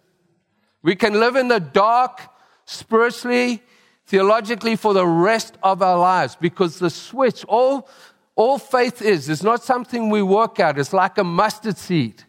We 0.82 0.96
can 0.96 1.14
live 1.14 1.36
in 1.36 1.48
the 1.48 1.60
dark 1.60 2.20
spiritually 2.64 3.62
theologically 4.06 4.76
for 4.76 4.94
the 4.94 5.06
rest 5.06 5.58
of 5.62 5.82
our 5.82 5.98
lives 5.98 6.36
because 6.40 6.78
the 6.78 6.90
switch, 6.90 7.44
all, 7.46 7.88
all 8.36 8.58
faith 8.58 9.02
is, 9.02 9.28
is 9.28 9.42
not 9.42 9.62
something 9.62 10.10
we 10.10 10.22
work 10.22 10.60
out. 10.60 10.78
It's 10.78 10.92
like 10.92 11.18
a 11.18 11.24
mustard 11.24 11.76
seed. 11.76 12.22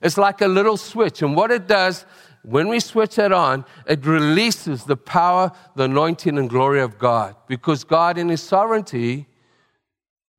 It's 0.00 0.16
like 0.16 0.40
a 0.40 0.48
little 0.48 0.76
switch. 0.76 1.22
And 1.22 1.34
what 1.34 1.50
it 1.50 1.66
does, 1.66 2.04
when 2.42 2.68
we 2.68 2.78
switch 2.78 3.18
it 3.18 3.32
on, 3.32 3.64
it 3.86 4.04
releases 4.06 4.84
the 4.84 4.96
power, 4.96 5.50
the 5.74 5.84
anointing, 5.84 6.38
and 6.38 6.48
glory 6.48 6.80
of 6.80 6.98
God 6.98 7.34
because 7.48 7.84
God, 7.84 8.18
in 8.18 8.28
His 8.28 8.42
sovereignty, 8.42 9.26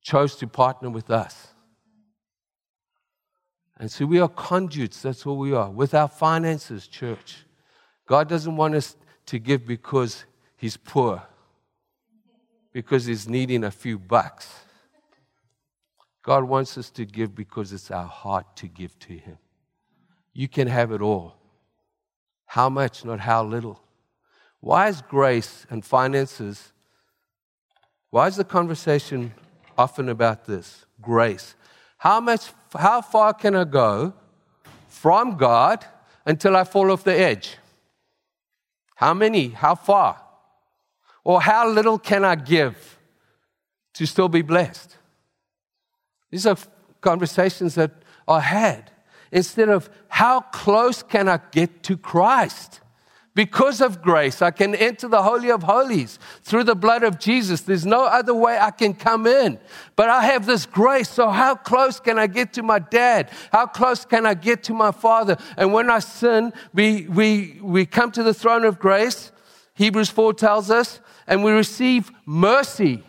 chose 0.01 0.35
to 0.35 0.47
partner 0.47 0.89
with 0.89 1.09
us. 1.09 1.47
And 3.77 3.91
so 3.91 4.05
we 4.05 4.19
are 4.19 4.29
conduits, 4.29 5.01
that's 5.01 5.25
all 5.25 5.37
we 5.37 5.51
are, 5.51 5.69
with 5.69 5.93
our 5.93 6.07
finances, 6.07 6.87
church. 6.87 7.45
God 8.07 8.29
doesn't 8.29 8.55
want 8.55 8.75
us 8.75 8.95
to 9.25 9.39
give 9.39 9.65
because 9.65 10.23
he's 10.65 10.77
poor 10.77 11.21
because 12.73 13.05
he's 13.05 13.29
needing 13.29 13.63
a 13.63 13.69
few 13.69 13.99
bucks. 13.99 14.51
God 16.23 16.45
wants 16.45 16.75
us 16.75 16.89
to 16.89 17.05
give 17.05 17.35
because 17.35 17.71
it's 17.71 17.91
our 17.91 18.07
heart 18.07 18.55
to 18.55 18.67
give 18.67 18.97
to 19.01 19.13
him. 19.13 19.37
You 20.33 20.47
can 20.47 20.67
have 20.67 20.91
it 20.91 21.01
all. 21.01 21.35
How 22.47 22.67
much, 22.67 23.05
not 23.05 23.19
how 23.19 23.43
little. 23.43 23.79
Why 24.59 24.87
is 24.87 25.03
grace 25.03 25.67
and 25.69 25.85
finances, 25.85 26.73
why 28.09 28.25
is 28.25 28.35
the 28.35 28.43
conversation 28.43 29.35
often 29.77 30.09
about 30.09 30.45
this? 30.45 30.87
Grace. 30.99 31.53
How 31.99 32.19
much, 32.19 32.51
how 32.73 33.01
far 33.01 33.35
can 33.35 33.55
I 33.55 33.65
go 33.65 34.13
from 34.87 35.37
God 35.37 35.85
until 36.25 36.55
I 36.55 36.63
fall 36.63 36.89
off 36.91 37.03
the 37.03 37.15
edge? 37.15 37.57
How 38.95 39.13
many? 39.13 39.49
How 39.49 39.75
far? 39.75 40.24
Or 41.25 41.41
how 41.41 41.67
little 41.67 41.99
can 41.99 42.23
I 42.23 42.35
give 42.35 42.97
to 43.95 44.05
still 44.05 44.29
be 44.29 44.43
blessed? 44.43 44.95
These 46.31 46.45
are 46.45 46.55
conversations 47.01 47.75
that 47.75 47.91
are 48.27 48.39
had 48.39 48.91
instead 49.31 49.67
of 49.67 49.89
how 50.07 50.39
close 50.39 51.03
can 51.03 51.27
I 51.27 51.39
get 51.51 51.83
to 51.83 51.97
Christ? 51.97 52.79
Because 53.33 53.81
of 53.81 54.01
grace, 54.01 54.41
I 54.41 54.51
can 54.51 54.73
enter 54.75 55.09
the 55.09 55.21
Holy 55.21 55.51
of 55.51 55.63
Holies 55.63 56.19
through 56.41 56.63
the 56.63 56.75
blood 56.75 57.03
of 57.03 57.19
Jesus. 57.19 57.61
There's 57.61 57.85
no 57.85 58.05
other 58.05 58.33
way 58.33 58.57
I 58.57 58.71
can 58.71 58.93
come 58.93 59.27
in. 59.27 59.59
But 59.97 60.09
I 60.09 60.23
have 60.27 60.45
this 60.45 60.65
grace. 60.65 61.09
So, 61.09 61.29
how 61.29 61.55
close 61.55 61.99
can 61.99 62.17
I 62.17 62.27
get 62.27 62.53
to 62.53 62.63
my 62.63 62.79
dad? 62.79 63.29
How 63.51 63.65
close 63.65 64.05
can 64.05 64.25
I 64.25 64.35
get 64.35 64.63
to 64.63 64.73
my 64.73 64.91
father? 64.91 65.35
And 65.57 65.73
when 65.73 65.89
I 65.89 65.99
sin, 65.99 66.53
we, 66.73 67.07
we, 67.09 67.59
we 67.61 67.85
come 67.85 68.09
to 68.11 68.23
the 68.23 68.33
throne 68.33 68.63
of 68.63 68.79
grace. 68.79 69.33
Hebrews 69.75 70.09
4 70.09 70.33
tells 70.33 70.71
us 70.71 70.99
and 71.27 71.43
we 71.43 71.51
receive 71.51 72.11
mercy. 72.25 73.03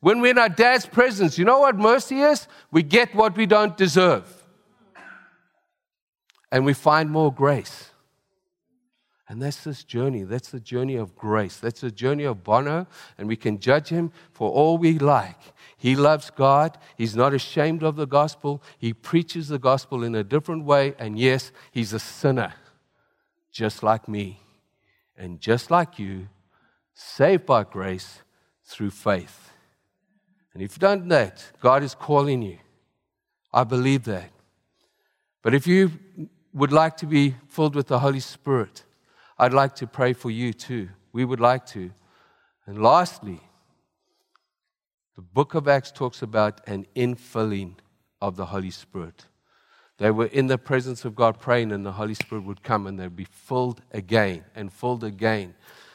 When 0.00 0.20
we're 0.20 0.32
in 0.32 0.38
our 0.38 0.48
dad's 0.48 0.86
presence, 0.86 1.38
you 1.38 1.44
know 1.44 1.60
what 1.60 1.76
mercy 1.76 2.20
is? 2.20 2.46
We 2.70 2.82
get 2.82 3.14
what 3.14 3.36
we 3.36 3.46
don't 3.46 3.76
deserve. 3.76 4.26
And 6.50 6.66
we 6.66 6.74
find 6.74 7.10
more 7.10 7.32
grace. 7.32 7.90
And 9.28 9.40
that's 9.40 9.64
this 9.64 9.82
journey. 9.82 10.24
That's 10.24 10.50
the 10.50 10.60
journey 10.60 10.96
of 10.96 11.16
grace. 11.16 11.56
That's 11.56 11.80
the 11.80 11.90
journey 11.90 12.24
of 12.24 12.44
Bono. 12.44 12.86
And 13.16 13.26
we 13.26 13.36
can 13.36 13.58
judge 13.58 13.88
him 13.88 14.12
for 14.32 14.50
all 14.50 14.76
we 14.76 14.98
like. 14.98 15.38
He 15.78 15.96
loves 15.96 16.28
God. 16.28 16.76
He's 16.98 17.16
not 17.16 17.32
ashamed 17.32 17.82
of 17.82 17.96
the 17.96 18.06
gospel. 18.06 18.62
He 18.76 18.92
preaches 18.92 19.48
the 19.48 19.58
gospel 19.58 20.04
in 20.04 20.14
a 20.14 20.24
different 20.24 20.64
way. 20.64 20.94
And 20.98 21.18
yes, 21.18 21.50
he's 21.70 21.94
a 21.94 21.98
sinner, 21.98 22.52
just 23.50 23.82
like 23.82 24.06
me 24.06 24.42
and 25.16 25.40
just 25.40 25.70
like 25.70 25.98
you 25.98 26.28
saved 26.94 27.46
by 27.46 27.64
grace 27.64 28.22
through 28.64 28.90
faith. 28.90 29.50
And 30.54 30.62
if 30.62 30.76
you 30.76 30.80
don't 30.80 31.06
know 31.06 31.16
that, 31.16 31.52
God 31.60 31.82
is 31.82 31.94
calling 31.94 32.42
you. 32.42 32.58
I 33.52 33.64
believe 33.64 34.04
that. 34.04 34.30
But 35.42 35.54
if 35.54 35.66
you 35.66 35.92
would 36.52 36.72
like 36.72 36.96
to 36.98 37.06
be 37.06 37.34
filled 37.48 37.74
with 37.74 37.88
the 37.88 37.98
Holy 37.98 38.20
Spirit, 38.20 38.84
I'd 39.38 39.52
like 39.52 39.74
to 39.76 39.86
pray 39.86 40.12
for 40.12 40.30
you 40.30 40.52
too. 40.52 40.88
We 41.12 41.24
would 41.24 41.40
like 41.40 41.66
to. 41.68 41.90
And 42.66 42.82
lastly, 42.82 43.40
the 45.16 45.22
book 45.22 45.54
of 45.54 45.68
Acts 45.68 45.90
talks 45.90 46.22
about 46.22 46.60
an 46.66 46.86
infilling 46.94 47.74
of 48.20 48.36
the 48.36 48.46
Holy 48.46 48.70
Spirit. 48.70 49.26
They 50.02 50.10
were 50.10 50.26
in 50.26 50.48
the 50.48 50.58
presence 50.58 51.04
of 51.04 51.14
God 51.14 51.38
praying, 51.38 51.70
and 51.70 51.86
the 51.86 51.92
Holy 51.92 52.14
Spirit 52.14 52.42
would 52.42 52.64
come 52.64 52.88
and 52.88 52.98
they'd 52.98 53.14
be 53.14 53.28
filled 53.30 53.82
again 53.92 54.42
and 54.56 54.72
filled 54.72 55.04
again. 55.04 55.54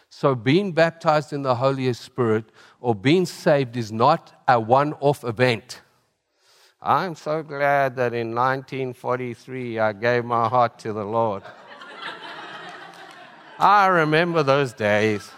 So, 0.10 0.34
being 0.34 0.72
baptized 0.72 1.34
in 1.34 1.42
the 1.42 1.56
Holy 1.56 1.92
Spirit 1.92 2.46
or 2.80 2.96
being 2.96 3.26
saved 3.26 3.76
is 3.76 3.92
not 3.92 4.32
a 4.48 4.62
one 4.62 4.94
off 5.02 5.26
event. 5.26 5.82
I'm 6.82 7.16
so 7.16 7.44
glad 7.44 7.98
that 7.98 8.14
in 8.14 8.34
1943 8.34 9.78
I 9.78 9.92
gave 9.92 10.24
my 10.24 10.48
heart 10.48 10.80
to 10.80 10.94
the 10.94 11.04
Lord. 11.04 11.44
I 13.60 13.88
remember 13.88 14.42
those 14.42 14.72
days. 14.72 15.30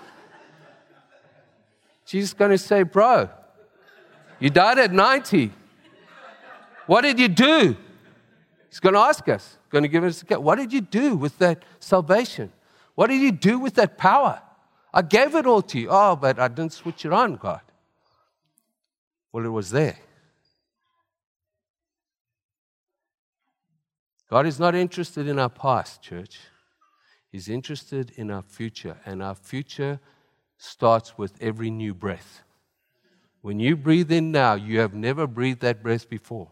Jesus 2.05 2.35
going 2.35 2.51
to 2.51 2.57
say, 2.59 2.83
Bro, 2.83 3.29
you 4.39 4.51
died 4.51 4.77
at 4.77 4.93
90. 4.93 5.51
What 6.85 7.01
did 7.01 7.19
you 7.19 7.29
do? 7.29 7.75
He's 8.69 8.79
going 8.79 8.93
to 8.93 8.99
ask 8.99 9.27
us, 9.27 9.57
going 9.69 9.83
to 9.83 9.87
give 9.87 10.03
us 10.03 10.23
a 10.29 10.39
What 10.39 10.57
did 10.57 10.71
you 10.71 10.81
do 10.81 11.15
with 11.15 11.37
that 11.39 11.63
salvation? 11.79 12.51
What 12.95 13.07
did 13.07 13.21
you 13.21 13.31
do 13.31 13.59
with 13.59 13.75
that 13.75 13.97
power? 13.97 14.41
I 14.93 15.01
gave 15.01 15.35
it 15.35 15.45
all 15.45 15.61
to 15.63 15.79
you. 15.79 15.87
Oh, 15.89 16.15
but 16.15 16.39
I 16.39 16.47
didn't 16.47 16.73
switch 16.73 17.05
it 17.05 17.13
on, 17.13 17.35
God. 17.35 17.61
Well, 19.31 19.45
it 19.45 19.49
was 19.49 19.71
there. 19.71 19.97
God 24.29 24.45
is 24.45 24.59
not 24.59 24.75
interested 24.75 25.27
in 25.27 25.39
our 25.39 25.49
past, 25.49 26.01
church. 26.03 26.39
He's 27.31 27.49
interested 27.49 28.11
in 28.15 28.29
our 28.29 28.43
future, 28.43 28.97
and 29.05 29.23
our 29.23 29.35
future 29.35 29.99
starts 30.57 31.17
with 31.17 31.33
every 31.41 31.71
new 31.71 31.93
breath. 31.93 32.43
When 33.41 33.59
you 33.59 33.75
breathe 33.75 34.11
in 34.11 34.31
now, 34.31 34.53
you 34.55 34.79
have 34.79 34.93
never 34.93 35.25
breathed 35.25 35.61
that 35.61 35.81
breath 35.81 36.09
before. 36.09 36.49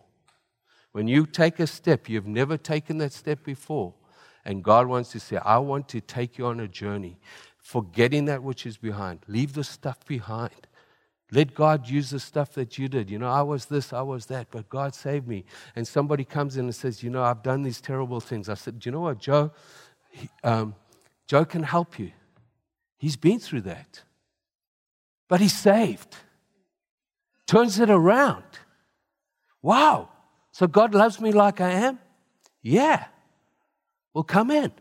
When 0.97 1.07
you 1.07 1.27
take 1.27 1.59
a 1.59 1.67
step, 1.67 2.09
you've 2.09 2.25
never 2.25 2.57
taken 2.57 2.97
that 2.97 3.13
step 3.13 3.43
before. 3.43 3.93
And 4.43 4.63
God 4.63 4.87
wants 4.87 5.11
to 5.11 5.19
say, 5.19 5.37
I 5.37 5.59
want 5.59 5.87
to 5.89 6.01
take 6.01 6.39
you 6.39 6.47
on 6.47 6.59
a 6.59 6.67
journey 6.67 7.19
forgetting 7.59 8.25
that 8.25 8.41
which 8.41 8.65
is 8.65 8.77
behind. 8.77 9.19
Leave 9.27 9.53
the 9.53 9.63
stuff 9.63 10.03
behind. 10.07 10.65
Let 11.31 11.53
God 11.53 11.87
use 11.87 12.09
the 12.09 12.19
stuff 12.19 12.53
that 12.53 12.79
you 12.79 12.87
did. 12.87 13.11
You 13.11 13.19
know, 13.19 13.29
I 13.29 13.43
was 13.43 13.67
this, 13.67 13.93
I 13.93 14.01
was 14.01 14.25
that, 14.25 14.47
but 14.49 14.69
God 14.69 14.95
saved 14.95 15.27
me. 15.27 15.45
And 15.75 15.87
somebody 15.87 16.23
comes 16.23 16.57
in 16.57 16.65
and 16.65 16.73
says, 16.73 17.03
You 17.03 17.11
know, 17.11 17.21
I've 17.21 17.43
done 17.43 17.61
these 17.61 17.79
terrible 17.79 18.19
things. 18.19 18.49
I 18.49 18.55
said, 18.55 18.79
Do 18.79 18.89
you 18.89 18.91
know 18.91 19.01
what, 19.01 19.19
Joe? 19.19 19.51
He, 20.09 20.27
um, 20.43 20.73
Joe 21.27 21.45
can 21.45 21.61
help 21.61 21.99
you. 21.99 22.11
He's 22.97 23.17
been 23.17 23.39
through 23.39 23.61
that. 23.61 24.01
But 25.27 25.41
he's 25.41 25.55
saved. 25.55 26.17
Turns 27.45 27.79
it 27.79 27.91
around. 27.91 28.45
Wow. 29.61 30.09
So 30.57 30.65
God 30.65 30.95
loves 30.95 31.21
me 31.21 31.31
like 31.31 31.61
I 31.61 31.69
am? 31.69 31.99
Yeah. 32.63 33.05
Well, 34.11 34.23
come 34.23 34.49
in. 34.49 34.63
And 34.63 34.73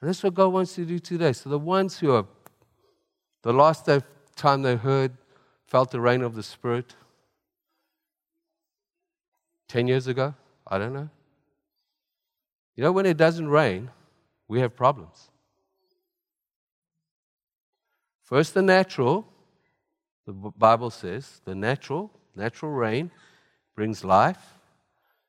that's 0.00 0.22
what 0.22 0.32
God 0.32 0.48
wants 0.48 0.74
to 0.76 0.86
do 0.86 0.98
today. 0.98 1.34
So 1.34 1.50
the 1.50 1.58
ones 1.58 1.98
who 1.98 2.12
are, 2.12 2.24
the 3.42 3.52
last 3.52 3.86
time 4.34 4.62
they 4.62 4.76
heard 4.76 5.12
felt 5.66 5.90
the 5.90 6.00
rain 6.00 6.22
of 6.22 6.34
the 6.34 6.42
Spirit 6.42 6.96
10 9.68 9.88
years 9.88 10.06
ago? 10.06 10.34
I 10.66 10.78
don't 10.78 10.94
know. 10.94 11.10
You 12.76 12.82
know, 12.82 12.92
when 12.92 13.04
it 13.04 13.18
doesn't 13.18 13.46
rain, 13.46 13.90
we 14.48 14.60
have 14.60 14.74
problems. 14.74 15.28
First, 18.22 18.54
the 18.54 18.62
natural, 18.62 19.28
the 20.24 20.32
Bible 20.32 20.88
says, 20.88 21.42
the 21.44 21.54
natural, 21.54 22.10
natural 22.34 22.72
rain 22.72 23.10
brings 23.76 24.02
life, 24.02 24.54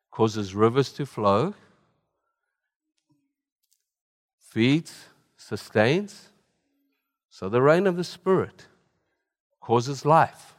causes 0.10 0.56
rivers 0.56 0.92
to 0.94 1.06
flow, 1.06 1.54
feeds, 4.40 5.10
sustains. 5.36 6.30
So 7.30 7.50
the 7.50 7.62
rain 7.62 7.86
of 7.86 7.98
the 7.98 8.04
Spirit 8.04 8.66
causes 9.60 10.06
life. 10.06 10.56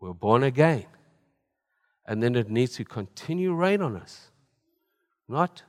We're 0.00 0.12
born 0.12 0.42
again. 0.42 0.84
And 2.04 2.22
then 2.22 2.34
it 2.34 2.50
needs 2.50 2.74
to 2.76 2.84
continue 2.84 3.52
rain 3.54 3.80
on 3.80 3.96
us. 3.96 4.30
Not 5.28 5.62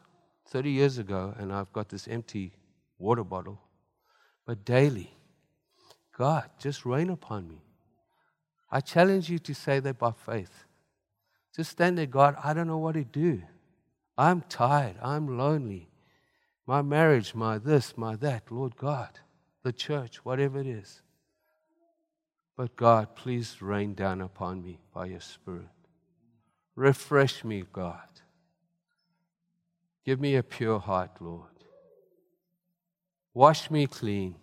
30 0.47 0.71
years 0.71 0.97
ago 0.97 1.33
and 1.37 1.53
I've 1.53 1.71
got 1.71 1.89
this 1.89 2.07
empty 2.07 2.53
water 2.97 3.23
bottle, 3.23 3.61
but 4.45 4.65
daily. 4.65 5.13
God, 6.17 6.49
just 6.59 6.85
rain 6.85 7.09
upon 7.09 7.47
me. 7.47 7.61
I 8.71 8.81
challenge 8.81 9.29
you 9.29 9.39
to 9.39 9.53
say 9.53 9.79
that 9.79 9.97
by 9.97 10.11
faith. 10.11 10.65
Just 11.55 11.71
stand 11.71 11.97
there, 11.97 12.05
God, 12.05 12.35
I 12.43 12.53
don't 12.53 12.67
know 12.67 12.77
what 12.77 12.93
to 12.93 13.03
do. 13.03 13.41
I'm 14.17 14.41
tired. 14.41 14.95
I'm 15.01 15.37
lonely. 15.37 15.89
My 16.67 16.81
marriage, 16.81 17.33
my 17.33 17.57
this, 17.57 17.97
my 17.97 18.15
that, 18.17 18.51
Lord 18.51 18.75
God, 18.75 19.19
the 19.63 19.73
church, 19.73 20.23
whatever 20.23 20.59
it 20.59 20.67
is. 20.67 21.01
But 22.55 22.75
God, 22.75 23.15
please 23.15 23.61
rain 23.61 23.93
down 23.93 24.21
upon 24.21 24.61
me 24.61 24.79
by 24.93 25.07
your 25.07 25.21
Spirit. 25.21 25.69
Refresh 26.75 27.43
me, 27.43 27.63
God. 27.71 28.07
Give 30.05 30.19
me 30.19 30.35
a 30.35 30.43
pure 30.43 30.79
heart, 30.79 31.11
Lord. 31.21 31.47
Wash 33.33 33.71
me 33.71 33.87
clean 33.87 34.35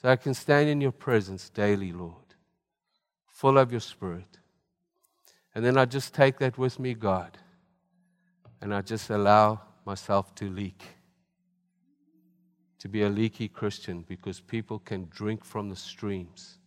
so 0.00 0.08
I 0.08 0.16
can 0.16 0.34
stand 0.34 0.68
in 0.68 0.80
your 0.80 0.92
presence 0.92 1.48
daily, 1.48 1.92
Lord, 1.92 2.34
full 3.28 3.56
of 3.56 3.70
your 3.70 3.80
Spirit. 3.80 4.38
And 5.54 5.64
then 5.64 5.76
I 5.76 5.84
just 5.84 6.14
take 6.14 6.38
that 6.38 6.56
with 6.56 6.78
me, 6.78 6.94
God, 6.94 7.36
and 8.60 8.74
I 8.74 8.80
just 8.80 9.10
allow 9.10 9.60
myself 9.84 10.34
to 10.36 10.48
leak, 10.48 10.82
to 12.78 12.88
be 12.88 13.02
a 13.02 13.08
leaky 13.08 13.48
Christian 13.48 14.04
because 14.08 14.40
people 14.40 14.78
can 14.78 15.08
drink 15.10 15.44
from 15.44 15.68
the 15.68 15.76
streams, 15.76 16.58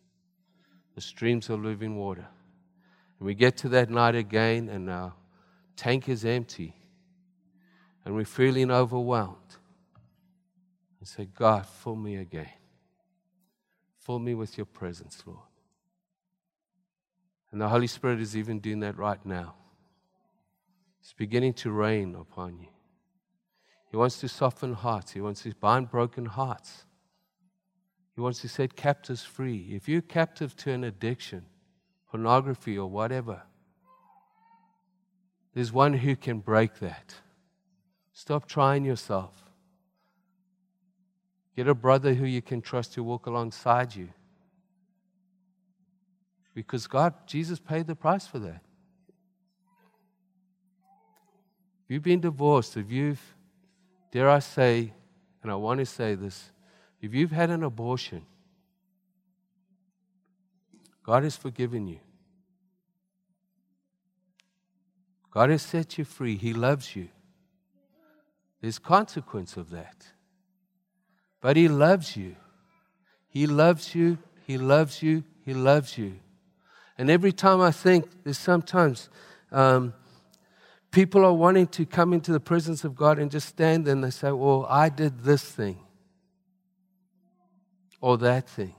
the 0.93 1.01
streams 1.01 1.49
of 1.49 1.63
living 1.63 1.95
water. 1.95 2.27
And 3.19 3.25
we 3.25 3.33
get 3.33 3.57
to 3.57 3.69
that 3.69 3.89
night 3.89 4.15
again, 4.15 4.69
and 4.69 4.89
our 4.89 5.13
tank 5.75 6.07
is 6.07 6.23
empty, 6.23 6.75
and 8.03 8.13
we're 8.13 8.25
feeling 8.25 8.69
overwhelmed. 8.69 9.38
And 10.99 11.07
say, 11.07 11.27
God, 11.33 11.65
fill 11.65 11.95
me 11.95 12.17
again. 12.17 12.49
Fill 13.99 14.19
me 14.19 14.36
with 14.36 14.57
your 14.57 14.65
presence, 14.65 15.23
Lord. 15.25 15.39
And 17.56 17.62
the 17.62 17.70
Holy 17.70 17.88
Spirit 17.88 18.20
is 18.20 18.36
even 18.36 18.60
doing 18.60 18.82
that 18.82 18.97
right 18.97 19.26
now. 19.26 19.56
It's 20.99 21.14
beginning 21.14 21.53
to 21.53 21.72
rain 21.72 22.14
upon 22.14 22.60
you. 22.60 22.68
He 23.89 23.95
wants 23.95 24.20
to 24.20 24.28
soften 24.28 24.74
hearts, 24.74 25.14
He 25.14 25.22
wants 25.22 25.43
to 25.43 25.53
bind 25.62 25.89
broken 25.89 26.26
hearts. 26.26 26.84
He 28.14 28.20
wants 28.20 28.41
to 28.41 28.49
set 28.49 28.76
captives 28.76 29.24
free. 29.24 29.70
If 29.72 29.88
you're 29.88 30.01
captive 30.01 30.53
to 30.58 30.72
an 30.72 30.84
addiction, 30.84 31.45
pornography, 32.12 32.78
or 32.78 32.89
whatever, 32.89 33.43
there's 35.53 35.72
one 35.72 35.93
who 35.93 36.18
can 36.18 36.39
break 36.39 36.80
that. 36.80 37.16
Stop 38.12 38.49
trying 38.49 38.84
yourself. 38.84 39.45
Get 41.56 41.70
a 41.70 41.74
brother 41.74 42.16
who 42.16 42.26
you 42.26 42.41
can 42.41 42.62
trust 42.62 42.95
to 42.95 43.03
walk 43.03 43.28
alongside 43.28 43.95
you. 43.95 44.10
Because 46.56 46.88
God, 46.88 47.14
Jesus 47.28 47.60
paid 47.60 47.86
the 47.86 47.95
price 47.95 48.26
for 48.26 48.39
that. 48.39 48.62
If 51.84 51.91
you've 51.91 52.01
been 52.01 52.22
divorced, 52.22 52.78
if 52.78 52.89
you've, 52.89 53.22
dare 54.10 54.30
I 54.30 54.39
say, 54.39 54.93
and 55.43 55.51
I 55.51 55.56
want 55.56 55.82
to 55.82 55.86
say 55.86 56.16
this, 56.16 56.49
if 57.01 57.14
you've 57.14 57.32
had 57.32 57.51
an 57.51 57.62
abortion, 57.62 58.26
God 61.03 61.24
has 61.24 61.36
forgiven 61.36 61.88
you. 61.88 61.99
God 65.30 65.49
has 65.49 65.62
set 65.62 65.97
you 65.97 66.06
free. 66.06 66.38
He 66.38 66.53
loves 66.53 66.95
you. 66.95 67.10
There's 68.62 68.80
consequence 68.80 69.58
of 69.58 69.70
that. 69.72 70.08
But 71.41 71.58
He 71.58 71.68
loves 71.68 72.16
you. 72.16 72.38
He 73.28 73.45
loves 73.45 73.93
you. 73.93 74.18
He 74.47 74.58
loves 74.58 75.03
you. 75.03 75.26
He 75.43 75.53
loves 75.53 75.97
you. 75.97 76.20
And 76.98 77.10
every 77.10 77.32
time 77.32 77.62
I 77.62 77.72
think, 77.72 78.06
there's 78.24 78.38
sometimes 78.38 79.10
um, 79.52 79.93
people 80.91 81.26
are 81.26 81.34
wanting 81.34 81.68
to 81.68 81.86
come 81.86 82.14
into 82.14 82.32
the 82.32 82.39
presence 82.39 82.84
of 82.84 82.96
God 82.96 83.20
and 83.20 83.30
just 83.30 83.50
stand 83.50 83.86
there 83.86 83.93
and 83.93 84.04
they 84.04 84.12
say, 84.12 84.32
Well, 84.32 84.66
I 84.70 84.89
did 84.89 85.24
this 85.24 85.43
thing 85.43 85.80
or 88.00 88.18
that 88.20 88.48
thing. 88.48 88.76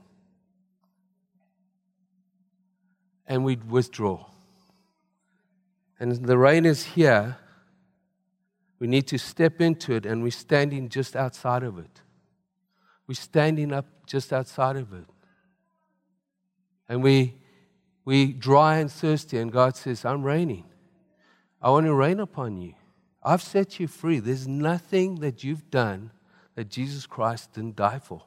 And 3.27 3.43
we 3.43 3.57
withdraw. 3.57 4.25
And 5.99 6.25
the 6.25 6.37
rain 6.37 6.65
is 6.65 6.83
here. 6.83 7.37
We 8.79 8.87
need 8.87 9.07
to 9.07 9.17
step 9.17 9.59
into 9.59 9.95
it, 9.95 10.05
and 10.05 10.21
we're 10.21 10.31
standing 10.31 10.87
just 10.87 11.15
outside 11.15 11.63
of 11.63 11.79
it. 11.79 12.01
We're 13.07 13.15
standing 13.15 13.73
up 13.73 13.85
just 14.05 14.31
outside 14.31 14.75
of 14.75 14.93
it. 14.93 15.05
And 16.87 17.01
we, 17.01 17.35
we 18.07 18.31
dry 18.31 18.77
and 18.77 18.89
thirsty, 18.89 19.37
and 19.37 19.51
God 19.51 19.75
says, 19.75 20.05
I'm 20.05 20.23
raining. 20.23 20.63
I 21.61 21.71
want 21.71 21.87
to 21.87 21.93
rain 21.93 22.21
upon 22.21 22.55
you. 22.55 22.73
I've 23.21 23.41
set 23.41 23.81
you 23.81 23.87
free. 23.89 24.21
There's 24.21 24.47
nothing 24.47 25.15
that 25.15 25.43
you've 25.43 25.69
done 25.69 26.11
that 26.55 26.69
Jesus 26.69 27.05
Christ 27.05 27.51
didn't 27.51 27.75
die 27.75 27.99
for. 27.99 28.23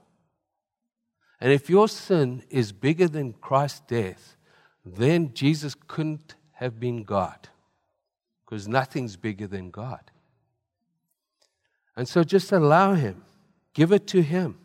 And 1.40 1.50
if 1.50 1.70
your 1.70 1.88
sin 1.88 2.42
is 2.50 2.72
bigger 2.72 3.08
than 3.08 3.32
Christ's 3.32 3.80
death, 3.88 4.36
then 4.84 5.32
Jesus 5.32 5.74
couldn't 5.88 6.34
have 6.52 6.78
been 6.78 7.02
God 7.02 7.48
because 8.44 8.68
nothing's 8.68 9.16
bigger 9.16 9.46
than 9.46 9.70
God. 9.70 10.10
And 11.96 12.06
so 12.06 12.22
just 12.22 12.52
allow 12.52 12.92
Him, 12.92 13.24
give 13.72 13.92
it 13.92 14.06
to 14.08 14.20
Him. 14.20 14.58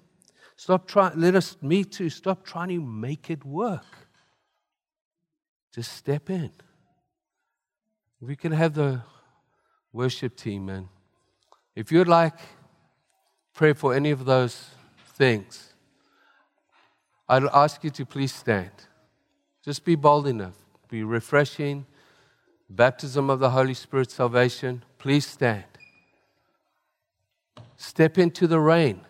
Stop 0.57 0.89
trying, 0.89 1.17
let 1.17 1.35
us, 1.35 1.55
me 1.61 1.85
too, 1.85 2.09
stop 2.09 2.45
trying 2.45 2.67
to 2.67 2.81
make 2.81 3.29
it 3.29 3.45
work. 3.45 4.04
Just 5.75 5.91
step 5.91 6.29
in. 6.29 6.51
We 8.21 8.37
can 8.37 8.53
have 8.53 8.75
the 8.75 9.01
worship 9.91 10.37
team, 10.37 10.67
man. 10.67 10.87
If 11.75 11.91
you'd 11.91 12.07
like 12.07 12.39
pray 13.53 13.73
for 13.73 13.93
any 13.93 14.11
of 14.11 14.23
those 14.23 14.69
things, 15.17 15.73
I'd 17.27 17.43
ask 17.43 17.83
you 17.83 17.89
to 17.89 18.05
please 18.05 18.33
stand. 18.33 18.71
Just 19.65 19.83
be 19.83 19.95
bold 19.95 20.27
enough. 20.27 20.55
Be 20.87 21.03
refreshing. 21.03 21.85
Baptism 22.69 23.29
of 23.29 23.39
the 23.39 23.49
Holy 23.49 23.73
Spirit, 23.73 24.09
salvation. 24.11 24.81
Please 24.97 25.27
stand. 25.27 25.65
Step 27.75 28.17
into 28.17 28.47
the 28.47 28.61
rain. 28.61 29.01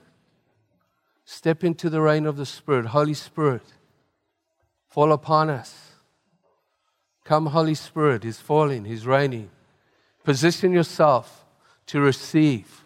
Step 1.25 1.63
into 1.63 1.91
the 1.91 2.01
rain 2.01 2.25
of 2.25 2.37
the 2.37 2.45
Spirit. 2.47 2.87
Holy 2.87 3.13
Spirit, 3.13 3.73
fall 4.87 5.11
upon 5.11 5.51
us. 5.51 5.84
Come, 7.25 7.47
Holy 7.47 7.73
Spirit, 7.73 8.23
He's 8.23 8.39
falling, 8.39 8.85
He's 8.85 9.05
raining. 9.05 9.49
Position 10.23 10.71
yourself 10.71 11.43
to 11.87 11.99
receive. 11.99 12.85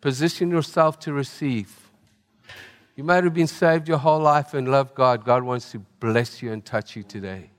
Position 0.00 0.50
yourself 0.50 0.98
to 1.00 1.12
receive. 1.12 1.90
You 2.94 3.04
might 3.04 3.24
have 3.24 3.34
been 3.34 3.48
saved 3.48 3.88
your 3.88 3.98
whole 3.98 4.20
life 4.20 4.54
and 4.54 4.70
love 4.70 4.94
God. 4.94 5.24
God 5.24 5.42
wants 5.42 5.70
to 5.72 5.80
bless 6.00 6.40
you 6.40 6.52
and 6.52 6.64
touch 6.64 6.96
you 6.96 7.02
today. 7.02 7.50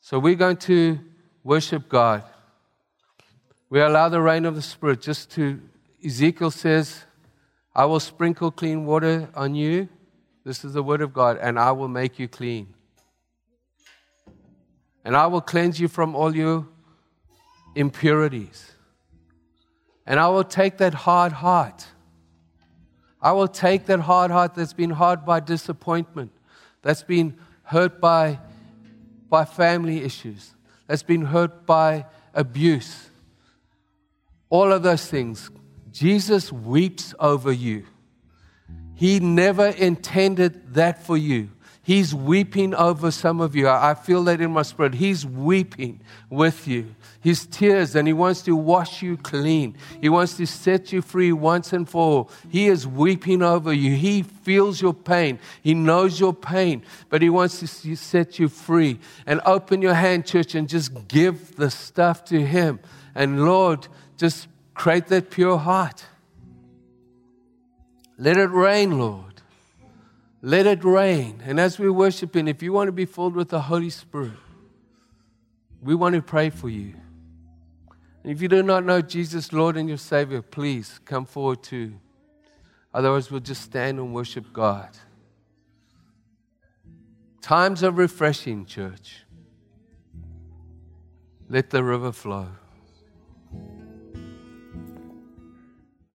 So 0.00 0.18
we're 0.18 0.34
going 0.34 0.58
to 0.58 0.98
worship 1.44 1.88
God. 1.88 2.24
We 3.70 3.80
allow 3.80 4.08
the 4.08 4.20
rain 4.20 4.44
of 4.44 4.54
the 4.54 4.62
Spirit 4.62 5.00
just 5.00 5.30
to, 5.32 5.60
Ezekiel 6.04 6.50
says, 6.50 7.04
I 7.74 7.84
will 7.86 8.00
sprinkle 8.00 8.50
clean 8.50 8.84
water 8.84 9.30
on 9.34 9.54
you. 9.54 9.88
This 10.44 10.64
is 10.64 10.74
the 10.74 10.82
word 10.82 11.00
of 11.00 11.14
God, 11.14 11.38
and 11.40 11.58
I 11.58 11.70
will 11.70 11.88
make 11.88 12.18
you 12.18 12.28
clean. 12.28 12.74
And 15.04 15.16
I 15.16 15.26
will 15.26 15.40
cleanse 15.40 15.80
you 15.80 15.88
from 15.88 16.14
all 16.14 16.34
your 16.34 16.66
impurities. 17.74 18.72
And 20.06 20.18
I 20.20 20.28
will 20.28 20.44
take 20.44 20.78
that 20.78 20.94
hard 20.94 21.32
heart. 21.32 21.86
I 23.20 23.32
will 23.32 23.48
take 23.48 23.86
that 23.86 24.00
hard 24.00 24.30
heart 24.30 24.54
that's 24.54 24.72
been 24.72 24.90
hard 24.90 25.24
by 25.24 25.40
disappointment, 25.40 26.32
that's 26.82 27.04
been 27.04 27.38
hurt 27.62 28.00
by, 28.00 28.40
by 29.28 29.44
family 29.44 30.02
issues, 30.02 30.54
that's 30.88 31.04
been 31.04 31.26
hurt 31.26 31.64
by 31.64 32.06
abuse, 32.34 33.10
all 34.52 34.70
of 34.70 34.82
those 34.82 35.06
things, 35.06 35.50
Jesus 35.92 36.52
weeps 36.52 37.14
over 37.18 37.50
you. 37.50 37.84
He 38.94 39.18
never 39.18 39.68
intended 39.68 40.74
that 40.74 41.06
for 41.06 41.16
you. 41.16 41.48
He's 41.84 42.14
weeping 42.14 42.74
over 42.74 43.10
some 43.10 43.40
of 43.40 43.56
you. 43.56 43.68
I 43.68 43.94
feel 43.94 44.22
that 44.24 44.40
in 44.40 44.52
my 44.52 44.62
spirit. 44.62 44.94
He's 44.94 45.26
weeping 45.26 46.00
with 46.30 46.68
you. 46.68 46.94
His 47.20 47.44
tears, 47.44 47.96
and 47.96 48.06
He 48.06 48.12
wants 48.12 48.42
to 48.42 48.54
wash 48.54 49.02
you 49.02 49.16
clean. 49.16 49.76
He 50.00 50.08
wants 50.08 50.36
to 50.36 50.46
set 50.46 50.92
you 50.92 51.02
free 51.02 51.32
once 51.32 51.72
and 51.72 51.88
for 51.88 52.00
all. 52.00 52.30
He 52.48 52.68
is 52.68 52.86
weeping 52.86 53.42
over 53.42 53.72
you. 53.72 53.96
He 53.96 54.22
feels 54.22 54.80
your 54.80 54.94
pain. 54.94 55.40
He 55.60 55.74
knows 55.74 56.20
your 56.20 56.32
pain, 56.32 56.84
but 57.08 57.20
He 57.20 57.30
wants 57.30 57.58
to 57.60 57.96
set 57.96 58.38
you 58.38 58.48
free. 58.48 59.00
And 59.26 59.40
open 59.44 59.82
your 59.82 59.94
hand, 59.94 60.24
church, 60.24 60.54
and 60.54 60.68
just 60.68 61.08
give 61.08 61.56
the 61.56 61.70
stuff 61.70 62.24
to 62.26 62.44
Him. 62.46 62.78
And 63.14 63.44
Lord, 63.44 63.88
just 64.16 64.46
create 64.74 65.08
that 65.08 65.30
pure 65.30 65.58
heart. 65.58 66.06
Let 68.18 68.36
it 68.36 68.50
rain, 68.50 69.00
Lord. 69.00 69.31
Let 70.42 70.66
it 70.66 70.82
rain. 70.82 71.40
And 71.44 71.60
as 71.60 71.78
we 71.78 71.88
worship 71.88 72.34
Him, 72.34 72.48
if 72.48 72.62
you 72.62 72.72
want 72.72 72.88
to 72.88 72.92
be 72.92 73.06
filled 73.06 73.36
with 73.36 73.48
the 73.48 73.60
Holy 73.60 73.90
Spirit, 73.90 74.32
we 75.80 75.94
want 75.94 76.16
to 76.16 76.22
pray 76.22 76.50
for 76.50 76.68
you. 76.68 76.94
And 78.22 78.32
if 78.32 78.42
you 78.42 78.48
do 78.48 78.62
not 78.62 78.84
know 78.84 79.00
Jesus, 79.00 79.52
Lord 79.52 79.76
and 79.76 79.88
your 79.88 79.98
Savior, 79.98 80.42
please 80.42 81.00
come 81.04 81.24
forward 81.24 81.62
too. 81.62 81.94
Otherwise, 82.92 83.30
we'll 83.30 83.40
just 83.40 83.62
stand 83.62 83.98
and 83.98 84.12
worship 84.12 84.52
God. 84.52 84.90
Times 87.40 87.82
of 87.82 87.96
refreshing, 87.98 88.66
church. 88.66 89.24
Let 91.48 91.70
the 91.70 91.82
river 91.82 92.12
flow. 92.12 92.48